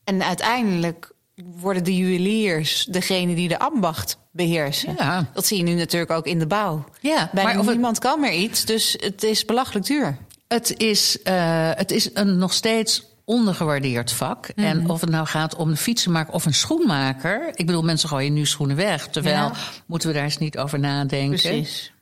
en 0.04 0.22
uiteindelijk 0.22 1.12
worden 1.56 1.84
de 1.84 1.96
juweliers 1.96 2.84
degene 2.84 3.34
die 3.34 3.48
de 3.48 3.58
ambacht 3.58 4.18
beheersen. 4.32 4.94
Ja. 4.98 5.30
Dat 5.32 5.46
zie 5.46 5.56
je 5.56 5.62
nu 5.62 5.74
natuurlijk 5.74 6.10
ook 6.10 6.26
in 6.26 6.38
de 6.38 6.46
bouw. 6.46 6.84
Ja, 7.00 7.30
Bijna 7.32 7.50
maar 7.50 7.60
of 7.60 7.66
niemand 7.66 7.96
het... 7.96 8.04
kan 8.04 8.20
meer 8.20 8.32
iets, 8.32 8.64
dus 8.64 8.96
het 9.00 9.22
is 9.22 9.44
belachelijk 9.44 9.86
duur. 9.86 10.16
Het 10.48 10.76
is, 10.76 11.18
uh, 11.24 11.70
het 11.74 11.90
is 11.90 12.10
een 12.14 12.38
nog 12.38 12.52
steeds 12.52 13.13
ondergewaardeerd 13.24 14.12
vak. 14.12 14.48
Mm 14.54 14.64
-hmm. 14.64 14.72
En 14.72 14.90
of 14.90 15.00
het 15.00 15.10
nou 15.10 15.26
gaat 15.26 15.54
om 15.54 15.68
een 15.68 15.76
fietsenmaker 15.76 16.34
of 16.34 16.46
een 16.46 16.54
schoenmaker. 16.54 17.48
Ik 17.54 17.66
bedoel, 17.66 17.82
mensen 17.82 18.08
gooien 18.08 18.32
nu 18.32 18.46
schoenen 18.46 18.76
weg. 18.76 19.08
Terwijl 19.08 19.36
ja. 19.36 19.52
moeten 19.86 20.08
we 20.08 20.14
daar 20.14 20.24
eens 20.24 20.38
niet 20.38 20.58
over 20.58 20.78
nadenken. 20.78 21.40
Precies. 21.40 21.92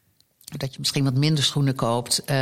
Dat 0.44 0.72
je 0.72 0.78
misschien 0.78 1.04
wat 1.04 1.14
minder 1.14 1.44
schoenen 1.44 1.74
koopt. 1.74 2.22
Uh, 2.30 2.36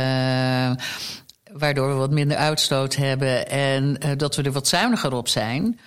waardoor 1.51 1.87
we 1.87 1.93
wat 1.93 2.11
minder 2.11 2.37
uitstoot 2.37 2.95
hebben. 2.95 3.49
En 3.49 3.97
uh, 4.05 4.11
dat 4.17 4.35
we 4.35 4.43
er 4.43 4.51
wat 4.51 4.67
zuiniger 4.67 5.13
op 5.13 5.27
zijn. 5.27 5.79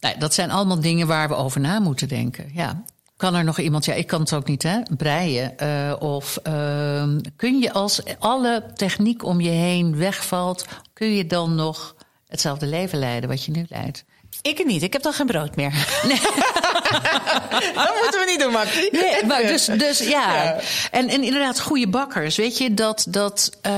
Nou, 0.00 0.18
dat 0.18 0.34
zijn 0.34 0.50
allemaal 0.50 0.80
dingen 0.80 1.06
waar 1.06 1.28
we 1.28 1.34
over 1.34 1.60
na 1.60 1.78
moeten 1.78 2.08
denken. 2.08 2.50
Ja. 2.52 2.82
Kan 3.16 3.34
er 3.34 3.44
nog 3.44 3.58
iemand, 3.58 3.84
ja, 3.84 3.94
ik 3.94 4.06
kan 4.06 4.20
het 4.20 4.32
ook 4.32 4.46
niet, 4.46 4.62
hè, 4.62 4.80
breien. 4.96 5.54
Uh, 5.62 5.94
of 5.98 6.38
uh, 6.46 7.04
kun 7.36 7.58
je 7.58 7.72
als 7.72 8.02
alle 8.18 8.64
techniek 8.74 9.24
om 9.24 9.40
je 9.40 9.50
heen 9.50 9.96
wegvalt, 9.96 10.64
kun 10.92 11.14
je 11.14 11.26
dan 11.26 11.54
nog 11.54 11.94
hetzelfde 12.28 12.66
leven 12.66 12.98
leiden 12.98 13.28
wat 13.28 13.44
je 13.44 13.50
nu 13.50 13.66
leidt? 13.68 14.04
Ik 14.42 14.64
niet, 14.64 14.82
ik 14.82 14.92
heb 14.92 15.02
dan 15.02 15.12
geen 15.12 15.26
brood 15.26 15.56
meer. 15.56 15.86
Nee. 16.02 16.20
dat 17.74 17.94
moeten 18.02 18.20
we 18.20 18.24
niet 18.26 18.40
doen, 18.40 18.52
Makkie. 18.52 18.88
Nee, 18.92 19.24
maar 19.26 19.42
dus, 19.42 19.64
dus 19.64 19.98
ja. 19.98 20.34
ja. 20.34 20.56
En, 20.90 21.08
en 21.08 21.22
inderdaad, 21.22 21.60
goede 21.60 21.88
bakkers. 21.88 22.36
Weet 22.36 22.58
je, 22.58 22.74
dat... 22.74 23.06
dat 23.08 23.50
uh, 23.66 23.72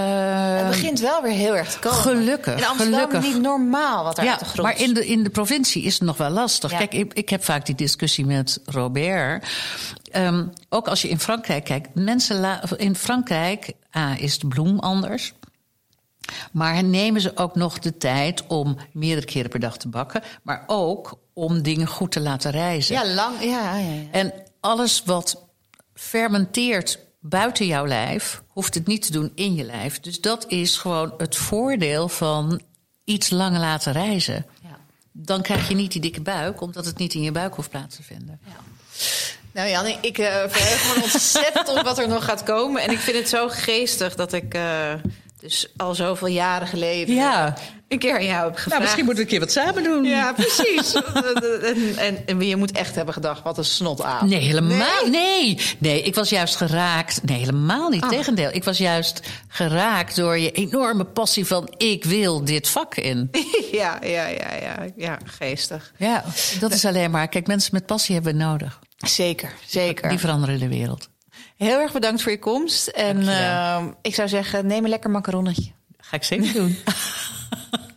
het 0.57 0.67
begint 0.67 1.01
wel 1.01 1.23
weer 1.23 1.33
heel 1.33 1.57
erg 1.57 1.71
te 1.71 1.79
komen. 1.79 1.99
Gelukkig. 1.99 2.57
In 2.57 2.65
Amsterdam 2.65 3.01
gelukkig. 3.01 3.33
niet 3.33 3.43
normaal 3.43 4.05
wat 4.05 4.19
er 4.19 4.25
ja, 4.25 4.31
uit 4.31 4.39
de 4.39 4.45
grond 4.45 4.63
Maar 4.63 4.81
in 4.81 4.95
de, 4.95 5.07
in 5.07 5.23
de 5.23 5.31
provincie 5.31 5.83
is 5.83 5.95
het 5.95 6.03
nog 6.03 6.17
wel 6.17 6.31
lastig. 6.31 6.71
Ja. 6.71 6.79
Kijk, 6.79 6.95
ik, 6.95 7.13
ik 7.13 7.29
heb 7.29 7.45
vaak 7.45 7.67
die 7.67 7.75
discussie 7.75 8.27
met 8.27 8.61
Robert. 8.65 9.47
Um, 10.17 10.53
ook 10.69 10.89
als 10.89 11.03
je 11.03 11.09
in 11.09 11.21
Frankrijk 11.21 11.65
kijkt. 11.65 11.95
Mensen 11.95 12.61
in 12.77 12.97
Frankrijk, 12.97 13.73
A, 13.97 14.17
is 14.19 14.39
de 14.39 14.47
bloem 14.47 14.79
anders. 14.79 15.33
Maar 16.53 16.85
nemen 16.85 17.21
ze 17.21 17.37
ook 17.37 17.55
nog 17.55 17.79
de 17.79 17.97
tijd 17.97 18.47
om 18.47 18.77
meerdere 18.93 19.27
keren 19.27 19.51
per 19.51 19.61
dag 19.61 19.77
te 19.77 19.89
bakken. 19.89 20.23
Maar 20.43 20.65
ook 20.67 21.19
om 21.33 21.63
dingen 21.63 21.87
goed 21.87 22.13
te 22.13 22.21
laten 22.21 22.51
rijzen. 22.51 22.95
Ja, 22.95 23.15
lang. 23.15 23.43
Ja, 23.43 23.79
ja, 23.79 23.91
ja. 23.91 24.11
En 24.11 24.33
alles 24.61 25.03
wat 25.05 25.45
fermenteert 25.95 26.99
buiten 27.21 27.67
jouw 27.67 27.87
lijf, 27.87 28.43
hoeft 28.49 28.75
het 28.75 28.87
niet 28.87 29.03
te 29.03 29.13
doen 29.13 29.33
in 29.35 29.55
je 29.55 29.65
lijf. 29.65 30.01
Dus 30.01 30.21
dat 30.21 30.45
is 30.49 30.77
gewoon 30.77 31.15
het 31.17 31.37
voordeel 31.37 32.09
van 32.09 32.61
iets 33.05 33.31
langer 33.31 33.61
laten 33.61 33.93
reizen. 33.93 34.47
Ja. 34.63 34.79
Dan 35.13 35.43
krijg 35.43 35.69
je 35.69 35.75
niet 35.75 35.93
die 35.93 36.01
dikke 36.01 36.21
buik, 36.21 36.61
omdat 36.61 36.85
het 36.85 36.99
niet 36.99 37.15
in 37.15 37.23
je 37.23 37.33
buik 37.33 37.55
hoeft 37.55 37.71
plaats 37.71 37.97
te 37.97 38.03
vinden. 38.03 38.41
Nou 39.61 39.73
Jan, 39.73 39.87
ik 40.01 40.19
uh, 40.19 40.27
verheug 40.27 40.97
me 40.97 41.03
ontzettend 41.03 41.69
op 41.69 41.81
wat 41.83 41.99
er 41.99 42.09
nog 42.09 42.25
gaat 42.25 42.43
komen. 42.43 42.83
En 42.83 42.91
ik 42.91 42.99
vind 42.99 43.17
het 43.17 43.29
zo 43.29 43.49
geestig 43.49 44.15
dat 44.15 44.33
ik 44.33 44.55
uh, 44.55 44.63
dus 45.41 45.69
al 45.77 45.95
zoveel 45.95 46.29
jaren 46.29 46.69
geleden 46.69 47.15
Ja. 47.15 47.55
een 47.89 47.99
keer 47.99 48.15
aan 48.15 48.25
jou 48.25 48.45
heb 48.45 48.55
gevraagd. 48.55 48.69
Nou, 48.69 48.81
misschien 48.83 49.05
moeten 49.05 49.25
we 49.25 49.31
een 49.31 49.39
keer 49.39 49.47
wat 49.47 49.53
samen 49.53 49.83
doen. 49.83 50.05
Ja, 50.05 50.33
precies. 50.33 50.95
en, 50.95 51.97
en, 51.97 52.27
en 52.27 52.41
je 52.41 52.57
moet 52.57 52.73
echt 52.73 52.95
hebben 52.95 53.15
gedacht, 53.15 53.43
wat 53.43 53.59
een 53.59 53.65
snot 53.65 54.03
aan. 54.03 54.29
Nee, 54.29 54.41
helemaal 54.41 55.07
nee. 55.07 55.59
nee. 55.79 56.03
ik 56.03 56.15
was 56.15 56.29
juist 56.29 56.57
geraakt. 56.57 57.21
Nee, 57.25 57.39
helemaal 57.39 57.89
niet. 57.89 58.03
Oh. 58.03 58.09
Tegendeel. 58.09 58.51
Ik 58.53 58.65
was 58.65 58.79
juist 58.79 59.21
geraakt 59.49 60.17
door 60.17 60.39
je 60.39 60.51
enorme 60.51 61.05
passie 61.05 61.47
van... 61.47 61.75
ik 61.77 62.05
wil 62.05 62.45
dit 62.45 62.69
vak 62.69 62.95
in. 62.95 63.31
ja, 63.73 63.99
ja, 64.03 64.27
ja, 64.27 64.55
ja, 64.63 64.77
ja, 64.97 65.19
geestig. 65.25 65.93
Ja, 65.97 66.25
dat 66.61 66.73
is 66.73 66.85
alleen 66.85 67.11
maar... 67.11 67.29
Kijk, 67.29 67.47
mensen 67.47 67.71
met 67.73 67.87
passie 67.87 68.15
hebben 68.15 68.33
we 68.33 68.39
nodig. 68.39 68.79
Zeker, 69.07 69.53
zeker. 69.67 70.09
Die 70.09 70.19
veranderen 70.19 70.59
de 70.59 70.69
wereld. 70.69 71.09
Heel 71.57 71.81
erg 71.81 71.93
bedankt 71.93 72.23
voor 72.23 72.33
je 72.33 72.39
komst. 72.39 72.87
En 72.87 73.21
uh, 73.21 73.85
ik 74.03 74.15
zou 74.15 74.29
zeggen, 74.29 74.67
neem 74.67 74.85
een 74.85 74.91
lekker 74.91 75.11
macaronnetje. 75.11 75.71
Ga 75.99 76.17
ik 76.17 76.23
zeker 76.23 76.53
doen. 76.53 76.77